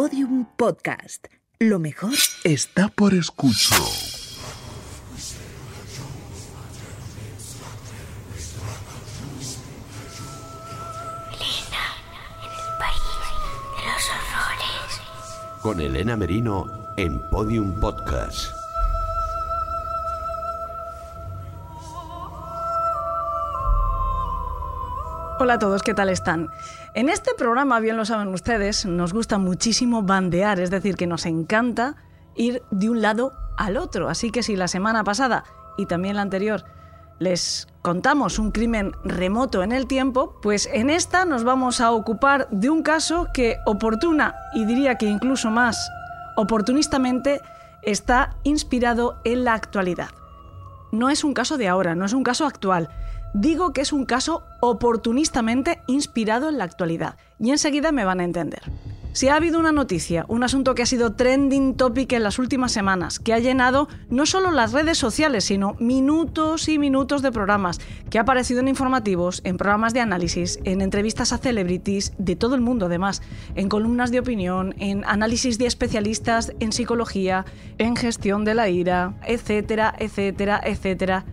Podium 0.00 0.46
Podcast. 0.56 1.26
Lo 1.58 1.80
mejor 1.80 2.12
está 2.44 2.88
por 2.88 3.14
escuchar. 3.14 3.80
Con 15.62 15.80
Elena 15.80 16.16
Merino 16.16 16.64
en 16.96 17.18
Podium 17.30 17.80
Podcast. 17.80 18.57
Hola 25.40 25.54
a 25.54 25.58
todos, 25.60 25.84
¿qué 25.84 25.94
tal 25.94 26.08
están? 26.08 26.48
En 26.94 27.08
este 27.08 27.30
programa, 27.38 27.78
bien 27.78 27.96
lo 27.96 28.04
saben 28.04 28.26
ustedes, 28.26 28.86
nos 28.86 29.12
gusta 29.12 29.38
muchísimo 29.38 30.02
bandear, 30.02 30.58
es 30.58 30.68
decir, 30.68 30.96
que 30.96 31.06
nos 31.06 31.26
encanta 31.26 31.94
ir 32.34 32.64
de 32.72 32.90
un 32.90 33.02
lado 33.02 33.34
al 33.56 33.76
otro. 33.76 34.08
Así 34.08 34.32
que 34.32 34.42
si 34.42 34.56
la 34.56 34.66
semana 34.66 35.04
pasada 35.04 35.44
y 35.76 35.86
también 35.86 36.16
la 36.16 36.22
anterior 36.22 36.64
les 37.20 37.68
contamos 37.82 38.40
un 38.40 38.50
crimen 38.50 38.90
remoto 39.04 39.62
en 39.62 39.70
el 39.70 39.86
tiempo, 39.86 40.40
pues 40.42 40.68
en 40.72 40.90
esta 40.90 41.24
nos 41.24 41.44
vamos 41.44 41.80
a 41.80 41.92
ocupar 41.92 42.48
de 42.50 42.68
un 42.68 42.82
caso 42.82 43.28
que 43.32 43.58
oportuna 43.64 44.34
y 44.54 44.64
diría 44.64 44.96
que 44.96 45.06
incluso 45.06 45.52
más 45.52 45.88
oportunistamente 46.36 47.40
está 47.82 48.34
inspirado 48.42 49.20
en 49.22 49.44
la 49.44 49.54
actualidad. 49.54 50.08
No 50.90 51.10
es 51.10 51.22
un 51.22 51.32
caso 51.32 51.58
de 51.58 51.68
ahora, 51.68 51.94
no 51.94 52.06
es 52.06 52.12
un 52.12 52.24
caso 52.24 52.44
actual, 52.44 52.88
Digo 53.34 53.72
que 53.72 53.82
es 53.82 53.92
un 53.92 54.06
caso 54.06 54.44
oportunistamente 54.60 55.82
inspirado 55.86 56.48
en 56.48 56.58
la 56.58 56.64
actualidad 56.64 57.16
y 57.38 57.50
enseguida 57.50 57.92
me 57.92 58.04
van 58.04 58.20
a 58.20 58.24
entender. 58.24 58.62
Si 59.12 59.28
ha 59.28 59.34
habido 59.34 59.58
una 59.58 59.72
noticia, 59.72 60.24
un 60.28 60.44
asunto 60.44 60.74
que 60.74 60.82
ha 60.82 60.86
sido 60.86 61.14
trending 61.14 61.74
topic 61.74 62.12
en 62.12 62.22
las 62.22 62.38
últimas 62.38 62.70
semanas, 62.70 63.18
que 63.18 63.32
ha 63.32 63.38
llenado 63.38 63.88
no 64.10 64.26
solo 64.26 64.52
las 64.52 64.72
redes 64.72 64.96
sociales, 64.96 65.44
sino 65.44 65.74
minutos 65.80 66.68
y 66.68 66.78
minutos 66.78 67.20
de 67.20 67.32
programas, 67.32 67.80
que 68.10 68.18
ha 68.18 68.20
aparecido 68.20 68.60
en 68.60 68.68
informativos, 68.68 69.40
en 69.44 69.56
programas 69.56 69.92
de 69.92 70.00
análisis, 70.00 70.60
en 70.62 70.82
entrevistas 70.82 71.32
a 71.32 71.38
celebrities 71.38 72.12
de 72.18 72.36
todo 72.36 72.54
el 72.54 72.60
mundo 72.60 72.86
además, 72.86 73.20
en 73.56 73.68
columnas 73.68 74.12
de 74.12 74.20
opinión, 74.20 74.74
en 74.78 75.04
análisis 75.04 75.58
de 75.58 75.66
especialistas 75.66 76.52
en 76.60 76.70
psicología, 76.70 77.44
en 77.78 77.96
gestión 77.96 78.44
de 78.44 78.54
la 78.54 78.68
ira, 78.68 79.14
etcétera, 79.26 79.94
etcétera, 79.98 80.60
etcétera, 80.62 81.24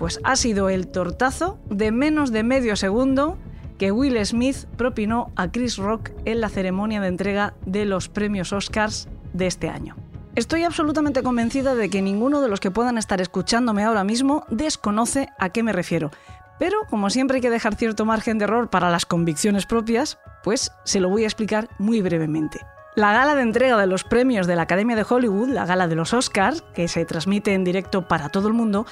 pues 0.00 0.18
ha 0.24 0.34
sido 0.34 0.70
el 0.70 0.88
tortazo 0.88 1.58
de 1.68 1.92
menos 1.92 2.32
de 2.32 2.42
medio 2.42 2.74
segundo 2.74 3.36
que 3.76 3.92
Will 3.92 4.16
Smith 4.24 4.64
propinó 4.78 5.30
a 5.36 5.52
Chris 5.52 5.76
Rock 5.76 6.08
en 6.24 6.40
la 6.40 6.48
ceremonia 6.48 7.02
de 7.02 7.08
entrega 7.08 7.52
de 7.66 7.84
los 7.84 8.08
premios 8.08 8.54
Oscars 8.54 9.10
de 9.34 9.46
este 9.46 9.68
año. 9.68 9.96
Estoy 10.36 10.64
absolutamente 10.64 11.22
convencida 11.22 11.74
de 11.74 11.90
que 11.90 12.00
ninguno 12.00 12.40
de 12.40 12.48
los 12.48 12.60
que 12.60 12.70
puedan 12.70 12.96
estar 12.96 13.20
escuchándome 13.20 13.84
ahora 13.84 14.02
mismo 14.02 14.46
desconoce 14.48 15.28
a 15.38 15.50
qué 15.50 15.62
me 15.62 15.74
refiero, 15.74 16.10
pero 16.58 16.78
como 16.88 17.10
siempre 17.10 17.36
hay 17.36 17.42
que 17.42 17.50
dejar 17.50 17.74
cierto 17.74 18.06
margen 18.06 18.38
de 18.38 18.44
error 18.44 18.70
para 18.70 18.88
las 18.88 19.04
convicciones 19.04 19.66
propias, 19.66 20.18
pues 20.42 20.72
se 20.84 21.00
lo 21.00 21.10
voy 21.10 21.24
a 21.24 21.26
explicar 21.26 21.68
muy 21.78 22.00
brevemente. 22.00 22.60
La 22.96 23.12
gala 23.12 23.36
de 23.36 23.42
entrega 23.42 23.78
de 23.78 23.86
los 23.86 24.02
premios 24.02 24.48
de 24.48 24.56
la 24.56 24.62
Academia 24.62 24.96
de 24.96 25.06
Hollywood, 25.08 25.50
la 25.50 25.64
gala 25.64 25.86
de 25.86 25.94
los 25.94 26.12
Oscars, 26.12 26.64
que 26.74 26.88
se 26.88 27.04
transmite 27.04 27.54
en 27.54 27.62
directo 27.62 28.08
para 28.08 28.30
todo 28.30 28.48
el 28.48 28.54
mundo, 28.54 28.84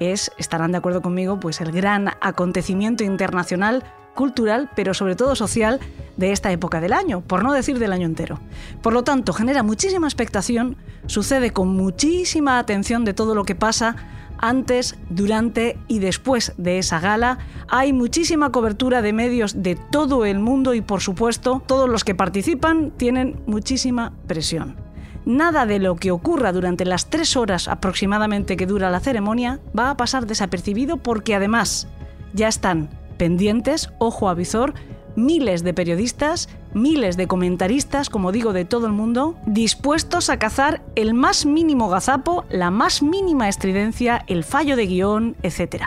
es, 0.00 0.32
estarán 0.38 0.72
de 0.72 0.78
acuerdo 0.78 1.02
conmigo, 1.02 1.40
pues 1.40 1.60
el 1.60 1.72
gran 1.72 2.08
acontecimiento 2.20 3.04
internacional, 3.04 3.84
cultural, 4.14 4.70
pero 4.74 4.94
sobre 4.94 5.16
todo 5.16 5.34
social 5.34 5.80
de 6.16 6.32
esta 6.32 6.52
época 6.52 6.80
del 6.80 6.92
año, 6.92 7.20
por 7.20 7.42
no 7.42 7.52
decir 7.52 7.78
del 7.78 7.92
año 7.92 8.06
entero. 8.06 8.40
Por 8.82 8.92
lo 8.92 9.02
tanto, 9.02 9.32
genera 9.32 9.62
muchísima 9.62 10.06
expectación, 10.06 10.76
sucede 11.06 11.52
con 11.52 11.68
muchísima 11.68 12.58
atención 12.58 13.04
de 13.04 13.14
todo 13.14 13.34
lo 13.34 13.44
que 13.44 13.54
pasa 13.54 13.96
antes, 14.38 14.96
durante 15.10 15.78
y 15.88 16.00
después 16.00 16.52
de 16.56 16.78
esa 16.78 17.00
gala. 17.00 17.38
Hay 17.68 17.92
muchísima 17.92 18.52
cobertura 18.52 19.00
de 19.00 19.12
medios 19.12 19.62
de 19.62 19.76
todo 19.76 20.24
el 20.24 20.38
mundo 20.38 20.74
y 20.74 20.80
por 20.80 21.00
supuesto 21.00 21.62
todos 21.66 21.88
los 21.88 22.04
que 22.04 22.14
participan 22.14 22.90
tienen 22.90 23.40
muchísima 23.46 24.12
presión 24.26 24.83
nada 25.24 25.66
de 25.66 25.78
lo 25.78 25.96
que 25.96 26.10
ocurra 26.10 26.52
durante 26.52 26.84
las 26.84 27.10
tres 27.10 27.36
horas 27.36 27.68
aproximadamente 27.68 28.56
que 28.56 28.66
dura 28.66 28.90
la 28.90 29.00
ceremonia 29.00 29.60
va 29.76 29.90
a 29.90 29.96
pasar 29.96 30.26
desapercibido 30.26 30.98
porque 30.98 31.34
además 31.34 31.88
ya 32.32 32.48
están 32.48 32.90
pendientes, 33.16 33.90
ojo 33.98 34.28
a 34.28 34.34
visor, 34.34 34.74
miles 35.16 35.62
de 35.62 35.74
periodistas, 35.74 36.48
miles 36.72 37.16
de 37.16 37.26
comentaristas, 37.26 38.10
como 38.10 38.32
digo, 38.32 38.52
de 38.52 38.64
todo 38.64 38.86
el 38.86 38.92
mundo, 38.92 39.36
dispuestos 39.46 40.30
a 40.30 40.38
cazar 40.38 40.82
el 40.96 41.14
más 41.14 41.46
mínimo 41.46 41.88
gazapo, 41.88 42.44
la 42.50 42.70
más 42.70 43.02
mínima 43.02 43.48
estridencia, 43.48 44.24
el 44.26 44.44
fallo 44.44 44.76
de 44.76 44.86
guion, 44.86 45.36
etc. 45.42 45.84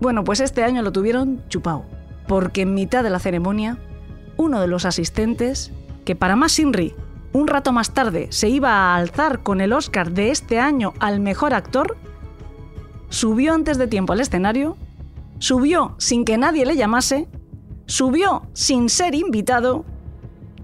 Bueno, 0.00 0.24
pues 0.24 0.40
este 0.40 0.62
año 0.62 0.82
lo 0.82 0.92
tuvieron 0.92 1.42
chupao, 1.48 1.84
porque 2.26 2.62
en 2.62 2.74
mitad 2.74 3.02
de 3.02 3.10
la 3.10 3.18
ceremonia, 3.18 3.78
uno 4.36 4.60
de 4.60 4.68
los 4.68 4.84
asistentes, 4.84 5.72
que 6.04 6.14
para 6.14 6.36
más 6.36 6.52
Sinri 6.52 6.94
un 7.32 7.46
rato 7.46 7.72
más 7.72 7.92
tarde 7.92 8.28
se 8.30 8.48
iba 8.48 8.70
a 8.70 8.96
alzar 8.96 9.42
con 9.42 9.60
el 9.60 9.72
Oscar 9.72 10.12
de 10.12 10.30
este 10.30 10.58
año 10.58 10.94
al 10.98 11.20
mejor 11.20 11.54
actor, 11.54 11.96
subió 13.08 13.54
antes 13.54 13.78
de 13.78 13.86
tiempo 13.86 14.12
al 14.12 14.20
escenario, 14.20 14.76
subió 15.38 15.94
sin 15.98 16.24
que 16.24 16.38
nadie 16.38 16.66
le 16.66 16.76
llamase, 16.76 17.28
subió 17.86 18.42
sin 18.52 18.88
ser 18.88 19.14
invitado, 19.14 19.84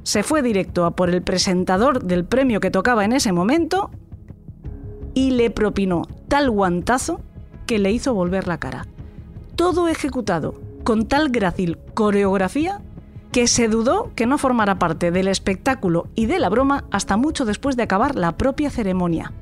se 0.03 0.23
fue 0.23 0.43
directo 0.43 0.85
a 0.85 0.93
por 0.93 1.11
el 1.11 1.23
presentador 1.23 2.05
del 2.05 2.25
premio 2.25 2.61
que 2.61 2.71
tocaba 2.71 3.05
en 3.05 3.13
ese 3.13 3.33
momento 3.33 3.91
y 5.15 5.31
le 5.31 5.51
propinó 5.51 6.03
tal 6.29 6.51
guantazo 6.51 7.21
que 7.67 7.79
le 7.79 7.93
hizo 7.93 8.13
volver 8.15 8.47
la 8.47 8.59
cara. 8.59 8.87
Todo 9.57 9.89
ejecutado 9.89 10.61
con 10.83 11.07
tal 11.07 11.31
grácil 11.31 11.79
coreografía 11.95 12.83
que 13.35 13.49
se 13.49 13.67
dudó 13.67 14.13
que 14.15 14.27
no 14.27 14.39
formara 14.39 14.79
parte 14.79 15.11
del 15.11 15.27
espectáculo 15.27 16.07
y 16.15 16.27
de 16.27 16.39
la 16.39 16.49
broma 16.49 16.85
hasta 16.93 17.17
mucho 17.17 17.45
después 17.45 17.77
de 17.77 17.83
acabar 17.83 18.15
la 18.15 18.37
propia 18.37 18.71
ceremonia. 18.71 19.33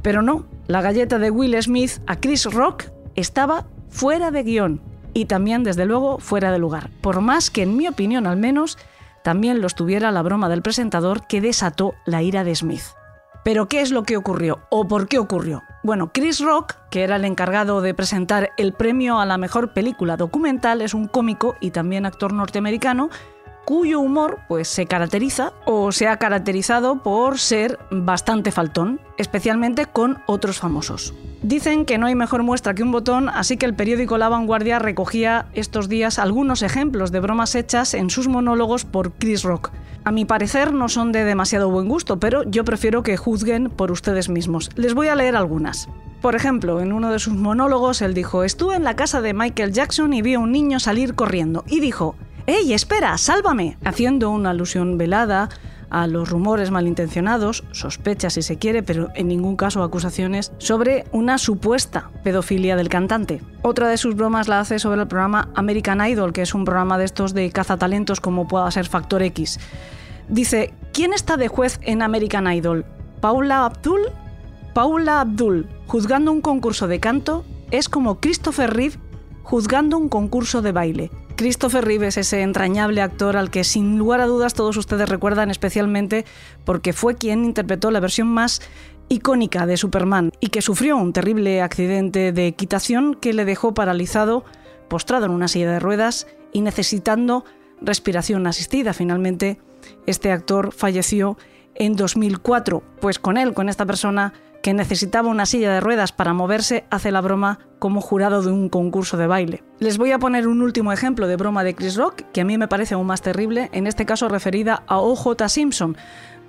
Pero 0.00 0.22
no, 0.22 0.46
la 0.66 0.80
galleta 0.80 1.18
de 1.18 1.30
Will 1.30 1.62
Smith 1.62 2.00
a 2.06 2.16
Chris 2.16 2.46
Rock 2.46 2.84
estaba 3.14 3.66
fuera 3.90 4.30
de 4.30 4.42
guion 4.42 4.80
y 5.12 5.26
también 5.26 5.62
desde 5.62 5.84
luego 5.84 6.20
fuera 6.20 6.50
de 6.52 6.58
lugar, 6.58 6.88
por 7.02 7.20
más 7.20 7.50
que 7.50 7.64
en 7.64 7.76
mi 7.76 7.86
opinión 7.86 8.26
al 8.26 8.38
menos 8.38 8.78
también 9.22 9.60
lo 9.60 9.66
estuviera 9.66 10.10
la 10.10 10.22
broma 10.22 10.48
del 10.48 10.62
presentador 10.62 11.26
que 11.26 11.42
desató 11.42 11.92
la 12.06 12.22
ira 12.22 12.44
de 12.44 12.54
Smith. 12.54 12.94
Pero 13.44 13.68
¿qué 13.68 13.82
es 13.82 13.90
lo 13.90 14.04
que 14.04 14.16
ocurrió 14.16 14.60
o 14.70 14.88
por 14.88 15.06
qué 15.06 15.18
ocurrió? 15.18 15.62
Bueno, 15.84 16.12
Chris 16.12 16.38
Rock, 16.38 16.76
que 16.90 17.02
era 17.02 17.16
el 17.16 17.24
encargado 17.24 17.80
de 17.80 17.92
presentar 17.92 18.50
el 18.56 18.72
premio 18.72 19.18
a 19.18 19.26
la 19.26 19.36
mejor 19.36 19.72
película 19.72 20.16
documental, 20.16 20.80
es 20.80 20.94
un 20.94 21.08
cómico 21.08 21.56
y 21.58 21.72
también 21.72 22.06
actor 22.06 22.32
norteamericano 22.32 23.10
cuyo 23.64 24.00
humor 24.00 24.40
pues 24.48 24.68
se 24.68 24.86
caracteriza 24.86 25.52
o 25.64 25.92
se 25.92 26.08
ha 26.08 26.16
caracterizado 26.16 27.02
por 27.02 27.38
ser 27.38 27.78
bastante 27.90 28.50
faltón, 28.50 29.00
especialmente 29.18 29.86
con 29.86 30.18
otros 30.26 30.58
famosos. 30.58 31.14
Dicen 31.42 31.84
que 31.84 31.98
no 31.98 32.06
hay 32.06 32.14
mejor 32.14 32.44
muestra 32.44 32.74
que 32.74 32.84
un 32.84 32.92
botón, 32.92 33.28
así 33.28 33.56
que 33.56 33.66
el 33.66 33.74
periódico 33.74 34.16
La 34.16 34.28
Vanguardia 34.28 34.78
recogía 34.78 35.46
estos 35.54 35.88
días 35.88 36.18
algunos 36.18 36.62
ejemplos 36.62 37.10
de 37.10 37.20
bromas 37.20 37.54
hechas 37.54 37.94
en 37.94 38.10
sus 38.10 38.28
monólogos 38.28 38.84
por 38.84 39.12
Chris 39.12 39.42
Rock. 39.42 39.70
A 40.04 40.12
mi 40.12 40.24
parecer 40.24 40.72
no 40.72 40.88
son 40.88 41.10
de 41.12 41.24
demasiado 41.24 41.70
buen 41.70 41.88
gusto, 41.88 42.20
pero 42.20 42.44
yo 42.44 42.64
prefiero 42.64 43.02
que 43.02 43.16
juzguen 43.16 43.70
por 43.70 43.90
ustedes 43.90 44.28
mismos. 44.28 44.70
Les 44.76 44.94
voy 44.94 45.08
a 45.08 45.16
leer 45.16 45.34
algunas. 45.34 45.88
Por 46.20 46.36
ejemplo, 46.36 46.80
en 46.80 46.92
uno 46.92 47.10
de 47.10 47.18
sus 47.18 47.34
monólogos 47.34 48.00
él 48.02 48.14
dijo, 48.14 48.44
estuve 48.44 48.76
en 48.76 48.84
la 48.84 48.94
casa 48.94 49.20
de 49.20 49.34
Michael 49.34 49.72
Jackson 49.72 50.12
y 50.12 50.22
vi 50.22 50.34
a 50.34 50.38
un 50.38 50.52
niño 50.52 50.78
salir 50.78 51.16
corriendo 51.16 51.64
y 51.66 51.80
dijo, 51.80 52.14
¡Ey, 52.46 52.72
espera, 52.72 53.16
sálvame! 53.18 53.76
haciendo 53.84 54.30
una 54.30 54.50
alusión 54.50 54.98
velada 54.98 55.48
a 55.90 56.06
los 56.06 56.30
rumores 56.30 56.70
malintencionados, 56.70 57.64
sospechas 57.70 58.32
si 58.32 58.42
se 58.42 58.56
quiere, 58.56 58.82
pero 58.82 59.10
en 59.14 59.28
ningún 59.28 59.56
caso 59.56 59.82
acusaciones, 59.82 60.52
sobre 60.58 61.04
una 61.12 61.38
supuesta 61.38 62.10
pedofilia 62.24 62.74
del 62.74 62.88
cantante. 62.88 63.42
Otra 63.60 63.88
de 63.88 63.98
sus 63.98 64.16
bromas 64.16 64.48
la 64.48 64.58
hace 64.58 64.78
sobre 64.78 65.02
el 65.02 65.06
programa 65.06 65.50
American 65.54 66.04
Idol, 66.04 66.32
que 66.32 66.42
es 66.42 66.54
un 66.54 66.64
programa 66.64 66.98
de 66.98 67.04
estos 67.04 67.34
de 67.34 67.50
cazatalentos 67.50 68.20
como 68.20 68.48
pueda 68.48 68.70
ser 68.70 68.88
Factor 68.88 69.22
X. 69.22 69.60
Dice, 70.28 70.72
¿quién 70.92 71.12
está 71.12 71.36
de 71.36 71.48
juez 71.48 71.78
en 71.82 72.02
American 72.02 72.50
Idol? 72.50 72.86
¿Paula 73.20 73.66
Abdul? 73.66 74.00
Paula 74.72 75.20
Abdul, 75.20 75.68
juzgando 75.86 76.32
un 76.32 76.40
concurso 76.40 76.88
de 76.88 76.98
canto, 76.98 77.44
es 77.70 77.88
como 77.88 78.18
Christopher 78.18 78.72
Reeve 78.72 78.98
juzgando 79.42 79.98
un 79.98 80.08
concurso 80.08 80.62
de 80.62 80.72
baile. 80.72 81.10
Christopher 81.42 81.84
Reeve 81.84 82.06
es 82.06 82.18
ese 82.18 82.42
entrañable 82.42 83.02
actor 83.02 83.36
al 83.36 83.50
que 83.50 83.64
sin 83.64 83.98
lugar 83.98 84.20
a 84.20 84.26
dudas 84.26 84.54
todos 84.54 84.76
ustedes 84.76 85.08
recuerdan 85.08 85.50
especialmente 85.50 86.24
porque 86.64 86.92
fue 86.92 87.16
quien 87.16 87.44
interpretó 87.44 87.90
la 87.90 87.98
versión 87.98 88.28
más 88.28 88.62
icónica 89.08 89.66
de 89.66 89.76
Superman 89.76 90.30
y 90.38 90.50
que 90.50 90.62
sufrió 90.62 90.96
un 90.96 91.12
terrible 91.12 91.60
accidente 91.60 92.30
de 92.30 92.46
equitación 92.46 93.16
que 93.16 93.32
le 93.32 93.44
dejó 93.44 93.74
paralizado, 93.74 94.44
postrado 94.86 95.26
en 95.26 95.32
una 95.32 95.48
silla 95.48 95.72
de 95.72 95.80
ruedas 95.80 96.28
y 96.52 96.60
necesitando 96.60 97.44
respiración 97.80 98.46
asistida. 98.46 98.92
Finalmente 98.92 99.58
Este 100.06 100.30
actor 100.30 100.72
falleció 100.72 101.36
en 101.74 101.96
2004, 101.96 102.84
pues 103.00 103.18
con 103.18 103.36
él, 103.36 103.52
con 103.52 103.68
esta 103.68 103.84
persona 103.84 104.32
que 104.62 104.74
necesitaba 104.74 105.28
una 105.28 105.44
silla 105.44 105.72
de 105.72 105.80
ruedas 105.80 106.12
para 106.12 106.32
moverse, 106.32 106.84
hace 106.90 107.10
la 107.10 107.20
broma 107.20 107.58
como 107.78 108.00
jurado 108.00 108.42
de 108.42 108.50
un 108.50 108.68
concurso 108.68 109.16
de 109.16 109.26
baile. 109.26 109.62
Les 109.80 109.98
voy 109.98 110.12
a 110.12 110.18
poner 110.18 110.46
un 110.46 110.62
último 110.62 110.92
ejemplo 110.92 111.26
de 111.26 111.36
broma 111.36 111.64
de 111.64 111.74
Chris 111.74 111.96
Rock, 111.96 112.22
que 112.32 112.42
a 112.42 112.44
mí 112.44 112.56
me 112.56 112.68
parece 112.68 112.94
aún 112.94 113.08
más 113.08 113.22
terrible, 113.22 113.68
en 113.72 113.86
este 113.86 114.06
caso 114.06 114.28
referida 114.28 114.84
a 114.86 114.98
OJ 114.98 115.48
Simpson. 115.48 115.96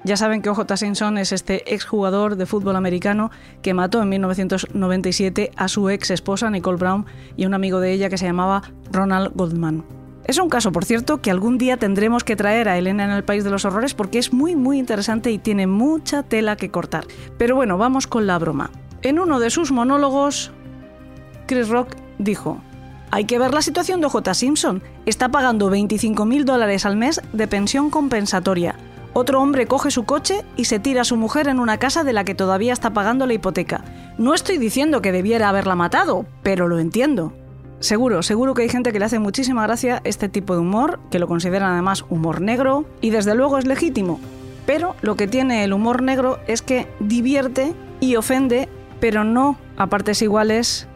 Ya 0.03 0.17
saben 0.17 0.41
que 0.41 0.49
OJ 0.49 0.75
Simpson 0.75 1.17
es 1.17 1.31
este 1.31 1.73
exjugador 1.73 2.35
de 2.35 2.45
fútbol 2.45 2.75
americano 2.75 3.31
que 3.61 3.73
mató 3.73 4.01
en 4.01 4.09
1997 4.09 5.51
a 5.55 5.67
su 5.67 5.89
ex 5.89 6.11
esposa 6.11 6.49
Nicole 6.49 6.77
Brown 6.77 7.05
y 7.35 7.45
un 7.45 7.53
amigo 7.53 7.79
de 7.79 7.93
ella 7.93 8.09
que 8.09 8.17
se 8.17 8.25
llamaba 8.25 8.63
Ronald 8.91 9.31
Goldman. 9.33 10.02
Es 10.25 10.37
un 10.37 10.49
caso, 10.49 10.71
por 10.71 10.85
cierto, 10.85 11.21
que 11.21 11.31
algún 11.31 11.57
día 11.57 11.75
tendremos 11.77 12.23
que 12.23 12.37
traer 12.37 12.69
a 12.69 12.77
Elena 12.77 13.03
en 13.03 13.11
el 13.11 13.25
País 13.25 13.43
de 13.43 13.49
los 13.49 13.65
Horrores 13.65 13.93
porque 13.93 14.19
es 14.19 14.31
muy 14.31 14.55
muy 14.55 14.79
interesante 14.79 15.31
y 15.31 15.37
tiene 15.37 15.67
mucha 15.67 16.23
tela 16.23 16.55
que 16.55 16.71
cortar. 16.71 17.05
Pero 17.37 17.55
bueno, 17.55 17.77
vamos 17.77 18.07
con 18.07 18.25
la 18.25 18.39
broma. 18.39 18.71
En 19.01 19.19
uno 19.19 19.39
de 19.39 19.49
sus 19.49 19.73
monólogos, 19.73 20.51
Chris 21.45 21.67
Rock 21.67 21.95
dijo, 22.19 22.61
hay 23.11 23.25
que 23.25 23.37
ver 23.37 23.53
la 23.53 23.61
situación 23.61 23.99
de 23.99 24.07
J. 24.07 24.33
Simpson. 24.33 24.81
Está 25.05 25.29
pagando 25.29 25.69
25 25.69 26.25
mil 26.25 26.45
dólares 26.45 26.85
al 26.85 26.95
mes 26.95 27.21
de 27.33 27.47
pensión 27.47 27.89
compensatoria. 27.89 28.75
Otro 29.11 29.41
hombre 29.41 29.67
coge 29.67 29.91
su 29.91 30.05
coche 30.05 30.43
y 30.55 30.65
se 30.65 30.79
tira 30.79 31.01
a 31.01 31.05
su 31.05 31.17
mujer 31.17 31.47
en 31.47 31.59
una 31.59 31.77
casa 31.77 32.03
de 32.03 32.13
la 32.13 32.23
que 32.23 32.33
todavía 32.33 32.73
está 32.73 32.93
pagando 32.93 33.27
la 33.27 33.33
hipoteca. 33.33 33.83
No 34.17 34.33
estoy 34.33 34.57
diciendo 34.57 35.01
que 35.01 35.11
debiera 35.11 35.49
haberla 35.49 35.75
matado, 35.75 36.25
pero 36.41 36.67
lo 36.67 36.79
entiendo. 36.79 37.33
Seguro, 37.83 38.23
seguro 38.23 38.53
que 38.53 38.61
hay 38.61 38.69
gente 38.69 38.93
que 38.93 38.99
le 38.99 39.03
hace 39.03 39.19
muchísima 39.19 39.63
gracia 39.63 39.99
este 40.05 40.29
tipo 40.29 40.53
de 40.53 40.61
humor, 40.61 41.01
que 41.11 41.19
lo 41.19 41.27
consideran 41.27 41.73
además 41.73 42.05
humor 42.09 42.39
negro, 42.39 42.85
y 43.01 43.09
desde 43.09 43.35
luego 43.35 43.57
es 43.57 43.65
legítimo. 43.65 44.21
Pero 44.65 44.95
lo 45.01 45.17
que 45.17 45.27
tiene 45.27 45.65
el 45.65 45.73
humor 45.73 46.01
negro 46.01 46.39
es 46.47 46.61
que 46.61 46.87
divierte 47.01 47.73
y 47.99 48.15
ofende, 48.15 48.69
pero 49.01 49.25
no 49.25 49.57
a 49.75 49.87
partes 49.87 50.21
iguales 50.21 50.87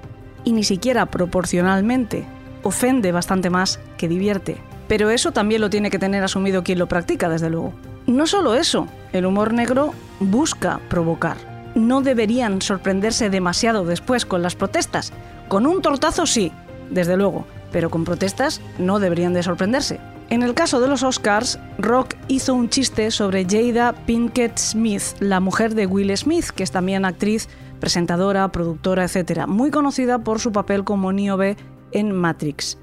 y 0.46 0.54
ni 0.54 0.64
siquiera 0.64 1.08
proporcionalmente. 1.08 2.24
Ofende 2.64 3.12
bastante 3.12 3.50
más 3.50 3.82
que 3.98 4.08
divierte. 4.08 4.56
Pero 4.88 5.10
eso 5.10 5.34
también 5.34 5.60
lo 5.60 5.70
tiene 5.70 5.90
que 5.90 6.00
tener 6.00 6.24
asumido 6.24 6.64
quien 6.64 6.80
lo 6.80 6.88
practica, 6.88 7.28
desde 7.28 7.50
luego. 7.50 7.74
No 8.06 8.28
solo 8.28 8.56
eso, 8.56 8.88
el 9.12 9.26
humor 9.26 9.54
negro 9.54 9.94
busca 10.22 10.80
provocar. 10.88 11.36
No 11.76 12.00
deberían 12.00 12.62
sorprenderse 12.62 13.30
demasiado 13.30 13.84
después 13.84 14.26
con 14.26 14.42
las 14.42 14.56
protestas. 14.56 15.12
Con 15.50 15.66
un 15.66 15.82
tortazo 15.82 16.26
sí, 16.26 16.54
desde 16.90 17.18
luego, 17.18 17.46
pero 17.72 17.90
con 17.90 18.04
protestas 18.04 18.62
no 18.78 19.00
deberían 19.00 19.34
de 19.34 19.44
sorprenderse. 19.44 20.00
En 20.30 20.44
el 20.44 20.54
caso 20.54 20.82
de 20.82 20.88
los 20.88 21.04
Oscars, 21.04 21.58
Rock 21.78 22.16
hizo 22.28 22.54
un 22.54 22.70
chiste 22.70 23.12
sobre 23.12 23.46
Jada 23.46 23.94
Pinkett 24.06 24.58
Smith, 24.58 25.04
la 25.20 25.40
mujer 25.40 25.74
de 25.74 25.86
Will 25.86 26.16
Smith, 26.18 26.50
que 26.50 26.64
es 26.64 26.72
también 26.72 27.06
actriz, 27.06 27.48
presentadora, 27.80 28.52
productora, 28.52 29.06
etc., 29.06 29.48
muy 29.48 29.72
conocida 29.72 30.20
por 30.20 30.40
su 30.40 30.52
papel 30.52 30.84
como 30.84 31.14
Niobe 31.14 31.56
en 31.92 32.12
Matrix. 32.12 32.78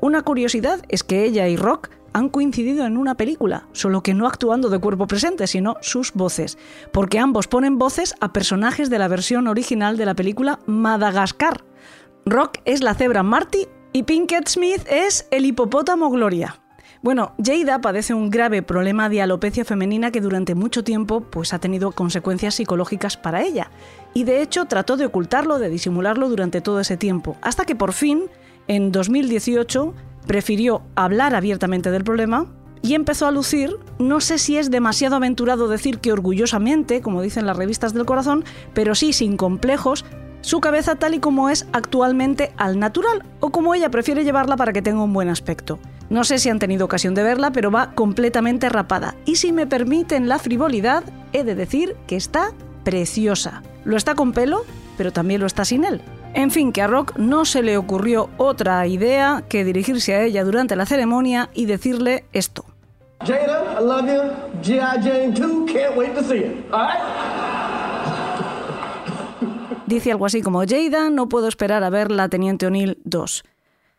Una 0.00 0.22
curiosidad 0.22 0.82
es 0.88 1.02
que 1.02 1.24
ella 1.24 1.48
y 1.48 1.56
Rock 1.56 1.88
han 2.12 2.28
coincidido 2.28 2.84
en 2.86 2.96
una 2.96 3.14
película, 3.14 3.66
solo 3.72 4.02
que 4.02 4.14
no 4.14 4.26
actuando 4.26 4.68
de 4.68 4.78
cuerpo 4.78 5.06
presente, 5.06 5.46
sino 5.46 5.76
sus 5.80 6.12
voces, 6.12 6.58
porque 6.92 7.18
ambos 7.18 7.46
ponen 7.46 7.78
voces 7.78 8.14
a 8.20 8.32
personajes 8.32 8.90
de 8.90 8.98
la 8.98 9.08
versión 9.08 9.46
original 9.46 9.96
de 9.96 10.06
la 10.06 10.14
película 10.14 10.58
Madagascar, 10.66 11.64
Rock 12.26 12.58
es 12.64 12.82
la 12.82 12.94
cebra 12.94 13.22
Marty 13.22 13.66
y 13.92 14.02
Pinkett 14.02 14.48
Smith 14.48 14.82
es 14.88 15.26
el 15.30 15.46
hipopótamo 15.46 16.10
Gloria. 16.10 16.60
Bueno, 17.02 17.32
Jada 17.42 17.80
padece 17.80 18.12
un 18.12 18.28
grave 18.28 18.62
problema 18.62 19.08
de 19.08 19.22
alopecia 19.22 19.64
femenina 19.64 20.10
que 20.10 20.20
durante 20.20 20.54
mucho 20.54 20.84
tiempo 20.84 21.22
pues, 21.22 21.54
ha 21.54 21.58
tenido 21.58 21.92
consecuencias 21.92 22.56
psicológicas 22.56 23.16
para 23.16 23.42
ella. 23.42 23.70
Y 24.12 24.24
de 24.24 24.42
hecho 24.42 24.66
trató 24.66 24.98
de 24.98 25.06
ocultarlo, 25.06 25.58
de 25.58 25.70
disimularlo 25.70 26.28
durante 26.28 26.60
todo 26.60 26.78
ese 26.78 26.98
tiempo, 26.98 27.36
hasta 27.40 27.64
que 27.64 27.74
por 27.74 27.94
fin, 27.94 28.24
en 28.68 28.92
2018, 28.92 29.94
prefirió 30.26 30.82
hablar 30.94 31.34
abiertamente 31.34 31.90
del 31.90 32.04
problema 32.04 32.52
y 32.82 32.94
empezó 32.94 33.26
a 33.26 33.30
lucir, 33.30 33.78
no 33.98 34.20
sé 34.20 34.38
si 34.38 34.58
es 34.58 34.70
demasiado 34.70 35.16
aventurado 35.16 35.68
decir 35.68 36.00
que 36.00 36.12
orgullosamente, 36.12 37.00
como 37.00 37.22
dicen 37.22 37.46
las 37.46 37.56
revistas 37.56 37.94
del 37.94 38.04
corazón, 38.04 38.44
pero 38.74 38.94
sí 38.94 39.14
sin 39.14 39.38
complejos, 39.38 40.04
su 40.40 40.60
cabeza 40.60 40.96
tal 40.96 41.14
y 41.14 41.20
como 41.20 41.48
es 41.50 41.66
actualmente 41.72 42.52
al 42.56 42.78
natural 42.78 43.24
o 43.40 43.50
como 43.50 43.74
ella 43.74 43.90
prefiere 43.90 44.24
llevarla 44.24 44.56
para 44.56 44.72
que 44.72 44.82
tenga 44.82 45.02
un 45.02 45.12
buen 45.12 45.28
aspecto. 45.28 45.78
No 46.08 46.24
sé 46.24 46.38
si 46.38 46.48
han 46.48 46.58
tenido 46.58 46.84
ocasión 46.84 47.14
de 47.14 47.22
verla, 47.22 47.52
pero 47.52 47.70
va 47.70 47.92
completamente 47.92 48.68
rapada. 48.68 49.14
Y 49.24 49.36
si 49.36 49.52
me 49.52 49.66
permiten 49.66 50.28
la 50.28 50.38
frivolidad, 50.38 51.04
he 51.32 51.44
de 51.44 51.54
decir 51.54 51.96
que 52.06 52.16
está 52.16 52.50
preciosa. 52.82 53.62
Lo 53.84 53.96
está 53.96 54.14
con 54.14 54.32
pelo, 54.32 54.64
pero 54.96 55.12
también 55.12 55.40
lo 55.40 55.46
está 55.46 55.64
sin 55.64 55.84
él. 55.84 56.00
En 56.34 56.50
fin, 56.50 56.72
que 56.72 56.82
a 56.82 56.86
Rock 56.86 57.16
no 57.16 57.44
se 57.44 57.62
le 57.62 57.76
ocurrió 57.76 58.28
otra 58.36 58.86
idea 58.86 59.44
que 59.48 59.64
dirigirse 59.64 60.14
a 60.14 60.22
ella 60.22 60.44
durante 60.44 60.76
la 60.76 60.86
ceremonia 60.86 61.50
y 61.54 61.66
decirle 61.66 62.24
esto. 62.32 62.64
Jada, 63.24 63.78
I 63.78 63.84
love 63.84 64.06
you. 64.06 64.50
G.I. 64.62 65.02
Jane 65.02 65.34
2, 65.34 65.66
can't 65.66 65.96
wait 65.96 66.14
to 66.14 66.22
see 66.22 66.38
it. 66.38 66.70
Dice 69.90 70.12
algo 70.12 70.24
así 70.24 70.40
como 70.40 70.60
Jada, 70.60 71.10
no 71.10 71.28
puedo 71.28 71.48
esperar 71.48 71.82
a 71.82 71.90
ver 71.90 72.12
La 72.12 72.28
Teniente 72.28 72.64
O'Neill 72.64 72.98
2. 73.02 73.42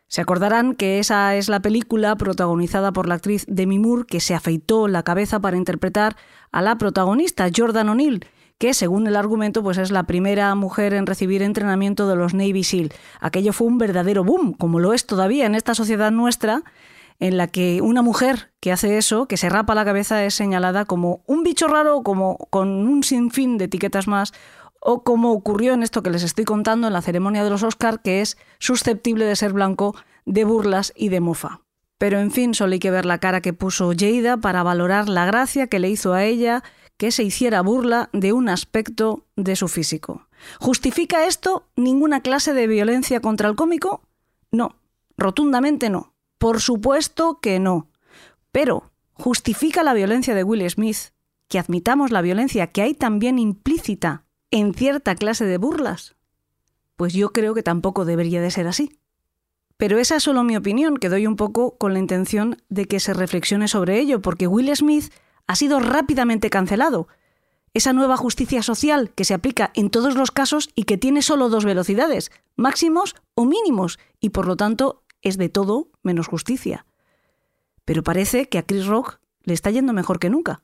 Se 0.06 0.22
acordarán 0.22 0.74
que 0.74 0.98
esa 0.98 1.36
es 1.36 1.50
la 1.50 1.60
película 1.60 2.16
protagonizada 2.16 2.92
por 2.94 3.06
la 3.06 3.16
actriz 3.16 3.44
Demi 3.46 3.78
Moore 3.78 4.06
que 4.08 4.18
se 4.20 4.34
afeitó 4.34 4.88
la 4.88 5.02
cabeza 5.02 5.38
para 5.40 5.58
interpretar 5.58 6.16
a 6.50 6.62
la 6.62 6.78
protagonista, 6.78 7.46
Jordan 7.54 7.90
O'Neill, 7.90 8.24
que 8.56 8.72
según 8.72 9.06
el 9.06 9.16
argumento 9.16 9.62
pues 9.62 9.76
es 9.76 9.90
la 9.90 10.04
primera 10.04 10.54
mujer 10.54 10.94
en 10.94 11.04
recibir 11.04 11.42
entrenamiento 11.42 12.08
de 12.08 12.16
los 12.16 12.32
Navy 12.32 12.64
SEAL. 12.64 12.90
Aquello 13.20 13.52
fue 13.52 13.66
un 13.66 13.76
verdadero 13.76 14.24
boom, 14.24 14.54
como 14.54 14.80
lo 14.80 14.94
es 14.94 15.04
todavía 15.04 15.44
en 15.44 15.54
esta 15.54 15.74
sociedad 15.74 16.10
nuestra, 16.10 16.62
en 17.20 17.36
la 17.36 17.48
que 17.48 17.82
una 17.82 18.00
mujer 18.00 18.50
que 18.60 18.72
hace 18.72 18.96
eso, 18.96 19.26
que 19.26 19.36
se 19.36 19.50
rapa 19.50 19.74
la 19.74 19.84
cabeza, 19.84 20.24
es 20.24 20.34
señalada 20.34 20.86
como 20.86 21.22
un 21.26 21.42
bicho 21.42 21.68
raro, 21.68 22.02
como 22.02 22.38
con 22.50 22.88
un 22.88 23.04
sinfín 23.04 23.58
de 23.58 23.66
etiquetas 23.66 24.08
más, 24.08 24.32
o 24.84 25.04
como 25.04 25.32
ocurrió 25.32 25.74
en 25.74 25.82
esto 25.82 26.02
que 26.02 26.10
les 26.10 26.24
estoy 26.24 26.44
contando 26.44 26.88
en 26.88 26.92
la 26.92 27.02
ceremonia 27.02 27.44
de 27.44 27.50
los 27.50 27.62
Oscar, 27.62 28.02
que 28.02 28.20
es 28.20 28.36
susceptible 28.58 29.24
de 29.24 29.36
ser 29.36 29.52
blanco 29.52 29.94
de 30.24 30.44
burlas 30.44 30.92
y 30.96 31.08
de 31.08 31.20
mofa. 31.20 31.60
Pero 31.98 32.18
en 32.18 32.32
fin, 32.32 32.52
solo 32.52 32.72
hay 32.72 32.80
que 32.80 32.90
ver 32.90 33.06
la 33.06 33.18
cara 33.18 33.40
que 33.40 33.52
puso 33.52 33.92
Jada 33.96 34.36
para 34.36 34.64
valorar 34.64 35.08
la 35.08 35.24
gracia 35.24 35.68
que 35.68 35.78
le 35.78 35.88
hizo 35.88 36.14
a 36.14 36.24
ella 36.24 36.64
que 36.96 37.12
se 37.12 37.22
hiciera 37.22 37.62
burla 37.62 38.10
de 38.12 38.32
un 38.32 38.48
aspecto 38.48 39.24
de 39.36 39.54
su 39.54 39.68
físico. 39.68 40.26
¿Justifica 40.58 41.26
esto 41.26 41.68
ninguna 41.76 42.20
clase 42.20 42.52
de 42.52 42.66
violencia 42.66 43.20
contra 43.20 43.48
el 43.48 43.54
cómico? 43.54 44.02
No, 44.50 44.76
rotundamente 45.16 45.90
no. 45.90 46.12
Por 46.38 46.60
supuesto 46.60 47.38
que 47.40 47.60
no. 47.60 47.88
Pero, 48.50 48.90
¿justifica 49.12 49.84
la 49.84 49.94
violencia 49.94 50.34
de 50.34 50.42
Will 50.42 50.68
Smith 50.68 51.12
que 51.48 51.60
admitamos 51.60 52.10
la 52.10 52.22
violencia 52.22 52.66
que 52.66 52.82
hay 52.82 52.94
también 52.94 53.38
implícita 53.38 54.24
en 54.52 54.74
cierta 54.74 55.16
clase 55.16 55.46
de 55.46 55.58
burlas? 55.58 56.14
Pues 56.96 57.14
yo 57.14 57.32
creo 57.32 57.54
que 57.54 57.62
tampoco 57.62 58.04
debería 58.04 58.40
de 58.40 58.50
ser 58.50 58.68
así. 58.68 58.98
Pero 59.78 59.98
esa 59.98 60.16
es 60.16 60.22
solo 60.22 60.44
mi 60.44 60.56
opinión, 60.56 60.98
que 60.98 61.08
doy 61.08 61.26
un 61.26 61.36
poco 61.36 61.76
con 61.78 61.94
la 61.94 61.98
intención 61.98 62.62
de 62.68 62.84
que 62.84 63.00
se 63.00 63.14
reflexione 63.14 63.66
sobre 63.66 63.98
ello, 63.98 64.20
porque 64.20 64.46
Will 64.46 64.74
Smith 64.76 65.12
ha 65.46 65.56
sido 65.56 65.80
rápidamente 65.80 66.50
cancelado. 66.50 67.08
Esa 67.74 67.94
nueva 67.94 68.18
justicia 68.18 68.62
social 68.62 69.10
que 69.14 69.24
se 69.24 69.34
aplica 69.34 69.72
en 69.74 69.88
todos 69.88 70.14
los 70.14 70.30
casos 70.30 70.68
y 70.74 70.84
que 70.84 70.98
tiene 70.98 71.22
solo 71.22 71.48
dos 71.48 71.64
velocidades, 71.64 72.30
máximos 72.54 73.16
o 73.34 73.46
mínimos, 73.46 73.98
y 74.20 74.28
por 74.28 74.46
lo 74.46 74.56
tanto 74.56 75.02
es 75.22 75.38
de 75.38 75.48
todo 75.48 75.88
menos 76.02 76.28
justicia. 76.28 76.84
Pero 77.86 78.02
parece 78.02 78.50
que 78.50 78.58
a 78.58 78.66
Chris 78.66 78.86
Rock 78.86 79.18
le 79.42 79.54
está 79.54 79.70
yendo 79.70 79.94
mejor 79.94 80.18
que 80.18 80.28
nunca. 80.30 80.62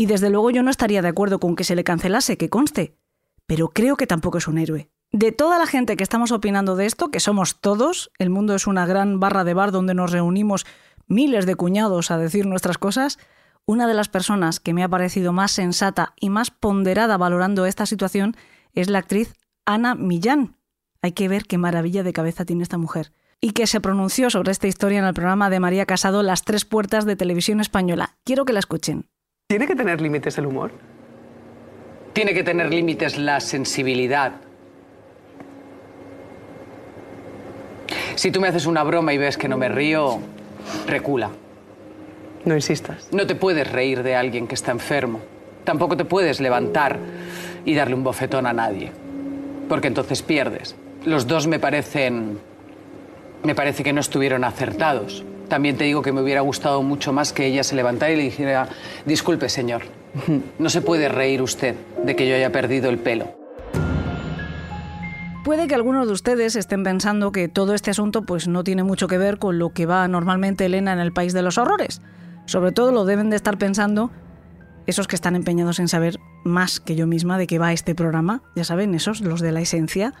Y 0.00 0.06
desde 0.06 0.30
luego 0.30 0.50
yo 0.50 0.62
no 0.62 0.70
estaría 0.70 1.02
de 1.02 1.08
acuerdo 1.08 1.40
con 1.40 1.56
que 1.56 1.64
se 1.64 1.74
le 1.74 1.82
cancelase, 1.82 2.38
que 2.38 2.48
conste, 2.48 2.96
pero 3.46 3.70
creo 3.70 3.96
que 3.96 4.06
tampoco 4.06 4.38
es 4.38 4.46
un 4.46 4.56
héroe. 4.56 4.92
De 5.10 5.32
toda 5.32 5.58
la 5.58 5.66
gente 5.66 5.96
que 5.96 6.04
estamos 6.04 6.30
opinando 6.30 6.76
de 6.76 6.86
esto, 6.86 7.10
que 7.10 7.18
somos 7.18 7.60
todos, 7.60 8.12
el 8.18 8.30
mundo 8.30 8.54
es 8.54 8.68
una 8.68 8.86
gran 8.86 9.18
barra 9.18 9.42
de 9.42 9.54
bar 9.54 9.72
donde 9.72 9.94
nos 9.94 10.12
reunimos 10.12 10.66
miles 11.08 11.46
de 11.46 11.56
cuñados 11.56 12.12
a 12.12 12.18
decir 12.18 12.46
nuestras 12.46 12.78
cosas, 12.78 13.18
una 13.66 13.88
de 13.88 13.94
las 13.94 14.08
personas 14.08 14.60
que 14.60 14.72
me 14.72 14.84
ha 14.84 14.88
parecido 14.88 15.32
más 15.32 15.50
sensata 15.50 16.14
y 16.20 16.30
más 16.30 16.52
ponderada 16.52 17.16
valorando 17.16 17.66
esta 17.66 17.84
situación 17.84 18.36
es 18.74 18.88
la 18.88 19.00
actriz 19.00 19.34
Ana 19.66 19.96
Millán. 19.96 20.58
Hay 21.02 21.10
que 21.10 21.26
ver 21.26 21.44
qué 21.44 21.58
maravilla 21.58 22.04
de 22.04 22.12
cabeza 22.12 22.44
tiene 22.44 22.62
esta 22.62 22.78
mujer. 22.78 23.12
Y 23.40 23.50
que 23.50 23.66
se 23.66 23.80
pronunció 23.80 24.30
sobre 24.30 24.52
esta 24.52 24.68
historia 24.68 25.00
en 25.00 25.06
el 25.06 25.14
programa 25.14 25.50
de 25.50 25.58
María 25.58 25.86
Casado 25.86 26.22
Las 26.22 26.44
Tres 26.44 26.64
Puertas 26.64 27.04
de 27.04 27.16
Televisión 27.16 27.60
Española. 27.60 28.16
Quiero 28.24 28.44
que 28.44 28.52
la 28.52 28.60
escuchen. 28.60 29.08
¿Tiene 29.50 29.66
que 29.66 29.74
tener 29.74 30.02
límites 30.02 30.36
el 30.36 30.44
humor? 30.44 30.72
Tiene 32.12 32.34
que 32.34 32.42
tener 32.42 32.68
límites 32.68 33.16
la 33.16 33.40
sensibilidad. 33.40 34.32
Si 38.14 38.30
tú 38.30 38.42
me 38.42 38.48
haces 38.48 38.66
una 38.66 38.82
broma 38.82 39.14
y 39.14 39.16
ves 39.16 39.38
que 39.38 39.48
no 39.48 39.56
me 39.56 39.70
río, 39.70 40.18
recula. 40.86 41.30
No 42.44 42.54
insistas. 42.56 43.08
No 43.10 43.26
te 43.26 43.36
puedes 43.36 43.72
reír 43.72 44.02
de 44.02 44.16
alguien 44.16 44.46
que 44.46 44.54
está 44.54 44.70
enfermo. 44.70 45.20
Tampoco 45.64 45.96
te 45.96 46.04
puedes 46.04 46.40
levantar 46.40 46.98
y 47.64 47.74
darle 47.74 47.94
un 47.94 48.04
bofetón 48.04 48.46
a 48.46 48.52
nadie. 48.52 48.92
Porque 49.66 49.88
entonces 49.88 50.20
pierdes. 50.20 50.76
Los 51.06 51.26
dos 51.26 51.46
me 51.46 51.58
parecen... 51.58 52.38
Me 53.44 53.54
parece 53.54 53.82
que 53.82 53.94
no 53.94 54.02
estuvieron 54.02 54.44
acertados. 54.44 55.24
También 55.48 55.76
te 55.76 55.84
digo 55.84 56.02
que 56.02 56.12
me 56.12 56.20
hubiera 56.20 56.42
gustado 56.42 56.82
mucho 56.82 57.12
más 57.12 57.32
que 57.32 57.46
ella 57.46 57.64
se 57.64 57.74
levantara 57.74 58.12
y 58.12 58.16
le 58.16 58.22
dijera, 58.24 58.68
disculpe 59.06 59.48
señor, 59.48 59.82
no 60.58 60.68
se 60.68 60.82
puede 60.82 61.08
reír 61.08 61.42
usted 61.42 61.74
de 62.04 62.16
que 62.16 62.28
yo 62.28 62.34
haya 62.34 62.52
perdido 62.52 62.90
el 62.90 62.98
pelo. 62.98 63.34
Puede 65.44 65.66
que 65.66 65.74
algunos 65.74 66.06
de 66.06 66.12
ustedes 66.12 66.56
estén 66.56 66.84
pensando 66.84 67.32
que 67.32 67.48
todo 67.48 67.72
este 67.72 67.90
asunto 67.90 68.22
pues 68.22 68.48
no 68.48 68.64
tiene 68.64 68.82
mucho 68.82 69.08
que 69.08 69.16
ver 69.16 69.38
con 69.38 69.58
lo 69.58 69.70
que 69.70 69.86
va 69.86 70.06
normalmente 70.06 70.66
Elena 70.66 70.92
en 70.92 70.98
el 70.98 71.12
país 71.12 71.32
de 71.32 71.40
los 71.40 71.56
horrores. 71.56 72.02
Sobre 72.44 72.72
todo 72.72 72.92
lo 72.92 73.06
deben 73.06 73.30
de 73.30 73.36
estar 73.36 73.56
pensando 73.56 74.10
esos 74.86 75.06
que 75.06 75.16
están 75.16 75.36
empeñados 75.36 75.78
en 75.78 75.88
saber 75.88 76.18
más 76.44 76.80
que 76.80 76.96
yo 76.96 77.06
misma 77.06 77.38
de 77.38 77.46
qué 77.46 77.58
va 77.58 77.72
este 77.72 77.94
programa, 77.94 78.42
ya 78.56 78.64
saben, 78.64 78.94
esos, 78.94 79.20
los 79.20 79.40
de 79.40 79.52
la 79.52 79.60
esencia, 79.60 80.12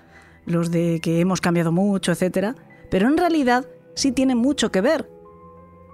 los 0.46 0.70
de 0.70 1.00
que 1.02 1.20
hemos 1.20 1.40
cambiado 1.40 1.72
mucho, 1.72 2.12
etc. 2.12 2.54
Pero 2.90 3.08
en 3.08 3.16
realidad 3.18 3.66
sí 3.94 4.12
tiene 4.12 4.34
mucho 4.34 4.70
que 4.70 4.80
ver, 4.80 5.08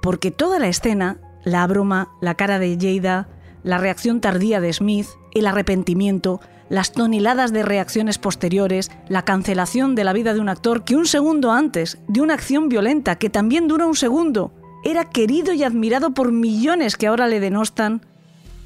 porque 0.05 0.31
toda 0.31 0.59
la 0.59 0.69
escena, 0.69 1.17
la 1.45 1.67
broma, 1.67 2.11
la 2.21 2.35
cara 2.35 2.59
de 2.59 2.77
Jada, 2.79 3.27
la 3.63 3.79
reacción 3.79 4.21
tardía 4.21 4.61
de 4.61 4.71
Smith, 4.71 5.07
el 5.33 5.47
arrepentimiento, 5.47 6.43
las 6.69 6.93
toneladas 6.93 7.55
de 7.55 7.63
reacciones 7.63 8.19
posteriores, 8.19 8.91
la 9.09 9.25
cancelación 9.25 9.95
de 9.95 10.05
la 10.05 10.13
vida 10.13 10.35
de 10.35 10.41
un 10.41 10.51
actor 10.51 10.85
que 10.85 10.95
un 10.95 11.07
segundo 11.07 11.53
antes 11.53 11.97
de 12.07 12.21
una 12.21 12.35
acción 12.35 12.69
violenta 12.69 13.17
que 13.17 13.31
también 13.31 13.67
dura 13.67 13.87
un 13.87 13.97
segundo, 13.97 14.53
era 14.85 15.09
querido 15.09 15.55
y 15.55 15.63
admirado 15.63 16.13
por 16.13 16.33
millones 16.33 16.99
que 16.99 17.07
ahora 17.07 17.27
le 17.27 17.41
denostan, 17.41 18.03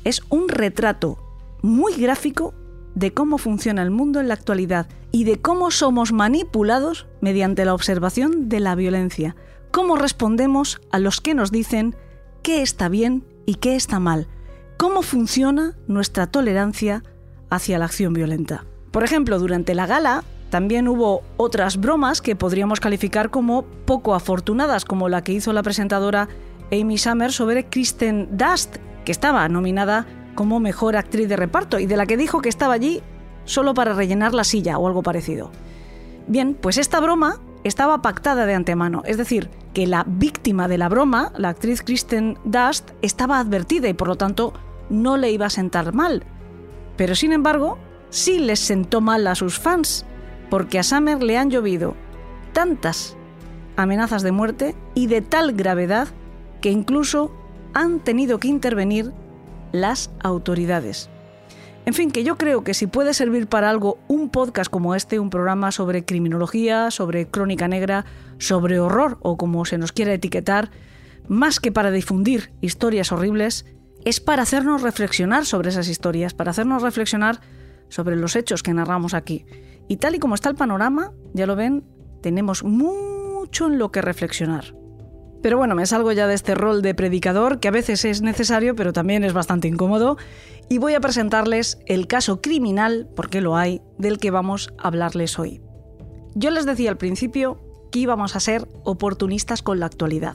es 0.03 0.23
un 0.31 0.49
retrato 0.49 1.19
muy 1.63 1.95
gráfico 1.95 2.53
de 2.97 3.15
cómo 3.15 3.39
funciona 3.39 3.83
el 3.83 3.93
mundo 3.93 4.19
en 4.19 4.27
la 4.27 4.35
actualidad 4.35 4.89
y 5.13 5.23
de 5.23 5.41
cómo 5.41 5.71
somos 5.71 6.11
manipulados 6.11 7.07
mediante 7.21 7.65
la 7.65 7.75
observación 7.75 8.49
de 8.49 8.59
la 8.59 8.75
violencia, 8.75 9.37
cómo 9.71 9.97
respondemos 9.97 10.81
a 10.91 10.99
los 10.99 11.21
que 11.21 11.35
nos 11.35 11.51
dicen 11.51 11.97
qué 12.43 12.63
está 12.63 12.89
bien 12.89 13.25
y 13.47 13.57
qué 13.57 13.77
está 13.77 14.01
mal, 14.01 14.29
cómo 14.77 15.03
funciona 15.03 15.77
nuestra 15.87 16.27
tolerancia 16.27 17.03
hacia 17.51 17.79
la 17.79 17.87
acción 17.87 18.13
violenta. 18.13 18.65
Por 18.91 19.05
ejemplo, 19.05 19.39
durante 19.39 19.75
la 19.75 19.87
gala 19.87 20.25
también 20.51 20.89
hubo 20.89 21.23
otras 21.37 21.79
bromas 21.79 22.23
que 22.23 22.37
podríamos 22.37 22.81
calificar 22.81 23.31
como 23.31 23.65
poco 23.85 24.15
afortunadas, 24.15 24.85
como 24.85 25.09
la 25.09 25.23
que 25.23 25.33
hizo 25.33 25.53
la 25.53 25.63
presentadora 25.63 26.29
Amy 26.73 26.99
Summer 26.99 27.33
sobre 27.33 27.67
Kristen 27.67 28.29
Dust, 28.33 28.77
que 29.05 29.13
estaba 29.13 29.49
nominada 29.49 30.07
como 30.35 30.61
mejor 30.61 30.97
actriz 30.97 31.29
de 31.29 31.37
reparto 31.37 31.79
y 31.79 31.87
de 31.87 31.97
la 31.97 32.07
que 32.07 32.17
dijo 32.17 32.41
que 32.41 32.49
estaba 32.49 32.75
allí 32.75 33.03
solo 33.45 33.75
para 33.75 33.93
rellenar 33.93 34.35
la 34.35 34.45
silla 34.45 34.79
o 34.79 34.87
algo 34.87 35.03
parecido. 35.03 35.51
Bien, 36.29 36.55
pues 36.55 36.79
esta 36.79 37.01
broma 37.01 37.41
estaba 37.65 38.03
pactada 38.03 38.47
de 38.47 38.55
antemano, 38.55 39.03
es 39.05 39.17
decir, 39.17 39.51
que 39.75 39.87
la 39.87 40.05
víctima 40.07 40.69
de 40.69 40.79
la 40.79 40.89
broma, 40.89 41.33
la 41.37 41.51
actriz 41.51 41.83
Kristen 41.83 42.39
Dust, 42.45 42.91
estaba 43.03 43.39
advertida 43.39 43.89
y 43.89 43.95
por 43.95 44.09
lo 44.09 44.17
tanto 44.17 44.53
no 44.91 45.17
le 45.17 45.31
iba 45.31 45.47
a 45.47 45.51
sentar 45.51 45.93
mal. 45.93 46.25
Pero 46.97 47.15
sin 47.15 47.33
embargo, 47.33 47.79
sí 48.11 48.39
les 48.39 48.61
sentó 48.61 49.01
mal 49.01 49.27
a 49.27 49.35
sus 49.35 49.59
fans, 49.59 50.05
porque 50.51 50.79
a 50.79 50.83
Summer 50.83 51.23
le 51.23 51.39
han 51.39 51.51
llovido 51.51 51.95
tantas 52.53 53.17
amenazas 53.77 54.23
de 54.23 54.33
muerte 54.33 54.75
y 54.95 55.07
de 55.07 55.21
tal 55.21 55.53
gravedad 55.53 56.09
que 56.61 56.71
incluso 56.71 57.33
han 57.75 58.01
tenido 58.01 58.39
que 58.39 58.49
intervenir 58.49 59.13
las 59.73 60.11
autoridades. 60.21 61.11
En 61.89 61.95
fin, 61.95 62.11
que 62.11 62.23
yo 62.23 62.37
creo 62.37 62.65
que 62.65 62.75
si 62.75 62.87
puede 62.87 63.15
servir 63.15 63.47
para 63.47 63.71
algo 63.71 63.99
un 64.09 64.29
podcast 64.29 64.71
como 64.71 64.95
este, 64.95 65.19
un 65.19 65.31
programa 65.31 65.73
sobre 65.73 66.05
criminología, 66.05 66.91
sobre 66.91 67.29
crónica 67.29 67.67
negra, 67.67 68.05
sobre 68.37 68.79
horror 68.79 69.17
o 69.23 69.39
como 69.39 69.65
se 69.65 69.79
nos 69.79 69.93
quiera 69.93 70.13
etiquetar, 70.13 70.71
más 71.29 71.61
que 71.61 71.73
para 71.73 71.91
difundir 71.91 72.53
historias 72.61 73.11
horribles, 73.11 73.65
es 74.05 74.21
para 74.21 74.43
hacernos 74.43 74.83
reflexionar 74.83 75.47
sobre 75.47 75.71
esas 75.71 75.89
historias, 75.89 76.35
para 76.35 76.51
hacernos 76.51 76.83
reflexionar 76.83 77.41
sobre 77.89 78.17
los 78.17 78.37
hechos 78.37 78.63
que 78.63 78.75
narramos 78.75 79.15
aquí. 79.15 79.47
Y 79.89 79.97
tal 79.97 80.15
y 80.15 80.19
como 80.19 80.35
está 80.35 80.51
el 80.51 80.57
panorama, 80.57 81.15
ya 81.33 81.47
lo 81.47 81.57
ven, 81.57 81.87
tenemos 82.21 82.65
mucho 82.65 83.67
en 83.67 83.79
lo 83.79 83.91
que 83.91 84.03
reflexionar. 84.03 84.78
Pero 85.43 85.57
bueno, 85.57 85.75
me 85.75 85.87
salgo 85.87 86.13
ya 86.13 86.27
de 86.27 86.35
este 86.35 86.55
rol 86.55 86.83
de 86.83 86.95
predicador, 86.95 87.61
que 87.61 87.69
a 87.69 87.73
veces 87.73 88.05
es 88.05 88.23
necesario, 88.23 88.75
pero 88.75 88.93
también 88.93 89.25
es 89.25 89.33
bastante 89.33 89.69
incómodo, 89.69 90.17
y 90.69 90.79
voy 90.79 90.95
a 90.95 91.01
presentarles 91.01 91.79
el 91.87 92.07
caso 92.07 92.41
criminal, 92.41 93.09
porque 93.15 93.41
lo 93.41 93.57
hay, 93.57 93.81
del 93.99 94.19
que 94.19 94.31
vamos 94.31 94.73
a 94.79 94.89
hablarles 94.89 95.39
hoy. 95.39 95.61
Yo 96.35 96.51
les 96.51 96.67
decía 96.67 96.91
al 96.91 96.99
principio 96.99 97.61
que 97.91 98.01
íbamos 98.01 98.37
a 98.37 98.41
ser 98.41 98.69
oportunistas 98.85 99.63
con 99.63 99.81
la 99.81 99.87
actualidad. 99.87 100.35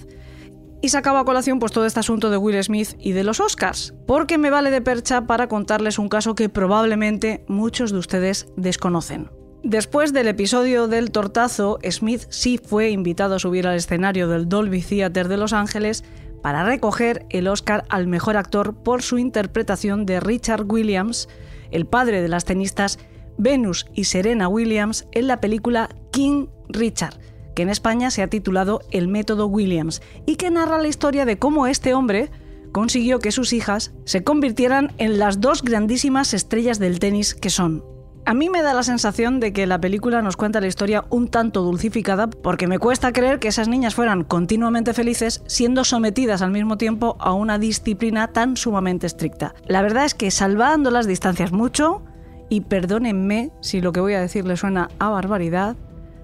Y 0.81 0.89
sacaba 0.89 1.22
a 1.22 1.25
colación 1.25 1.60
pues 1.60 1.72
todo 1.72 1.86
este 1.86 2.01
asunto 2.01 2.29
de 2.29 2.38
Will 2.38 2.62
Smith 2.62 2.95
y 3.00 3.13
de 3.13 3.24
los 3.24 3.39
Oscars, 3.39 3.93
porque 4.05 4.38
me 4.38 4.50
vale 4.50 4.69
de 4.69 4.81
percha 4.81 5.27
para 5.27 5.48
contarles 5.48 6.00
un 6.00 6.10
caso 6.10 6.36
que 6.36 6.50
probablemente 6.50 7.45
muchos 7.48 7.91
de 7.91 8.00
ustedes 8.00 8.48
desconocen. 8.57 9.29
Después 9.63 10.12
del 10.12 10.27
episodio 10.27 10.89
del 10.89 11.12
tortazo, 11.12 11.79
Smith 11.89 12.24
sí 12.29 12.60
fue 12.63 12.89
invitado 12.89 13.36
a 13.36 13.39
subir 13.39 13.65
al 13.65 13.77
escenario 13.77 14.27
del 14.27 14.50
Dolby 14.50 14.82
Theater 14.82 15.29
de 15.29 15.38
Los 15.38 15.53
Ángeles 15.53 16.03
para 16.41 16.65
recoger 16.65 17.25
el 17.29 17.48
Oscar 17.48 17.86
al 17.88 18.08
mejor 18.08 18.36
actor 18.36 18.75
por 18.75 19.01
su 19.01 19.17
interpretación 19.17 20.05
de 20.05 20.20
Richard 20.20 20.65
Williams, 20.70 21.29
el 21.72 21.86
padre 21.86 22.22
de 22.22 22.27
las 22.27 22.43
tenistas 22.43 23.00
Venus 23.38 23.86
y 23.93 24.03
Serena 24.03 24.50
Williams, 24.50 25.08
en 25.13 25.27
la 25.27 25.39
película 25.39 25.89
King 26.12 26.48
Richard 26.67 27.17
que 27.55 27.62
en 27.62 27.70
España 27.70 28.12
se 28.12 28.22
ha 28.22 28.27
titulado 28.27 28.82
El 28.91 29.08
método 29.08 29.48
Williams 29.48 30.01
y 30.25 30.36
que 30.36 30.50
narra 30.50 30.79
la 30.79 30.88
historia 30.88 31.25
de 31.25 31.38
cómo 31.38 31.67
este 31.67 31.93
hombre 31.93 32.32
consiguió 32.72 33.20
que 33.20 33.32
sus 33.32 33.53
hijas 33.53 33.93
se 34.05 34.24
convirtieran 34.24 34.91
en 34.98 35.20
las 35.20 35.39
dos 35.39 35.62
grandísimas 35.62 36.34
estrellas 36.34 36.79
del 36.79 37.00
tenis 37.00 37.36
que 37.36 37.50
son. 37.50 37.92
A 38.25 38.34
mí 38.34 38.50
me 38.50 38.62
da 38.62 38.74
la 38.74 38.84
sensación 38.84 39.42
de 39.42 39.51
que 39.51 39.68
la 39.68 39.82
película 39.82 40.22
nos 40.22 40.38
cuenta 40.38 40.62
la 40.62 40.68
historia 40.68 41.03
un 41.10 41.27
tanto 41.27 41.62
dulcificada 41.62 42.27
porque 42.27 42.68
me 42.68 42.80
cuesta 42.80 43.12
creer 43.12 43.39
que 43.39 43.50
esas 43.50 43.68
niñas 43.68 43.96
fueran 43.96 44.24
continuamente 44.24 44.94
felices 44.94 45.44
siendo 45.46 45.84
sometidas 45.84 46.42
al 46.42 46.51
mismo 46.51 46.77
tiempo 46.77 47.18
a 47.20 47.34
una 47.34 47.60
disciplina 47.60 48.30
tan 48.30 48.56
sumamente 48.56 49.08
estricta. 49.08 49.56
La 49.68 49.82
verdad 49.82 50.06
es 50.06 50.15
que 50.15 50.32
salvando 50.32 50.89
las 50.89 51.06
distancias 51.06 51.51
mucho, 51.51 52.01
y 52.48 52.62
perdónenme 52.62 53.51
si 53.60 53.82
lo 53.82 53.92
que 53.92 54.00
voy 54.00 54.13
a 54.13 54.22
decir 54.22 54.46
le 54.46 54.56
suena 54.56 54.89
a 55.00 55.10
barbaridad, 55.10 55.75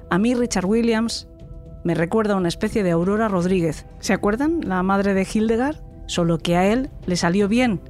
a 0.10 0.18
mí 0.18 0.36
Richard 0.36 0.66
Williams 0.66 1.28
me 1.84 1.96
recuerda 1.96 2.36
a 2.36 2.38
una 2.38 2.48
especie 2.48 2.82
de 2.82 2.92
Aurora 2.92 3.28
Rodríguez. 3.28 3.86
¿Se 4.00 4.14
acuerdan? 4.14 4.62
La 4.62 4.84
madre 4.84 5.14
de 5.14 5.28
Hildegard. 5.32 5.78
Solo 6.06 6.38
que 6.38 6.56
a 6.56 6.66
él 6.66 6.90
le 7.06 7.18
salió 7.18 7.48
bien, 7.48 7.82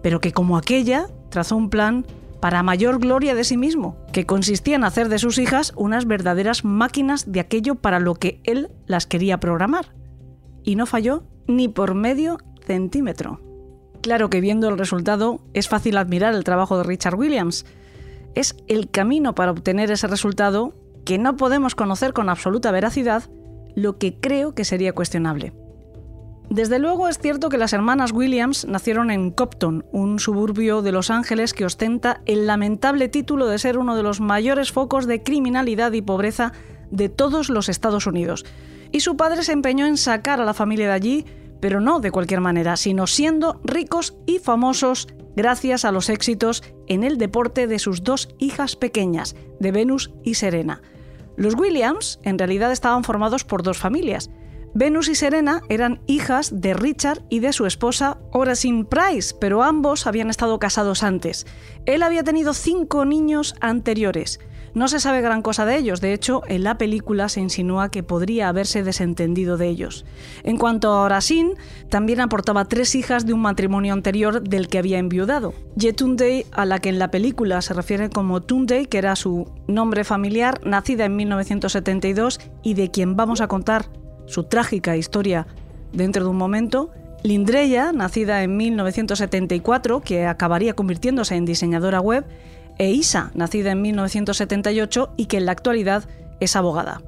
pero 0.00 0.20
que 0.20 0.32
como 0.32 0.56
aquella 0.56 1.08
trazó 1.28 1.56
un 1.56 1.70
plan 1.70 2.06
para 2.42 2.64
mayor 2.64 2.98
gloria 2.98 3.36
de 3.36 3.44
sí 3.44 3.56
mismo, 3.56 3.96
que 4.12 4.26
consistía 4.26 4.74
en 4.74 4.82
hacer 4.82 5.08
de 5.08 5.20
sus 5.20 5.38
hijas 5.38 5.72
unas 5.76 6.08
verdaderas 6.08 6.64
máquinas 6.64 7.30
de 7.30 7.38
aquello 7.38 7.76
para 7.76 8.00
lo 8.00 8.16
que 8.16 8.40
él 8.42 8.72
las 8.86 9.06
quería 9.06 9.38
programar. 9.38 9.94
Y 10.64 10.74
no 10.74 10.86
falló 10.86 11.22
ni 11.46 11.68
por 11.68 11.94
medio 11.94 12.38
centímetro. 12.66 13.40
Claro 14.00 14.28
que 14.28 14.40
viendo 14.40 14.68
el 14.68 14.76
resultado 14.76 15.38
es 15.54 15.68
fácil 15.68 15.96
admirar 15.96 16.34
el 16.34 16.42
trabajo 16.42 16.76
de 16.76 16.82
Richard 16.82 17.14
Williams. 17.14 17.64
Es 18.34 18.56
el 18.66 18.90
camino 18.90 19.36
para 19.36 19.52
obtener 19.52 19.92
ese 19.92 20.08
resultado 20.08 20.74
que 21.04 21.18
no 21.18 21.36
podemos 21.36 21.76
conocer 21.76 22.12
con 22.12 22.28
absoluta 22.28 22.72
veracidad, 22.72 23.30
lo 23.76 23.98
que 23.98 24.18
creo 24.18 24.52
que 24.52 24.64
sería 24.64 24.94
cuestionable. 24.94 25.52
Desde 26.50 26.78
luego 26.78 27.08
es 27.08 27.18
cierto 27.18 27.48
que 27.48 27.56
las 27.56 27.72
hermanas 27.72 28.12
Williams 28.12 28.66
nacieron 28.66 29.10
en 29.10 29.30
Copton, 29.30 29.86
un 29.90 30.18
suburbio 30.18 30.82
de 30.82 30.92
Los 30.92 31.10
Ángeles 31.10 31.54
que 31.54 31.64
ostenta 31.64 32.20
el 32.26 32.46
lamentable 32.46 33.08
título 33.08 33.46
de 33.46 33.58
ser 33.58 33.78
uno 33.78 33.96
de 33.96 34.02
los 34.02 34.20
mayores 34.20 34.70
focos 34.70 35.06
de 35.06 35.22
criminalidad 35.22 35.92
y 35.92 36.02
pobreza 36.02 36.52
de 36.90 37.08
todos 37.08 37.48
los 37.48 37.68
Estados 37.68 38.06
Unidos. 38.06 38.44
Y 38.90 39.00
su 39.00 39.16
padre 39.16 39.42
se 39.42 39.52
empeñó 39.52 39.86
en 39.86 39.96
sacar 39.96 40.40
a 40.40 40.44
la 40.44 40.52
familia 40.52 40.88
de 40.88 40.92
allí, 40.92 41.26
pero 41.60 41.80
no 41.80 42.00
de 42.00 42.10
cualquier 42.10 42.40
manera, 42.40 42.76
sino 42.76 43.06
siendo 43.06 43.60
ricos 43.64 44.14
y 44.26 44.38
famosos 44.38 45.08
gracias 45.34 45.84
a 45.84 45.92
los 45.92 46.10
éxitos 46.10 46.62
en 46.86 47.04
el 47.04 47.16
deporte 47.16 47.66
de 47.66 47.78
sus 47.78 48.02
dos 48.02 48.28
hijas 48.38 48.76
pequeñas, 48.76 49.34
de 49.58 49.72
Venus 49.72 50.10
y 50.22 50.34
Serena. 50.34 50.82
Los 51.36 51.54
Williams 51.54 52.20
en 52.22 52.38
realidad 52.38 52.72
estaban 52.72 53.04
formados 53.04 53.44
por 53.44 53.62
dos 53.62 53.78
familias. 53.78 54.30
Venus 54.74 55.08
y 55.08 55.14
Serena 55.14 55.60
eran 55.68 56.00
hijas 56.06 56.60
de 56.62 56.72
Richard 56.72 57.22
y 57.28 57.40
de 57.40 57.52
su 57.52 57.66
esposa 57.66 58.18
Horace 58.30 58.86
Price, 58.88 59.34
pero 59.38 59.62
ambos 59.62 60.06
habían 60.06 60.30
estado 60.30 60.58
casados 60.58 61.02
antes. 61.02 61.46
Él 61.84 62.02
había 62.02 62.24
tenido 62.24 62.54
cinco 62.54 63.04
niños 63.04 63.54
anteriores. 63.60 64.40
No 64.74 64.88
se 64.88 65.00
sabe 65.00 65.20
gran 65.20 65.42
cosa 65.42 65.66
de 65.66 65.76
ellos, 65.76 66.00
de 66.00 66.14
hecho, 66.14 66.42
en 66.48 66.64
la 66.64 66.78
película 66.78 67.28
se 67.28 67.40
insinúa 67.40 67.90
que 67.90 68.02
podría 68.02 68.48
haberse 68.48 68.82
desentendido 68.82 69.58
de 69.58 69.68
ellos. 69.68 70.06
En 70.44 70.56
cuanto 70.56 70.90
a 70.90 71.02
Orasin, 71.02 71.52
también 71.90 72.22
aportaba 72.22 72.64
tres 72.64 72.94
hijas 72.94 73.26
de 73.26 73.34
un 73.34 73.42
matrimonio 73.42 73.92
anterior 73.92 74.42
del 74.42 74.68
que 74.68 74.78
había 74.78 74.98
enviudado. 74.98 75.52
Yetunde, 75.76 76.46
a 76.52 76.64
la 76.64 76.78
que 76.78 76.88
en 76.88 76.98
la 76.98 77.10
película 77.10 77.60
se 77.60 77.74
refiere 77.74 78.08
como 78.08 78.40
Tunde, 78.40 78.86
que 78.86 78.96
era 78.96 79.14
su 79.14 79.52
nombre 79.68 80.04
familiar, 80.04 80.62
nacida 80.64 81.04
en 81.04 81.16
1972 81.16 82.40
y 82.62 82.72
de 82.72 82.90
quien 82.90 83.14
vamos 83.14 83.42
a 83.42 83.48
contar 83.48 83.90
su 84.26 84.44
trágica 84.44 84.96
historia 84.96 85.46
dentro 85.92 86.24
de 86.24 86.30
un 86.30 86.36
momento, 86.36 86.90
Lindreya, 87.22 87.92
nacida 87.92 88.42
en 88.42 88.56
1974, 88.56 90.00
que 90.00 90.26
acabaría 90.26 90.74
convirtiéndose 90.74 91.36
en 91.36 91.44
diseñadora 91.44 92.00
web, 92.00 92.24
e 92.78 92.90
Isa, 92.90 93.30
nacida 93.34 93.72
en 93.72 93.82
1978 93.82 95.14
y 95.16 95.26
que 95.26 95.36
en 95.36 95.46
la 95.46 95.52
actualidad 95.52 96.08
es 96.40 96.56
abogada. 96.56 97.02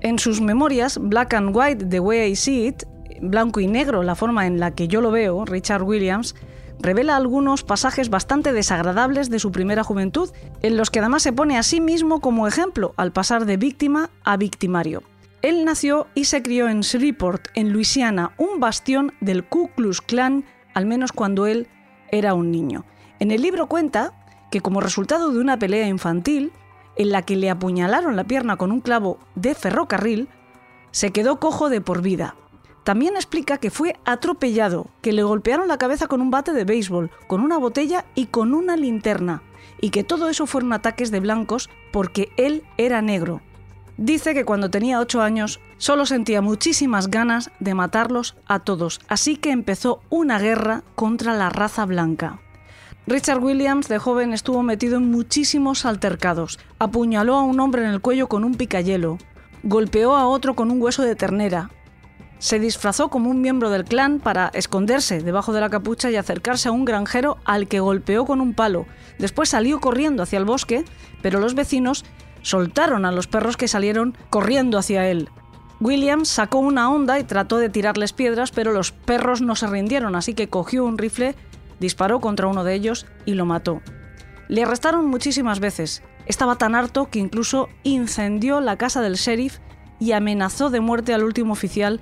En 0.00 0.18
sus 0.18 0.40
memorias 0.40 0.98
Black 1.00 1.34
and 1.34 1.54
White, 1.54 1.84
The 1.86 2.00
Way 2.00 2.30
I 2.32 2.36
See 2.36 2.66
It, 2.66 2.82
blanco 3.20 3.60
y 3.60 3.66
negro, 3.66 4.02
la 4.02 4.14
forma 4.14 4.46
en 4.46 4.58
la 4.58 4.72
que 4.72 4.88
yo 4.88 5.00
lo 5.00 5.10
veo, 5.10 5.44
Richard 5.44 5.82
Williams, 5.82 6.34
revela 6.80 7.16
algunos 7.16 7.62
pasajes 7.62 8.08
bastante 8.08 8.52
desagradables 8.52 9.28
de 9.30 9.38
su 9.38 9.52
primera 9.52 9.84
juventud, 9.84 10.30
en 10.62 10.76
los 10.76 10.90
que 10.90 11.00
además 11.00 11.22
se 11.22 11.32
pone 11.32 11.58
a 11.58 11.62
sí 11.62 11.80
mismo 11.80 12.20
como 12.20 12.48
ejemplo 12.48 12.94
al 12.96 13.12
pasar 13.12 13.44
de 13.44 13.58
víctima 13.58 14.10
a 14.24 14.36
victimario. 14.36 15.02
Él 15.42 15.64
nació 15.64 16.06
y 16.14 16.26
se 16.26 16.42
crió 16.42 16.68
en 16.68 16.82
Shreveport, 16.82 17.48
en 17.54 17.72
Luisiana, 17.72 18.34
un 18.36 18.60
bastión 18.60 19.14
del 19.20 19.44
Ku 19.44 19.70
Klux 19.74 20.02
Klan, 20.02 20.44
al 20.74 20.84
menos 20.84 21.12
cuando 21.12 21.46
él 21.46 21.66
era 22.10 22.34
un 22.34 22.50
niño. 22.50 22.84
En 23.20 23.30
el 23.30 23.40
libro 23.40 23.66
cuenta 23.66 24.12
que 24.50 24.60
como 24.60 24.82
resultado 24.82 25.30
de 25.30 25.38
una 25.38 25.58
pelea 25.58 25.86
infantil, 25.86 26.52
en 26.96 27.10
la 27.10 27.22
que 27.22 27.36
le 27.36 27.48
apuñalaron 27.48 28.16
la 28.16 28.24
pierna 28.24 28.56
con 28.56 28.70
un 28.70 28.82
clavo 28.82 29.18
de 29.34 29.54
ferrocarril, 29.54 30.28
se 30.90 31.10
quedó 31.10 31.40
cojo 31.40 31.70
de 31.70 31.80
por 31.80 32.02
vida. 32.02 32.34
También 32.84 33.14
explica 33.14 33.56
que 33.56 33.70
fue 33.70 33.96
atropellado, 34.04 34.88
que 35.00 35.12
le 35.12 35.22
golpearon 35.22 35.68
la 35.68 35.78
cabeza 35.78 36.06
con 36.06 36.20
un 36.20 36.30
bate 36.30 36.52
de 36.52 36.64
béisbol, 36.64 37.10
con 37.26 37.40
una 37.40 37.56
botella 37.56 38.04
y 38.14 38.26
con 38.26 38.52
una 38.52 38.76
linterna, 38.76 39.42
y 39.80 39.88
que 39.88 40.04
todo 40.04 40.28
eso 40.28 40.46
fueron 40.46 40.74
ataques 40.74 41.10
de 41.10 41.20
blancos 41.20 41.70
porque 41.92 42.30
él 42.36 42.62
era 42.76 43.00
negro. 43.00 43.40
Dice 44.00 44.32
que 44.32 44.46
cuando 44.46 44.70
tenía 44.70 44.98
8 44.98 45.20
años 45.20 45.60
solo 45.76 46.06
sentía 46.06 46.40
muchísimas 46.40 47.08
ganas 47.10 47.50
de 47.60 47.74
matarlos 47.74 48.34
a 48.46 48.60
todos, 48.60 48.98
así 49.08 49.36
que 49.36 49.50
empezó 49.50 50.00
una 50.08 50.38
guerra 50.38 50.82
contra 50.94 51.34
la 51.34 51.50
raza 51.50 51.84
blanca. 51.84 52.40
Richard 53.06 53.44
Williams 53.44 53.88
de 53.88 53.98
joven 53.98 54.32
estuvo 54.32 54.62
metido 54.62 54.96
en 54.96 55.10
muchísimos 55.10 55.84
altercados. 55.84 56.58
Apuñaló 56.78 57.34
a 57.36 57.42
un 57.42 57.60
hombre 57.60 57.84
en 57.84 57.90
el 57.90 58.00
cuello 58.00 58.26
con 58.26 58.42
un 58.42 58.54
picayelo, 58.54 59.18
golpeó 59.64 60.16
a 60.16 60.26
otro 60.26 60.54
con 60.54 60.70
un 60.70 60.80
hueso 60.80 61.02
de 61.02 61.14
ternera. 61.14 61.68
Se 62.38 62.58
disfrazó 62.58 63.10
como 63.10 63.28
un 63.28 63.42
miembro 63.42 63.68
del 63.68 63.84
clan 63.84 64.18
para 64.18 64.50
esconderse 64.54 65.20
debajo 65.20 65.52
de 65.52 65.60
la 65.60 65.68
capucha 65.68 66.10
y 66.10 66.16
acercarse 66.16 66.70
a 66.70 66.72
un 66.72 66.86
granjero 66.86 67.36
al 67.44 67.68
que 67.68 67.80
golpeó 67.80 68.24
con 68.24 68.40
un 68.40 68.54
palo. 68.54 68.86
Después 69.18 69.50
salió 69.50 69.78
corriendo 69.78 70.22
hacia 70.22 70.38
el 70.38 70.46
bosque, 70.46 70.86
pero 71.20 71.38
los 71.38 71.54
vecinos 71.54 72.06
soltaron 72.42 73.04
a 73.04 73.12
los 73.12 73.26
perros 73.26 73.56
que 73.56 73.68
salieron 73.68 74.16
corriendo 74.30 74.78
hacia 74.78 75.08
él. 75.08 75.28
Williams 75.80 76.28
sacó 76.28 76.58
una 76.58 76.90
onda 76.90 77.18
y 77.18 77.24
trató 77.24 77.58
de 77.58 77.70
tirarles 77.70 78.12
piedras, 78.12 78.50
pero 78.50 78.72
los 78.72 78.92
perros 78.92 79.40
no 79.40 79.56
se 79.56 79.66
rindieron, 79.66 80.14
así 80.14 80.34
que 80.34 80.48
cogió 80.48 80.84
un 80.84 80.98
rifle 80.98 81.34
disparó 81.80 82.20
contra 82.20 82.46
uno 82.46 82.62
de 82.62 82.74
ellos 82.74 83.06
y 83.24 83.34
lo 83.34 83.46
mató. 83.46 83.80
Le 84.48 84.62
arrestaron 84.62 85.06
muchísimas 85.06 85.58
veces. 85.58 86.02
Estaba 86.26 86.56
tan 86.56 86.76
harto 86.76 87.08
que 87.10 87.18
incluso 87.18 87.68
incendió 87.82 88.60
la 88.60 88.76
casa 88.76 89.00
del 89.00 89.14
sheriff 89.14 89.58
y 89.98 90.12
amenazó 90.12 90.70
de 90.70 90.80
muerte 90.80 91.14
al 91.14 91.24
último 91.24 91.52
oficial 91.52 92.00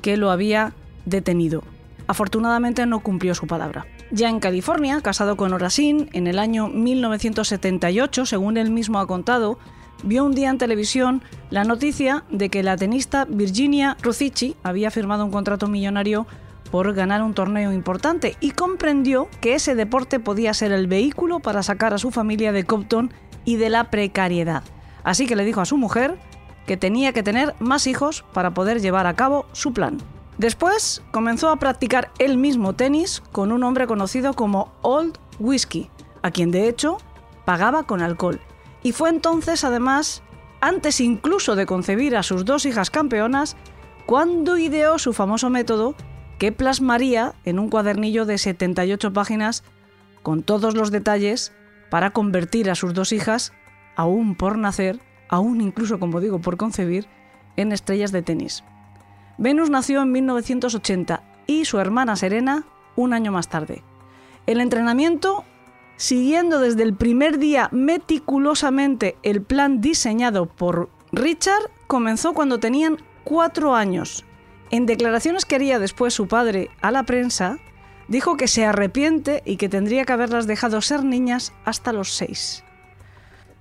que 0.00 0.16
lo 0.16 0.30
había 0.30 0.72
detenido. 1.04 1.62
Afortunadamente 2.06 2.86
no 2.86 3.00
cumplió 3.00 3.34
su 3.34 3.46
palabra. 3.46 3.86
Ya 4.12 4.28
en 4.28 4.38
California, 4.38 5.00
casado 5.00 5.36
con 5.36 5.52
Orasin, 5.52 6.08
en 6.12 6.28
el 6.28 6.38
año 6.38 6.68
1978, 6.68 8.24
según 8.24 8.56
él 8.56 8.70
mismo 8.70 9.00
ha 9.00 9.06
contado, 9.06 9.58
vio 10.04 10.24
un 10.24 10.32
día 10.32 10.50
en 10.50 10.58
televisión 10.58 11.22
la 11.50 11.64
noticia 11.64 12.24
de 12.30 12.48
que 12.48 12.62
la 12.62 12.76
tenista 12.76 13.24
Virginia 13.24 13.96
Ruzici 14.00 14.54
había 14.62 14.92
firmado 14.92 15.24
un 15.24 15.32
contrato 15.32 15.66
millonario 15.66 16.26
por 16.70 16.92
ganar 16.94 17.22
un 17.22 17.34
torneo 17.34 17.72
importante 17.72 18.36
y 18.40 18.52
comprendió 18.52 19.28
que 19.40 19.54
ese 19.54 19.74
deporte 19.74 20.20
podía 20.20 20.54
ser 20.54 20.70
el 20.70 20.86
vehículo 20.86 21.40
para 21.40 21.64
sacar 21.64 21.92
a 21.92 21.98
su 21.98 22.12
familia 22.12 22.52
de 22.52 22.64
Compton 22.64 23.12
y 23.44 23.56
de 23.56 23.70
la 23.70 23.90
precariedad. 23.90 24.62
Así 25.02 25.26
que 25.26 25.36
le 25.36 25.44
dijo 25.44 25.60
a 25.60 25.66
su 25.66 25.78
mujer 25.78 26.16
que 26.66 26.76
tenía 26.76 27.12
que 27.12 27.22
tener 27.24 27.54
más 27.58 27.88
hijos 27.88 28.24
para 28.32 28.52
poder 28.52 28.80
llevar 28.80 29.06
a 29.06 29.14
cabo 29.14 29.46
su 29.52 29.72
plan. 29.72 29.98
Después 30.38 31.02
comenzó 31.12 31.48
a 31.48 31.56
practicar 31.56 32.10
él 32.18 32.36
mismo 32.36 32.74
tenis 32.74 33.22
con 33.32 33.52
un 33.52 33.62
hombre 33.62 33.86
conocido 33.86 34.34
como 34.34 34.72
Old 34.82 35.18
Whiskey, 35.38 35.90
a 36.22 36.30
quien 36.30 36.50
de 36.50 36.68
hecho 36.68 36.98
pagaba 37.44 37.84
con 37.84 38.02
alcohol. 38.02 38.40
Y 38.82 38.92
fue 38.92 39.08
entonces, 39.08 39.64
además, 39.64 40.22
antes 40.60 41.00
incluso 41.00 41.56
de 41.56 41.66
concebir 41.66 42.16
a 42.16 42.22
sus 42.22 42.44
dos 42.44 42.66
hijas 42.66 42.90
campeonas, 42.90 43.56
cuando 44.04 44.58
ideó 44.58 44.98
su 44.98 45.12
famoso 45.12 45.48
método 45.50 45.94
que 46.38 46.52
plasmaría 46.52 47.34
en 47.44 47.58
un 47.58 47.70
cuadernillo 47.70 48.26
de 48.26 48.38
78 48.38 49.12
páginas 49.12 49.64
con 50.22 50.42
todos 50.42 50.74
los 50.74 50.90
detalles 50.90 51.52
para 51.90 52.10
convertir 52.10 52.70
a 52.70 52.74
sus 52.74 52.94
dos 52.94 53.12
hijas, 53.12 53.52
aún 53.96 54.34
por 54.34 54.58
nacer, 54.58 55.00
aún 55.28 55.60
incluso, 55.60 55.98
como 55.98 56.20
digo, 56.20 56.40
por 56.40 56.56
concebir, 56.56 57.06
en 57.56 57.72
estrellas 57.72 58.12
de 58.12 58.22
tenis. 58.22 58.62
Venus 59.38 59.70
nació 59.70 60.02
en 60.02 60.12
1980 60.12 61.22
y 61.46 61.64
su 61.64 61.78
hermana 61.78 62.16
Serena 62.16 62.64
un 62.96 63.12
año 63.12 63.32
más 63.32 63.48
tarde. 63.48 63.82
El 64.46 64.60
entrenamiento, 64.60 65.44
siguiendo 65.96 66.60
desde 66.60 66.82
el 66.82 66.94
primer 66.94 67.38
día 67.38 67.68
meticulosamente 67.72 69.16
el 69.22 69.42
plan 69.42 69.80
diseñado 69.80 70.46
por 70.46 70.88
Richard, 71.12 71.70
comenzó 71.86 72.32
cuando 72.32 72.58
tenían 72.58 72.98
cuatro 73.24 73.74
años 73.74 74.24
en 74.70 74.86
declaraciones 74.86 75.44
que 75.44 75.54
haría 75.54 75.78
después 75.78 76.14
su 76.14 76.26
padre 76.26 76.70
a 76.80 76.90
la 76.90 77.04
prensa, 77.04 77.58
dijo 78.08 78.36
que 78.36 78.48
se 78.48 78.64
arrepiente 78.64 79.42
y 79.44 79.56
que 79.56 79.68
tendría 79.68 80.04
que 80.04 80.12
haberlas 80.12 80.46
dejado 80.46 80.80
ser 80.80 81.04
niñas 81.04 81.52
hasta 81.64 81.92
los 81.92 82.14
seis. 82.14 82.64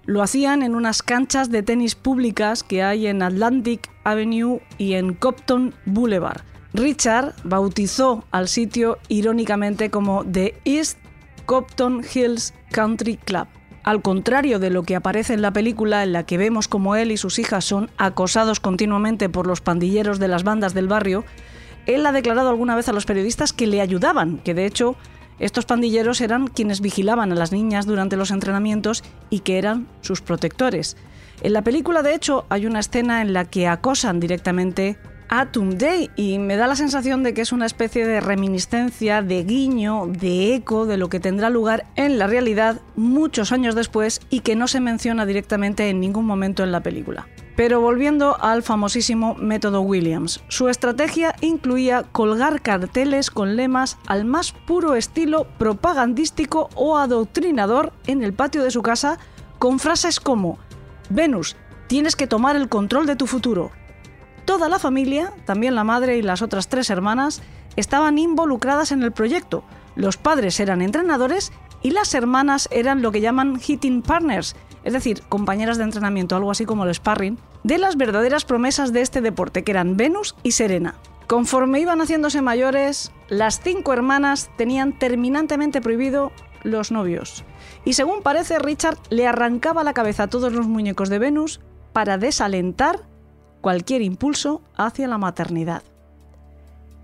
Lo 0.05 0.21
hacían 0.21 0.61
en 0.61 0.75
unas 0.75 1.01
canchas 1.01 1.49
de 1.49 1.63
tenis 1.63 1.95
públicas 1.95 2.63
que 2.63 2.83
hay 2.83 3.07
en 3.07 3.23
Atlantic 3.23 3.89
Avenue 4.03 4.61
y 4.77 4.93
en 4.93 5.15
Copton 5.15 5.73
Boulevard. 5.85 6.41
Richard 6.73 7.33
bautizó 7.43 8.23
al 8.29 8.47
sitio 8.47 8.99
irónicamente 9.07 9.89
como 9.89 10.23
The 10.23 10.59
East 10.63 10.99
Copton 11.47 12.03
Hills 12.03 12.53
Country 12.71 13.17
Club. 13.17 13.47
Al 13.83 14.03
contrario 14.03 14.59
de 14.59 14.69
lo 14.69 14.83
que 14.83 14.95
aparece 14.95 15.33
en 15.33 15.41
la 15.41 15.53
película 15.53 16.03
en 16.03 16.13
la 16.13 16.23
que 16.23 16.37
vemos 16.37 16.67
como 16.67 16.95
él 16.95 17.11
y 17.11 17.17
sus 17.17 17.39
hijas 17.39 17.65
son 17.65 17.89
acosados 17.97 18.59
continuamente 18.59 19.29
por 19.29 19.47
los 19.47 19.61
pandilleros 19.61 20.19
de 20.19 20.27
las 20.27 20.43
bandas 20.43 20.73
del 20.73 20.87
barrio, 20.87 21.23
él 21.85 22.05
ha 22.05 22.11
declarado 22.11 22.49
alguna 22.49 22.75
vez 22.75 22.89
a 22.89 22.93
los 22.93 23.05
periodistas 23.05 23.53
que 23.53 23.67
le 23.67 23.81
ayudaban, 23.81 24.37
que 24.39 24.53
de 24.53 24.65
hecho 24.65 24.95
estos 25.39 25.65
pandilleros 25.65 26.21
eran 26.21 26.47
quienes 26.47 26.81
vigilaban 26.81 27.31
a 27.31 27.35
las 27.35 27.51
niñas 27.51 27.85
durante 27.85 28.17
los 28.17 28.31
entrenamientos 28.31 29.03
y 29.29 29.39
que 29.39 29.57
eran 29.57 29.87
sus 30.01 30.21
protectores. 30.21 30.97
En 31.41 31.53
la 31.53 31.63
película, 31.63 32.01
de 32.01 32.15
hecho, 32.15 32.45
hay 32.49 32.65
una 32.65 32.79
escena 32.79 33.21
en 33.21 33.33
la 33.33 33.45
que 33.45 33.67
acosan 33.67 34.19
directamente 34.19 34.97
Atum 35.27 35.71
Day 35.71 36.09
y 36.15 36.39
me 36.39 36.55
da 36.55 36.67
la 36.67 36.75
sensación 36.75 37.23
de 37.23 37.33
que 37.33 37.41
es 37.41 37.51
una 37.51 37.65
especie 37.65 38.05
de 38.05 38.21
reminiscencia, 38.21 39.21
de 39.21 39.43
guiño, 39.43 40.07
de 40.07 40.55
eco 40.55 40.85
de 40.85 40.97
lo 40.97 41.09
que 41.09 41.19
tendrá 41.19 41.49
lugar 41.49 41.85
en 41.95 42.17
la 42.17 42.27
realidad 42.27 42.81
muchos 42.95 43.51
años 43.51 43.75
después 43.75 44.21
y 44.29 44.41
que 44.41 44.55
no 44.55 44.67
se 44.67 44.79
menciona 44.79 45.25
directamente 45.25 45.89
en 45.89 45.99
ningún 45.99 46.25
momento 46.25 46.63
en 46.63 46.71
la 46.71 46.81
película. 46.81 47.27
Pero 47.55 47.79
volviendo 47.79 48.37
al 48.41 48.63
famosísimo 48.63 49.35
método 49.35 49.81
Williams, 49.81 50.43
su 50.49 50.67
estrategia 50.67 51.35
incluía 51.41 52.03
colgar 52.03 52.61
carteles 52.61 53.31
con 53.31 53.55
lemas 53.55 53.97
al 54.07 54.25
más 54.25 54.51
puro 54.51 54.95
estilo 54.95 55.47
propagandístico 55.57 56.69
o 56.75 56.97
adoctrinador 56.97 57.93
en 58.07 58.23
el 58.23 58.33
patio 58.33 58.63
de 58.63 58.71
su 58.71 58.81
casa 58.81 59.19
con 59.59 59.79
frases 59.79 60.19
como 60.19 60.59
Venus, 61.09 61.55
tienes 61.87 62.15
que 62.15 62.27
tomar 62.27 62.55
el 62.55 62.67
control 62.67 63.05
de 63.05 63.15
tu 63.15 63.25
futuro, 63.27 63.71
Toda 64.45 64.69
la 64.69 64.77
familia, 64.77 65.33
también 65.45 65.73
la 65.73 65.83
madre 65.83 66.17
y 66.17 66.21
las 66.21 66.43
otras 66.43 66.69
tres 66.69 66.91
hermanas, 66.91 67.41
estaban 67.75 68.19
involucradas 68.19 68.91
en 68.91 69.01
el 69.01 69.11
proyecto. 69.11 69.63
Los 69.95 70.17
padres 70.17 70.59
eran 70.59 70.83
entrenadores 70.83 71.51
y 71.81 71.89
las 71.89 72.13
hermanas 72.13 72.69
eran 72.71 73.01
lo 73.01 73.11
que 73.11 73.21
llaman 73.21 73.59
hitting 73.59 74.03
partners, 74.03 74.55
es 74.85 74.93
decir, 74.93 75.23
compañeras 75.27 75.77
de 75.77 75.83
entrenamiento, 75.83 76.35
algo 76.35 76.51
así 76.51 76.65
como 76.65 76.85
el 76.85 76.93
sparring, 76.93 77.39
de 77.63 77.79
las 77.79 77.97
verdaderas 77.97 78.45
promesas 78.45 78.93
de 78.93 79.01
este 79.01 79.19
deporte, 79.19 79.63
que 79.63 79.71
eran 79.71 79.97
Venus 79.97 80.35
y 80.43 80.51
Serena. 80.51 80.95
Conforme 81.27 81.79
iban 81.79 82.01
haciéndose 82.01 82.43
mayores, 82.43 83.11
las 83.27 83.59
cinco 83.59 83.93
hermanas 83.93 84.51
tenían 84.57 84.97
terminantemente 84.97 85.81
prohibido 85.81 86.31
los 86.61 86.91
novios. 86.91 87.43
Y 87.83 87.93
según 87.93 88.21
parece, 88.21 88.59
Richard 88.59 88.99
le 89.09 89.25
arrancaba 89.25 89.83
la 89.83 89.93
cabeza 89.93 90.23
a 90.23 90.27
todos 90.27 90.53
los 90.53 90.67
muñecos 90.67 91.09
de 91.09 91.19
Venus 91.19 91.61
para 91.91 92.19
desalentar 92.19 93.01
cualquier 93.61 94.03
impulso 94.03 94.61
hacia 94.77 95.07
la 95.07 95.17
maternidad. 95.17 95.81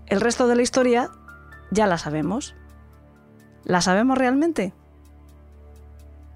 El 0.06 0.20
resto 0.20 0.46
de 0.46 0.54
la 0.54 0.62
historia 0.62 1.10
ya 1.72 1.88
la 1.88 1.98
sabemos. 1.98 2.54
¿La 3.64 3.80
sabemos 3.80 4.18
realmente? 4.18 4.72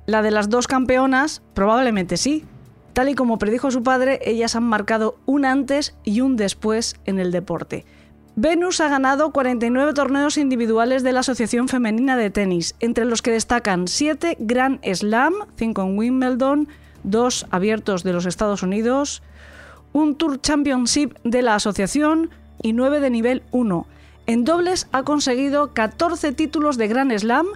La 0.06 0.22
de 0.22 0.30
las 0.30 0.48
dos 0.48 0.68
campeonas, 0.68 1.42
probablemente 1.52 2.16
sí. 2.16 2.44
Tal 2.92 3.08
y 3.08 3.14
como 3.14 3.38
predijo 3.38 3.72
su 3.72 3.82
padre, 3.82 4.20
ellas 4.24 4.54
han 4.54 4.62
marcado 4.62 5.18
un 5.26 5.44
antes 5.44 5.96
y 6.04 6.20
un 6.20 6.36
después 6.36 6.94
en 7.04 7.18
el 7.18 7.32
deporte. 7.32 7.84
Venus 8.36 8.80
ha 8.80 8.88
ganado 8.88 9.32
49 9.32 9.94
torneos 9.94 10.38
individuales 10.38 11.02
de 11.02 11.12
la 11.12 11.20
Asociación 11.20 11.68
Femenina 11.68 12.16
de 12.16 12.30
Tenis, 12.30 12.76
entre 12.80 13.04
los 13.04 13.20
que 13.20 13.32
destacan 13.32 13.88
7 13.88 14.36
Grand 14.38 14.78
Slam, 14.84 15.32
5 15.56 15.82
en 15.82 15.98
Wimbledon, 15.98 16.68
2 17.02 17.46
abiertos 17.50 18.04
de 18.04 18.12
los 18.12 18.26
Estados 18.26 18.62
Unidos, 18.62 19.22
un 19.92 20.14
Tour 20.14 20.40
Championship 20.40 21.14
de 21.24 21.42
la 21.42 21.56
asociación 21.56 22.30
y 22.62 22.74
9 22.74 23.00
de 23.00 23.10
nivel 23.10 23.42
1. 23.50 23.86
En 24.26 24.44
dobles 24.44 24.86
ha 24.92 25.02
conseguido 25.02 25.72
14 25.72 26.32
títulos 26.32 26.76
de 26.76 26.88
Grand 26.88 27.16
Slam 27.18 27.46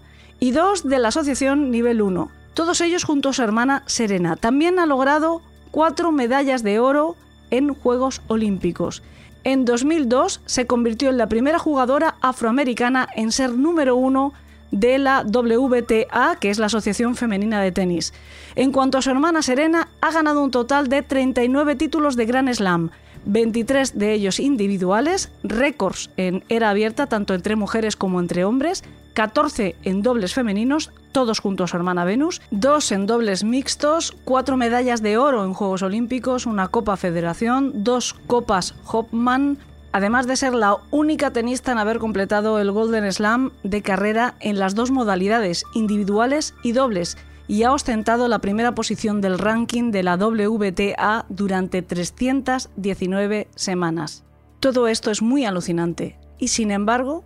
y 0.41 0.53
2 0.53 0.89
de 0.89 0.99
la 0.99 1.09
asociación 1.09 1.71
nivel 1.71 2.01
1. 2.01 2.40
Todos 2.61 2.83
ellos 2.83 3.05
junto 3.05 3.31
a 3.31 3.33
su 3.33 3.43
hermana 3.43 3.85
Serena. 3.87 4.37
También 4.37 4.79
ha 4.79 4.85
logrado 4.85 5.41
4 5.71 6.13
medallas 6.13 6.63
de 6.63 6.79
oro 6.79 7.17
en 7.51 7.73
Juegos 7.73 8.21
Olímpicos. 8.27 9.03
En 9.45 9.65
2002 9.65 10.43
se 10.45 10.67
convirtió 10.67 11.09
en 11.09 11.17
la 11.17 11.27
primera 11.27 11.59
jugadora 11.59 12.17
afroamericana 12.21 13.09
en 13.17 13.33
ser 13.33 13.55
número 13.55 13.97
uno 13.97 14.35
de 14.73 14.99
la 14.99 15.25
WTA, 15.25 16.37
que 16.39 16.51
es 16.51 16.59
la 16.59 16.67
Asociación 16.67 17.17
Femenina 17.17 17.63
de 17.63 17.73
Tenis. 17.73 18.13
En 18.57 18.73
cuanto 18.73 18.99
a 18.99 19.03
su 19.03 19.09
hermana 19.09 19.41
Serena, 19.41 19.89
ha 20.03 20.13
ganado 20.13 20.45
un 20.45 20.51
total 20.51 20.89
de 20.89 21.01
39 21.01 21.77
títulos 21.77 22.15
de 22.15 22.27
Grand 22.27 22.53
Slam, 22.53 22.91
23 23.25 23.99
de 23.99 24.13
ellos 24.13 24.39
individuales, 24.39 25.33
récords 25.43 26.11
en 26.19 26.45
era 26.51 26.69
abierta 26.69 27.07
tanto 27.07 27.33
entre 27.33 27.57
mujeres 27.57 27.97
como 27.97 28.21
entre 28.21 28.45
hombres, 28.45 28.85
14 29.15 29.77
en 29.83 30.03
dobles 30.03 30.35
femeninos, 30.35 30.91
todos 31.13 31.41
junto 31.41 31.65
a 31.65 31.67
su 31.67 31.77
hermana 31.77 32.05
Venus, 32.05 32.41
2 32.51 32.93
en 32.93 33.07
dobles 33.07 33.45
mixtos, 33.45 34.17
4 34.25 34.57
medallas 34.57 35.03
de 35.03 35.19
oro 35.19 35.45
en 35.45 35.55
Juegos 35.55 35.83
Olímpicos, 35.83 36.47
una 36.47 36.69
Copa 36.69 36.97
Federación, 36.97 37.85
2 37.85 38.15
Copas 38.27 38.75
Hopman, 38.87 39.59
además 39.93 40.27
de 40.27 40.37
ser 40.37 40.55
la 40.55 40.79
única 40.91 41.33
tenista 41.33 41.73
en 41.73 41.79
haber 41.79 41.99
completado 41.99 42.59
el 42.59 42.71
Golden 42.71 43.11
Slam 43.13 43.51
de 43.63 43.83
carrera 43.83 44.35
en 44.41 44.59
las 44.59 44.75
dos 44.75 44.91
modalidades, 44.91 45.65
individuales 45.75 46.55
y 46.63 46.73
dobles, 46.73 47.17
y 47.49 47.65
ha 47.65 47.73
ostentado 47.73 48.29
la 48.29 48.39
primera 48.39 48.77
posición 48.77 49.21
del 49.21 49.37
ranking 49.37 49.91
de 49.91 50.05
la 50.05 50.15
WTA 50.15 51.27
durante 51.29 51.83
319 51.83 53.49
semanas. 53.57 54.23
Todo 54.61 54.87
esto 54.87 55.11
es 55.11 55.21
muy 55.21 55.45
alucinante 55.45 56.17
y 56.39 56.49
sin 56.49 56.71
embargo, 56.71 57.25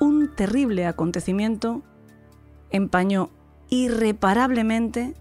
un 0.00 0.34
terrible 0.34 0.86
acontecimiento 0.86 1.82
empañó 2.70 3.30
irreparablemente 3.68 5.14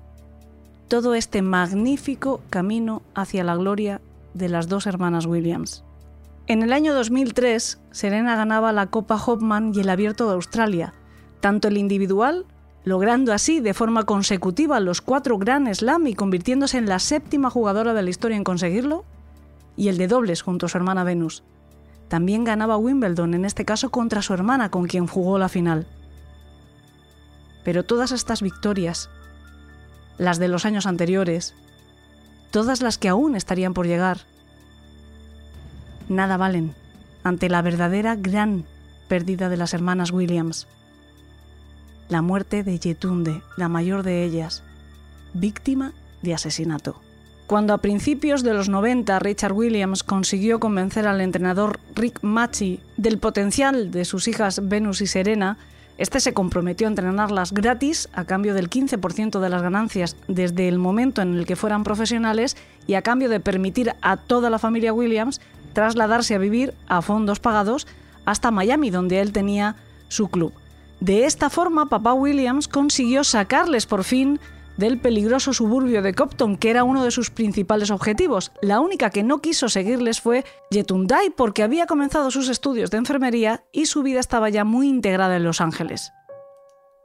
todo 0.87 1.15
este 1.15 1.41
magnífico 1.41 2.41
camino 2.49 3.01
hacia 3.15 3.43
la 3.43 3.55
gloria 3.55 4.01
de 4.33 4.49
las 4.49 4.67
dos 4.67 4.85
hermanas 4.85 5.25
Williams. 5.25 5.83
En 6.47 6.61
el 6.61 6.73
año 6.73 6.93
2003, 6.93 7.79
Serena 7.91 8.35
ganaba 8.35 8.71
la 8.71 8.87
Copa 8.87 9.15
Hopman 9.15 9.71
y 9.73 9.79
el 9.79 9.89
Abierto 9.89 10.27
de 10.27 10.35
Australia, 10.35 10.93
tanto 11.39 11.67
el 11.67 11.77
individual, 11.77 12.45
logrando 12.83 13.33
así 13.33 13.61
de 13.61 13.73
forma 13.73 14.03
consecutiva 14.03 14.79
los 14.79 15.01
cuatro 15.01 15.39
Grand 15.39 15.73
Slam 15.73 16.05
y 16.05 16.13
convirtiéndose 16.13 16.77
en 16.77 16.87
la 16.87 16.99
séptima 16.99 17.49
jugadora 17.49 17.95
de 17.95 18.03
la 18.03 18.09
historia 18.11 18.37
en 18.37 18.43
conseguirlo, 18.43 19.05
y 19.75 19.87
el 19.87 19.97
de 19.97 20.07
dobles 20.07 20.43
junto 20.43 20.67
a 20.67 20.69
su 20.69 20.77
hermana 20.77 21.03
Venus. 21.03 21.43
También 22.07 22.43
ganaba 22.43 22.77
Wimbledon, 22.77 23.33
en 23.33 23.45
este 23.45 23.65
caso 23.65 23.89
contra 23.89 24.21
su 24.21 24.33
hermana, 24.33 24.69
con 24.69 24.85
quien 24.85 25.07
jugó 25.07 25.39
la 25.39 25.49
final. 25.49 25.87
Pero 27.65 27.83
todas 27.83 28.13
estas 28.13 28.41
victorias, 28.41 29.09
las 30.17 30.39
de 30.39 30.47
los 30.47 30.65
años 30.65 30.85
anteriores, 30.85 31.53
todas 32.51 32.81
las 32.81 32.97
que 32.97 33.09
aún 33.09 33.35
estarían 33.35 33.73
por 33.73 33.87
llegar, 33.87 34.19
nada 36.07 36.37
valen 36.37 36.73
ante 37.23 37.49
la 37.49 37.63
verdadera 37.63 38.15
gran 38.15 38.63
pérdida 39.07 39.49
de 39.49 39.57
las 39.57 39.73
hermanas 39.73 40.11
Williams. 40.11 40.67
La 42.07 42.21
muerte 42.21 42.63
de 42.63 42.77
Yetunde, 42.77 43.41
la 43.57 43.67
mayor 43.67 44.03
de 44.03 44.23
ellas, 44.23 44.61
víctima 45.33 45.91
de 46.21 46.35
asesinato. 46.35 47.01
Cuando 47.47 47.73
a 47.73 47.79
principios 47.79 48.43
de 48.43 48.53
los 48.53 48.69
90 48.69 49.17
Richard 49.19 49.53
Williams 49.53 50.03
consiguió 50.03 50.59
convencer 50.59 51.07
al 51.07 51.21
entrenador 51.21 51.79
Rick 51.95 52.19
Machi 52.21 52.79
del 52.97 53.17
potencial 53.17 53.91
de 53.91 54.05
sus 54.05 54.27
hijas 54.27 54.67
Venus 54.67 55.01
y 55.01 55.07
Serena, 55.07 55.57
este 55.97 56.19
se 56.19 56.33
comprometió 56.33 56.87
a 56.87 56.89
entrenarlas 56.89 57.53
gratis 57.53 58.09
a 58.13 58.25
cambio 58.25 58.53
del 58.53 58.69
15% 58.69 59.39
de 59.39 59.49
las 59.49 59.61
ganancias 59.61 60.17
desde 60.27 60.67
el 60.67 60.77
momento 60.77 61.21
en 61.21 61.35
el 61.35 61.45
que 61.45 61.55
fueran 61.55 61.83
profesionales 61.83 62.57
y 62.85 62.95
a 62.95 63.01
cambio 63.01 63.29
de 63.29 63.39
permitir 63.39 63.93
a 64.01 64.17
toda 64.17 64.49
la 64.49 64.59
familia 64.59 64.93
Williams 64.93 65.39
trasladarse 65.73 66.35
a 66.35 66.39
vivir 66.39 66.73
a 66.87 67.01
fondos 67.01 67.39
pagados 67.39 67.87
hasta 68.25 68.51
Miami, 68.51 68.89
donde 68.89 69.21
él 69.21 69.31
tenía 69.31 69.75
su 70.07 70.27
club. 70.27 70.53
De 70.99 71.25
esta 71.25 71.49
forma, 71.49 71.87
papá 71.87 72.13
Williams 72.13 72.67
consiguió 72.67 73.23
sacarles 73.23 73.85
por 73.85 74.03
fin 74.03 74.39
del 74.77 74.99
peligroso 74.99 75.53
suburbio 75.53 76.01
de 76.01 76.13
Copton, 76.13 76.57
que 76.57 76.69
era 76.69 76.83
uno 76.83 77.03
de 77.03 77.11
sus 77.11 77.29
principales 77.29 77.91
objetivos. 77.91 78.51
La 78.61 78.79
única 78.79 79.09
que 79.09 79.23
no 79.23 79.39
quiso 79.39 79.69
seguirles 79.69 80.21
fue 80.21 80.45
Yetundai, 80.71 81.29
porque 81.29 81.63
había 81.63 81.85
comenzado 81.85 82.31
sus 82.31 82.49
estudios 82.49 82.91
de 82.91 82.97
enfermería 82.97 83.63
y 83.71 83.85
su 83.85 84.03
vida 84.03 84.19
estaba 84.19 84.49
ya 84.49 84.63
muy 84.63 84.87
integrada 84.87 85.37
en 85.37 85.43
Los 85.43 85.61
Ángeles. 85.61 86.11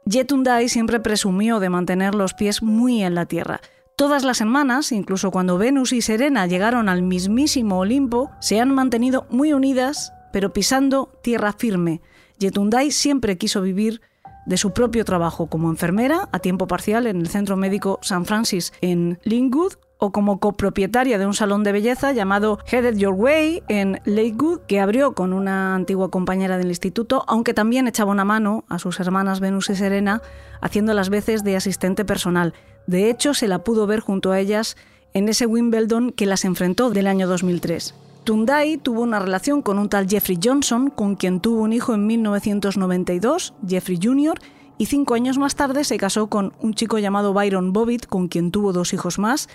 Yetundai 0.05 0.67
siempre 0.67 0.99
presumió 0.99 1.59
de 1.59 1.69
mantener 1.69 2.15
los 2.15 2.33
pies 2.33 2.63
muy 2.63 3.03
en 3.03 3.15
la 3.15 3.27
tierra. 3.27 3.61
Todas 3.95 4.23
las 4.23 4.37
semanas, 4.37 4.91
incluso 4.91 5.29
cuando 5.29 5.59
Venus 5.59 5.93
y 5.93 6.01
Serena 6.01 6.47
llegaron 6.47 6.89
al 6.89 7.03
mismísimo 7.03 7.79
Olimpo, 7.79 8.31
se 8.39 8.59
han 8.59 8.73
mantenido 8.73 9.27
muy 9.29 9.53
unidas, 9.53 10.11
pero 10.33 10.53
pisando 10.53 11.11
tierra 11.21 11.53
firme. 11.53 12.01
Yetundai 12.39 12.89
siempre 12.89 13.37
quiso 13.37 13.61
vivir 13.61 14.01
de 14.45 14.57
su 14.57 14.71
propio 14.71 15.05
trabajo 15.05 15.47
como 15.47 15.69
enfermera 15.69 16.29
a 16.31 16.39
tiempo 16.39 16.67
parcial 16.67 17.07
en 17.07 17.21
el 17.21 17.27
Centro 17.27 17.57
Médico 17.57 17.99
San 18.01 18.25
Francis 18.25 18.73
en 18.81 19.19
Linwood 19.23 19.73
o 20.03 20.11
como 20.11 20.39
copropietaria 20.39 21.19
de 21.19 21.27
un 21.27 21.35
salón 21.35 21.63
de 21.63 21.71
belleza 21.71 22.11
llamado 22.11 22.57
Headed 22.65 22.97
Your 22.97 23.13
Way 23.13 23.61
en 23.67 24.01
Lakewood, 24.05 24.61
que 24.61 24.79
abrió 24.79 25.13
con 25.13 25.31
una 25.31 25.75
antigua 25.75 26.09
compañera 26.09 26.57
del 26.57 26.69
instituto, 26.69 27.23
aunque 27.27 27.53
también 27.53 27.87
echaba 27.87 28.11
una 28.11 28.25
mano 28.25 28.65
a 28.67 28.79
sus 28.79 28.99
hermanas 28.99 29.39
Venus 29.39 29.69
y 29.69 29.75
Serena, 29.75 30.23
haciendo 30.59 30.95
las 30.95 31.11
veces 31.11 31.43
de 31.43 31.55
asistente 31.55 32.03
personal. 32.03 32.55
De 32.87 33.11
hecho, 33.11 33.35
se 33.35 33.47
la 33.47 33.63
pudo 33.63 33.85
ver 33.85 33.99
junto 33.99 34.31
a 34.31 34.39
ellas 34.39 34.75
en 35.13 35.29
ese 35.29 35.45
Wimbledon 35.45 36.11
que 36.11 36.25
las 36.25 36.45
enfrentó 36.45 36.89
del 36.89 37.05
año 37.05 37.27
2003. 37.27 37.93
Tundai 38.23 38.77
tuvo 38.77 39.01
una 39.01 39.19
relación 39.19 39.61
con 39.61 39.79
un 39.79 39.89
tal 39.89 40.07
Jeffrey 40.07 40.37
Johnson, 40.41 40.89
con 40.89 41.15
quien 41.15 41.39
tuvo 41.39 41.61
un 41.61 41.73
hijo 41.73 41.93
en 41.93 42.05
1992, 42.05 43.53
Jeffrey 43.67 43.99
Jr., 44.01 44.39
y 44.77 44.87
cinco 44.87 45.13
años 45.13 45.37
más 45.37 45.55
tarde 45.55 45.83
se 45.83 45.97
casó 45.97 46.27
con 46.27 46.53
un 46.59 46.73
chico 46.73 46.97
llamado 46.97 47.33
Byron 47.33 47.71
Bobbitt, 47.71 48.07
con 48.07 48.27
quien 48.27 48.51
tuvo 48.51 48.73
dos 48.73 48.93
hijos 48.93 49.19
más, 49.19 49.47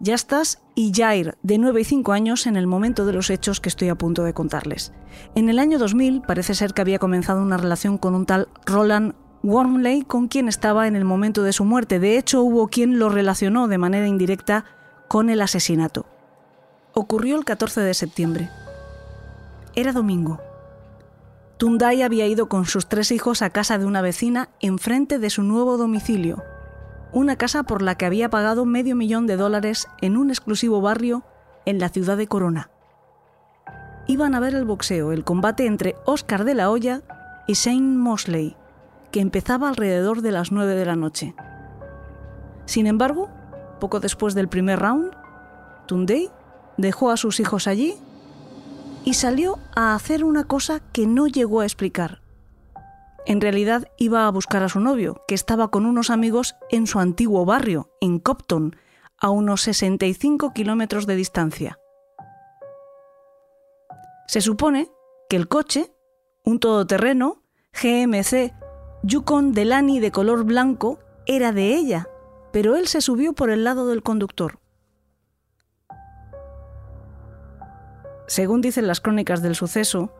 Yastas 0.00 0.62
y 0.74 0.92
Jair, 0.94 1.36
de 1.42 1.58
9 1.58 1.82
y 1.82 1.84
5 1.84 2.12
años 2.12 2.46
en 2.46 2.56
el 2.56 2.66
momento 2.66 3.04
de 3.04 3.12
los 3.12 3.28
hechos 3.28 3.60
que 3.60 3.68
estoy 3.68 3.90
a 3.90 3.98
punto 3.98 4.24
de 4.24 4.32
contarles. 4.32 4.94
En 5.34 5.50
el 5.50 5.58
año 5.58 5.78
2000 5.78 6.22
parece 6.22 6.54
ser 6.54 6.72
que 6.72 6.80
había 6.80 6.98
comenzado 6.98 7.42
una 7.42 7.58
relación 7.58 7.98
con 7.98 8.14
un 8.14 8.24
tal 8.24 8.48
Roland 8.64 9.12
Wormley, 9.42 10.02
con 10.02 10.28
quien 10.28 10.48
estaba 10.48 10.88
en 10.88 10.96
el 10.96 11.04
momento 11.04 11.42
de 11.42 11.52
su 11.52 11.66
muerte. 11.66 11.98
De 11.98 12.16
hecho, 12.16 12.42
hubo 12.42 12.68
quien 12.68 12.98
lo 12.98 13.10
relacionó 13.10 13.68
de 13.68 13.76
manera 13.76 14.06
indirecta 14.06 14.64
con 15.06 15.28
el 15.28 15.42
asesinato. 15.42 16.06
Ocurrió 16.92 17.36
el 17.36 17.44
14 17.44 17.82
de 17.82 17.94
septiembre. 17.94 18.50
Era 19.76 19.92
domingo. 19.92 20.40
Tundai 21.56 22.02
había 22.02 22.26
ido 22.26 22.48
con 22.48 22.64
sus 22.66 22.88
tres 22.88 23.12
hijos 23.12 23.42
a 23.42 23.50
casa 23.50 23.78
de 23.78 23.84
una 23.84 24.02
vecina 24.02 24.48
enfrente 24.60 25.20
de 25.20 25.30
su 25.30 25.44
nuevo 25.44 25.76
domicilio, 25.76 26.42
una 27.12 27.36
casa 27.36 27.62
por 27.62 27.82
la 27.82 27.94
que 27.94 28.06
había 28.06 28.28
pagado 28.28 28.64
medio 28.64 28.96
millón 28.96 29.28
de 29.28 29.36
dólares 29.36 29.86
en 30.00 30.16
un 30.16 30.30
exclusivo 30.30 30.80
barrio 30.80 31.22
en 31.64 31.78
la 31.78 31.90
ciudad 31.90 32.16
de 32.16 32.26
Corona. 32.26 32.70
Iban 34.08 34.34
a 34.34 34.40
ver 34.40 34.56
el 34.56 34.64
boxeo, 34.64 35.12
el 35.12 35.22
combate 35.22 35.66
entre 35.66 35.94
Oscar 36.06 36.42
de 36.42 36.54
la 36.54 36.70
Hoya 36.70 37.02
y 37.46 37.52
Shane 37.52 37.96
Mosley, 37.98 38.56
que 39.12 39.20
empezaba 39.20 39.68
alrededor 39.68 40.22
de 40.22 40.32
las 40.32 40.50
9 40.50 40.74
de 40.74 40.84
la 40.86 40.96
noche. 40.96 41.34
Sin 42.64 42.88
embargo, 42.88 43.28
poco 43.78 44.00
después 44.00 44.34
del 44.34 44.48
primer 44.48 44.80
round, 44.80 45.12
Tunday 45.86 46.30
dejó 46.80 47.10
a 47.10 47.16
sus 47.16 47.40
hijos 47.40 47.66
allí 47.66 47.96
y 49.04 49.14
salió 49.14 49.58
a 49.74 49.94
hacer 49.94 50.24
una 50.24 50.44
cosa 50.44 50.80
que 50.92 51.06
no 51.06 51.26
llegó 51.26 51.60
a 51.60 51.64
explicar. 51.64 52.20
en 53.26 53.40
realidad 53.42 53.86
iba 53.98 54.26
a 54.26 54.30
buscar 54.30 54.62
a 54.62 54.68
su 54.70 54.80
novio, 54.80 55.22
que 55.28 55.34
estaba 55.34 55.70
con 55.70 55.84
unos 55.84 56.08
amigos 56.08 56.56
en 56.70 56.86
su 56.86 56.98
antiguo 57.00 57.44
barrio, 57.44 57.90
en 58.00 58.18
Copton, 58.18 58.76
a 59.18 59.28
unos 59.28 59.60
65 59.60 60.52
kilómetros 60.54 61.06
de 61.06 61.16
distancia. 61.16 61.78
Se 64.26 64.40
supone 64.40 64.90
que 65.28 65.36
el 65.36 65.48
coche, 65.48 65.92
un 66.44 66.60
todoterreno, 66.60 67.42
GMC 67.74 68.54
Yukon 69.02 69.52
Delany 69.52 69.98
de 69.98 70.12
color 70.12 70.44
blanco, 70.44 70.98
era 71.26 71.52
de 71.52 71.74
ella, 71.74 72.08
pero 72.52 72.76
él 72.76 72.86
se 72.86 73.00
subió 73.00 73.32
por 73.32 73.50
el 73.50 73.64
lado 73.64 73.88
del 73.88 74.02
conductor. 74.02 74.59
Según 78.30 78.60
dicen 78.60 78.86
las 78.86 79.00
crónicas 79.00 79.42
del 79.42 79.56
suceso, 79.56 80.12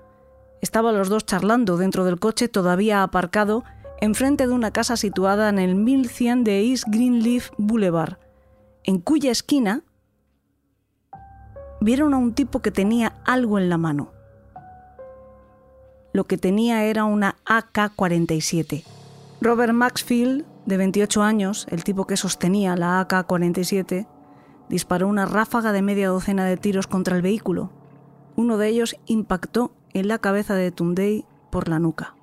estaban 0.61 0.99
los 0.99 1.09
dos 1.09 1.25
charlando 1.25 1.77
dentro 1.77 2.05
del 2.05 2.19
coche 2.19 2.49
todavía 2.49 3.05
aparcado 3.05 3.63
enfrente 4.01 4.49
de 4.49 4.53
una 4.53 4.73
casa 4.73 4.97
situada 4.97 5.49
en 5.49 5.61
el 5.61 5.77
1100 5.77 6.43
de 6.43 6.61
East 6.61 6.87
Greenleaf 6.89 7.51
Boulevard, 7.57 8.19
en 8.83 8.99
cuya 8.99 9.31
esquina 9.31 9.85
vieron 11.81 12.13
a 12.13 12.17
un 12.17 12.35
tipo 12.35 12.59
que 12.63 12.73
tenía 12.73 13.15
algo 13.25 13.61
en 13.61 13.69
la 13.69 13.79
mano. 13.79 14.11
Lo 16.13 16.25
que 16.25 16.37
tenía 16.37 16.83
era 16.87 17.05
una 17.05 17.37
AK-47. 17.45 18.83
Robert 19.41 19.73
Maxfield, 19.73 20.45
de 20.67 20.77
28 20.79 21.23
años, 21.23 21.65
el 21.71 21.85
tipo 21.85 22.09
que 22.09 22.17
sostenía 22.17 22.75
la 22.75 22.99
AK-47, 23.07 24.09
disparó 24.69 25.07
una 25.07 25.27
ráfaga 25.27 25.71
de 25.71 25.83
media 25.83 26.09
docena 26.09 26.45
de 26.45 26.57
tiros 26.57 26.89
contra 26.89 27.15
el 27.15 27.23
vehículo. 27.23 27.71
Uno 28.41 28.57
de 28.57 28.69
ellos 28.69 28.97
impactó 29.05 29.71
en 29.93 30.09
la 30.09 30.17
cabeza 30.17 30.55
de 30.55 30.73
Tunday 30.73 31.27
por 31.51 31.69
la 31.69 31.79
nuca. 31.79 32.15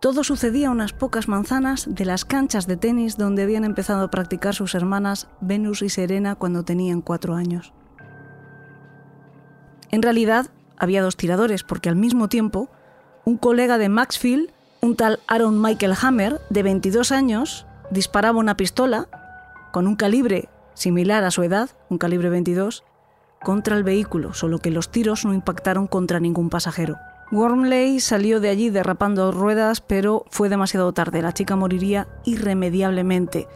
Todo 0.00 0.24
sucedía 0.24 0.68
a 0.68 0.70
unas 0.70 0.94
pocas 0.94 1.28
manzanas 1.28 1.86
de 1.90 2.06
las 2.06 2.24
canchas 2.24 2.66
de 2.66 2.78
tenis 2.78 3.18
donde 3.18 3.42
habían 3.42 3.64
empezado 3.64 4.02
a 4.02 4.10
practicar 4.10 4.54
sus 4.54 4.74
hermanas 4.74 5.28
Venus 5.42 5.82
y 5.82 5.90
Serena 5.90 6.36
cuando 6.36 6.62
tenían 6.62 7.02
cuatro 7.02 7.34
años. 7.34 7.74
En 9.90 10.00
realidad, 10.00 10.46
había 10.78 11.02
dos 11.02 11.18
tiradores, 11.18 11.62
porque 11.62 11.90
al 11.90 11.96
mismo 11.96 12.30
tiempo, 12.30 12.70
un 13.26 13.36
colega 13.36 13.76
de 13.76 13.90
Maxfield, 13.90 14.52
un 14.80 14.96
tal 14.96 15.20
Aaron 15.26 15.60
Michael 15.60 15.96
Hammer, 16.00 16.40
de 16.48 16.62
22 16.62 17.12
años, 17.12 17.66
disparaba 17.90 18.38
una 18.38 18.56
pistola 18.56 19.06
con 19.70 19.86
un 19.86 19.96
calibre 19.96 20.48
similar 20.72 21.24
a 21.24 21.30
su 21.30 21.42
edad, 21.42 21.68
un 21.90 21.98
calibre 21.98 22.30
22, 22.30 22.84
contra 23.42 23.76
el 23.76 23.84
vehículo, 23.84 24.34
solo 24.34 24.58
que 24.58 24.70
los 24.70 24.90
tiros 24.90 25.24
no 25.24 25.34
impactaron 25.34 25.86
contra 25.86 26.20
ningún 26.20 26.50
pasajero. 26.50 26.96
Wormley 27.32 28.00
salió 28.00 28.40
de 28.40 28.48
allí 28.48 28.70
derrapando 28.70 29.30
ruedas, 29.30 29.80
pero 29.80 30.24
fue 30.30 30.48
demasiado 30.48 30.92
tarde. 30.92 31.22
La 31.22 31.32
chica 31.32 31.54
moriría 31.54 32.08
irremediablemente. 32.24 33.46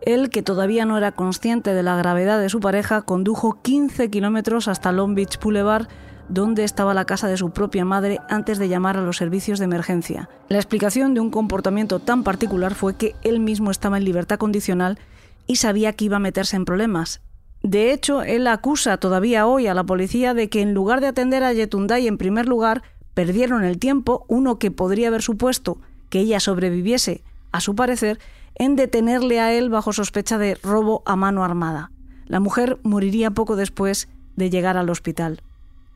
Él, 0.00 0.30
que 0.30 0.42
todavía 0.42 0.86
no 0.86 0.96
era 0.96 1.12
consciente 1.12 1.74
de 1.74 1.82
la 1.82 1.96
gravedad 1.96 2.40
de 2.40 2.48
su 2.48 2.60
pareja, 2.60 3.02
condujo 3.02 3.60
15 3.60 4.08
kilómetros 4.08 4.68
hasta 4.68 4.92
Long 4.92 5.14
Beach 5.14 5.38
Boulevard, 5.38 5.88
donde 6.30 6.64
estaba 6.64 6.94
la 6.94 7.04
casa 7.04 7.28
de 7.28 7.36
su 7.36 7.50
propia 7.50 7.84
madre 7.84 8.20
antes 8.30 8.58
de 8.58 8.68
llamar 8.68 8.96
a 8.96 9.02
los 9.02 9.18
servicios 9.18 9.58
de 9.58 9.66
emergencia. 9.66 10.30
La 10.48 10.56
explicación 10.56 11.12
de 11.12 11.20
un 11.20 11.30
comportamiento 11.30 11.98
tan 11.98 12.22
particular 12.22 12.74
fue 12.74 12.96
que 12.96 13.14
él 13.22 13.40
mismo 13.40 13.70
estaba 13.70 13.98
en 13.98 14.04
libertad 14.04 14.38
condicional 14.38 14.98
y 15.46 15.56
sabía 15.56 15.92
que 15.92 16.06
iba 16.06 16.16
a 16.16 16.20
meterse 16.20 16.56
en 16.56 16.64
problemas. 16.64 17.20
De 17.62 17.92
hecho, 17.92 18.22
él 18.22 18.46
acusa 18.46 18.96
todavía 18.96 19.46
hoy 19.46 19.66
a 19.66 19.74
la 19.74 19.84
policía 19.84 20.34
de 20.34 20.48
que 20.48 20.62
en 20.62 20.72
lugar 20.72 21.00
de 21.00 21.08
atender 21.08 21.44
a 21.44 21.52
Yetunday 21.52 22.06
en 22.06 22.16
primer 22.16 22.48
lugar, 22.48 22.82
perdieron 23.14 23.64
el 23.64 23.78
tiempo, 23.78 24.24
uno 24.28 24.58
que 24.58 24.70
podría 24.70 25.08
haber 25.08 25.22
supuesto 25.22 25.78
que 26.08 26.20
ella 26.20 26.40
sobreviviese, 26.40 27.22
a 27.52 27.60
su 27.60 27.74
parecer, 27.74 28.18
en 28.54 28.76
detenerle 28.76 29.40
a 29.40 29.52
él 29.52 29.68
bajo 29.68 29.92
sospecha 29.92 30.38
de 30.38 30.54
robo 30.54 31.02
a 31.06 31.16
mano 31.16 31.44
armada. 31.44 31.90
La 32.26 32.40
mujer 32.40 32.78
moriría 32.82 33.30
poco 33.32 33.56
después 33.56 34.08
de 34.36 34.50
llegar 34.50 34.76
al 34.76 34.88
hospital. 34.88 35.42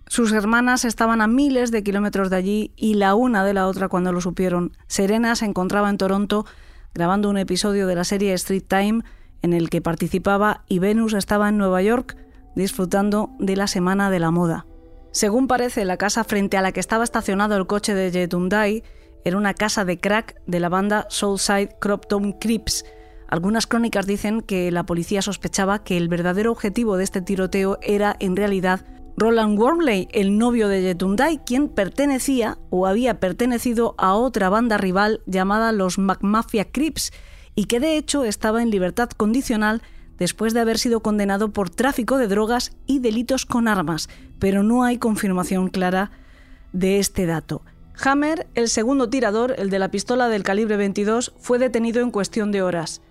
Sus 0.07 0.33
hermanas 0.33 0.85
estaban 0.85 1.23
a 1.23 1.27
miles 1.27 1.71
de 1.71 1.83
kilómetros 1.83 2.29
de 2.29 2.37
allí 2.37 2.73
y 2.77 2.95
la 2.95 3.15
una 3.15 3.45
de 3.45 3.55
la 3.55 3.67
otra 3.67 3.89
cuando 3.89 4.13
lo 4.13 4.21
supieron. 4.21 4.73
Serena 4.87 5.35
se 5.35 5.47
encontraba 5.47 5.89
en 5.89 5.99
Toronto 5.99 6.45
grabando 6.93 7.31
un 7.31 7.39
episodio 7.39 7.87
de 7.87 7.95
la 7.95 8.05
serie 8.05 8.35
Street 8.35 8.65
Time 8.67 9.03
en 9.45 9.53
el 9.53 9.69
que 9.69 9.83
participaba 9.83 10.65
y 10.69 10.79
Venus 10.79 11.13
estaba 11.13 11.51
en 11.51 11.59
Nueva 11.59 11.83
York 11.83 12.17
disfrutando 12.57 13.29
de 13.39 13.57
la 13.57 13.67
Semana 13.67 14.11
de 14.11 14.19
la 14.19 14.31
Moda. 14.31 14.65
Según 15.13 15.49
parece, 15.49 15.85
la 15.85 15.99
casa 15.99 16.25
frente 16.25 16.57
a 16.57 16.63
la 16.63 16.73
que 16.73 16.81
estaba 16.81 17.05
estacionado 17.05 17.55
el 17.55 17.67
coche 17.67 17.95
de 17.95 18.11
Jetundai 18.11 18.83
era 19.23 19.37
una 19.37 19.53
casa 19.53 19.85
de 19.85 20.01
crack 20.01 20.41
de 20.47 20.61
la 20.61 20.71
banda 20.71 21.07
Soulside 21.11 21.77
Cropton 21.79 22.33
Crips. 22.33 22.87
Algunas 23.29 23.67
crónicas 23.67 24.07
dicen 24.07 24.41
que 24.41 24.71
la 24.71 24.87
policía 24.87 25.21
sospechaba 25.21 25.85
que 25.85 25.99
el 25.99 26.09
verdadero 26.09 26.51
objetivo 26.51 26.97
de 26.97 27.05
este 27.05 27.21
tiroteo 27.21 27.79
era 27.83 28.17
en 28.21 28.37
realidad 28.37 28.87
Roland 29.19 29.59
Wormley, 29.59 30.09
el 30.13 30.39
novio 30.39 30.69
de 30.69 30.81
Jetundai, 30.81 31.45
quien 31.45 31.69
pertenecía 31.69 32.57
o 32.71 32.87
había 32.87 33.21
pertenecido 33.21 33.95
a 33.99 34.15
otra 34.15 34.49
banda 34.49 34.79
rival 34.79 35.21
llamada 35.27 35.71
los 35.73 35.99
McMafia 35.99 36.65
Crips 36.73 37.13
y 37.55 37.67
que 37.67 37.81
de 37.81 37.97
hecho 37.97 38.25
estaba 38.25 38.63
en 38.63 38.71
libertad 38.71 39.11
condicional 39.11 39.83
después 40.19 40.55
de 40.55 40.61
haber 40.61 40.79
sido 40.79 41.01
condenado 41.01 41.53
por 41.53 41.71
tráfico 41.71 42.19
de 42.19 42.29
drogas 42.29 42.73
y 42.87 43.01
delitos 43.01 43.47
con 43.47 43.69
armas, 43.69 44.09
pero 44.39 44.63
no 44.63 44.85
hay 44.85 44.99
confirmación 44.99 45.69
clara 45.69 46.11
de 46.73 46.99
este 46.99 47.27
dato. 47.27 47.63
Hammer, 48.03 48.49
el 48.55 48.69
segundo 48.69 49.09
tirador, 49.09 49.55
el 49.57 49.71
de 49.71 49.79
la 49.79 49.91
pistola 49.91 50.29
del 50.29 50.43
calibre 50.43 50.77
22, 50.77 51.33
fue 51.39 51.59
detenido 51.59 52.03
en 52.03 52.11
cuestión 52.11 52.51
de 52.51 52.63
horas. 52.63 53.03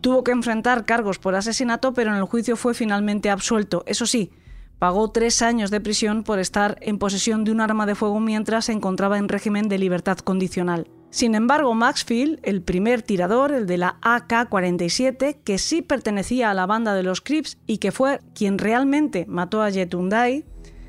Tuvo 0.00 0.24
que 0.24 0.32
enfrentar 0.32 0.86
cargos 0.86 1.18
por 1.18 1.34
asesinato, 1.34 1.92
pero 1.92 2.10
en 2.10 2.16
el 2.16 2.24
juicio 2.24 2.56
fue 2.56 2.72
finalmente 2.72 3.30
absuelto. 3.30 3.82
Eso 3.86 4.06
sí, 4.06 4.30
pagó 4.78 5.10
tres 5.10 5.42
años 5.42 5.70
de 5.70 5.80
prisión 5.80 6.22
por 6.22 6.38
estar 6.38 6.78
en 6.80 6.98
posesión 6.98 7.44
de 7.44 7.50
un 7.50 7.60
arma 7.60 7.84
de 7.84 7.94
fuego 7.94 8.20
mientras 8.20 8.66
se 8.66 8.72
encontraba 8.72 9.18
en 9.18 9.28
régimen 9.28 9.68
de 9.68 9.78
libertad 9.78 10.18
condicional. 10.18 10.86
Sin 11.10 11.34
embargo, 11.34 11.74
Maxfield, 11.74 12.38
el 12.42 12.62
primer 12.62 13.02
tirador, 13.02 13.52
el 13.52 13.66
de 13.66 13.78
la 13.78 13.96
AK-47, 14.02 15.38
que 15.42 15.58
sí 15.58 15.80
pertenecía 15.80 16.50
a 16.50 16.54
la 16.54 16.66
banda 16.66 16.94
de 16.94 17.02
los 17.02 17.22
Crips 17.22 17.56
y 17.66 17.78
que 17.78 17.92
fue 17.92 18.20
quien 18.34 18.58
realmente 18.58 19.24
mató 19.26 19.62
a 19.62 19.70
Yetundai, 19.70 20.44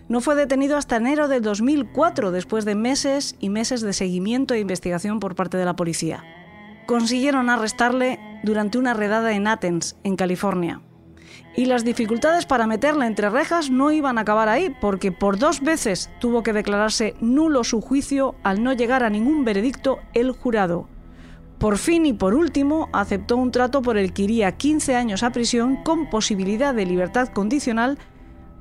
no 0.10 0.22
fue 0.22 0.36
detenido 0.36 0.76
hasta 0.76 0.98
enero 0.98 1.28
de 1.28 1.40
2004, 1.40 2.32
después 2.32 2.66
de 2.66 2.76
meses 2.76 3.36
y 3.40 3.50
meses 3.50 3.82
de 3.82 3.94
seguimiento 3.94 4.54
e 4.54 4.60
investigación 4.60 5.20
por 5.20 5.36
parte 5.36 5.56
de 5.56 5.66
la 5.66 5.76
policía. 5.76 6.24
Consiguieron 6.88 7.50
arrestarle 7.50 8.20
durante 8.44 8.78
una 8.78 8.94
redada 8.96 9.34
en 9.34 9.48
Athens, 9.48 9.96
en 10.04 10.16
California. 10.16 10.82
Y 11.56 11.66
las 11.66 11.84
dificultades 11.84 12.46
para 12.46 12.68
meterla 12.68 13.08
entre 13.08 13.30
rejas 13.30 13.70
no 13.70 13.92
iban 13.92 14.18
a 14.18 14.22
acabar 14.22 14.50
ahí, 14.50 14.74
porque 14.82 15.12
por 15.12 15.38
dos 15.38 15.62
veces 15.62 16.10
tuvo 16.20 16.44
que 16.44 16.54
declararse 16.54 17.16
nulo 17.20 17.64
su 17.64 17.82
juicio 17.82 18.36
al 18.44 18.64
no 18.64 18.74
llegar 18.74 19.04
a 19.04 19.10
ningún 19.10 19.44
veredicto 19.44 20.00
el 20.14 20.32
jurado. 20.32 20.88
Por 21.58 21.78
fin 21.78 22.06
y 22.06 22.14
por 22.14 22.36
último, 22.36 22.88
aceptó 22.94 23.36
un 23.36 23.52
trato 23.52 23.82
por 23.82 23.98
el 23.98 24.14
que 24.14 24.24
iría 24.24 24.56
15 24.56 24.96
años 24.96 25.24
a 25.24 25.32
prisión 25.32 25.84
con 25.84 26.10
posibilidad 26.10 26.74
de 26.74 26.86
libertad 26.86 27.28
condicional 27.30 27.98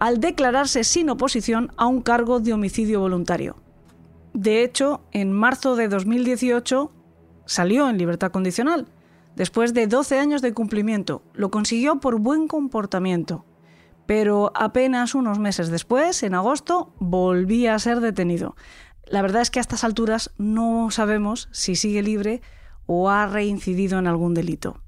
al 0.00 0.18
declararse 0.18 0.82
sin 0.82 1.10
oposición 1.10 1.70
a 1.76 1.86
un 1.86 2.02
cargo 2.02 2.40
de 2.40 2.52
homicidio 2.52 3.00
voluntario. 3.00 3.56
De 4.32 4.64
hecho, 4.64 5.02
en 5.12 5.32
marzo 5.32 5.76
de 5.76 5.88
2018 5.88 6.92
salió 7.46 7.88
en 7.88 7.98
libertad 7.98 8.30
condicional 8.30 8.86
después 9.38 9.72
de 9.72 9.86
12 9.86 10.18
años 10.18 10.42
de 10.42 10.52
cumplimiento. 10.52 11.22
Lo 11.32 11.50
consiguió 11.50 12.00
por 12.00 12.18
buen 12.18 12.48
comportamiento. 12.48 13.46
Pero 14.04 14.50
apenas 14.54 15.14
unos 15.14 15.38
meses 15.38 15.68
después, 15.68 16.22
en 16.24 16.34
agosto, 16.34 16.92
volvía 16.98 17.74
a 17.74 17.78
ser 17.78 18.00
detenido. 18.00 18.56
La 19.06 19.22
verdad 19.22 19.40
es 19.40 19.50
que 19.50 19.60
a 19.60 19.62
estas 19.62 19.84
alturas 19.84 20.32
no 20.38 20.90
sabemos 20.90 21.48
si 21.52 21.76
sigue 21.76 22.02
libre 22.02 22.42
o 22.86 23.10
ha 23.10 23.26
reincidido 23.26 23.98
en 23.98 24.08
algún 24.08 24.34
delito. 24.34 24.80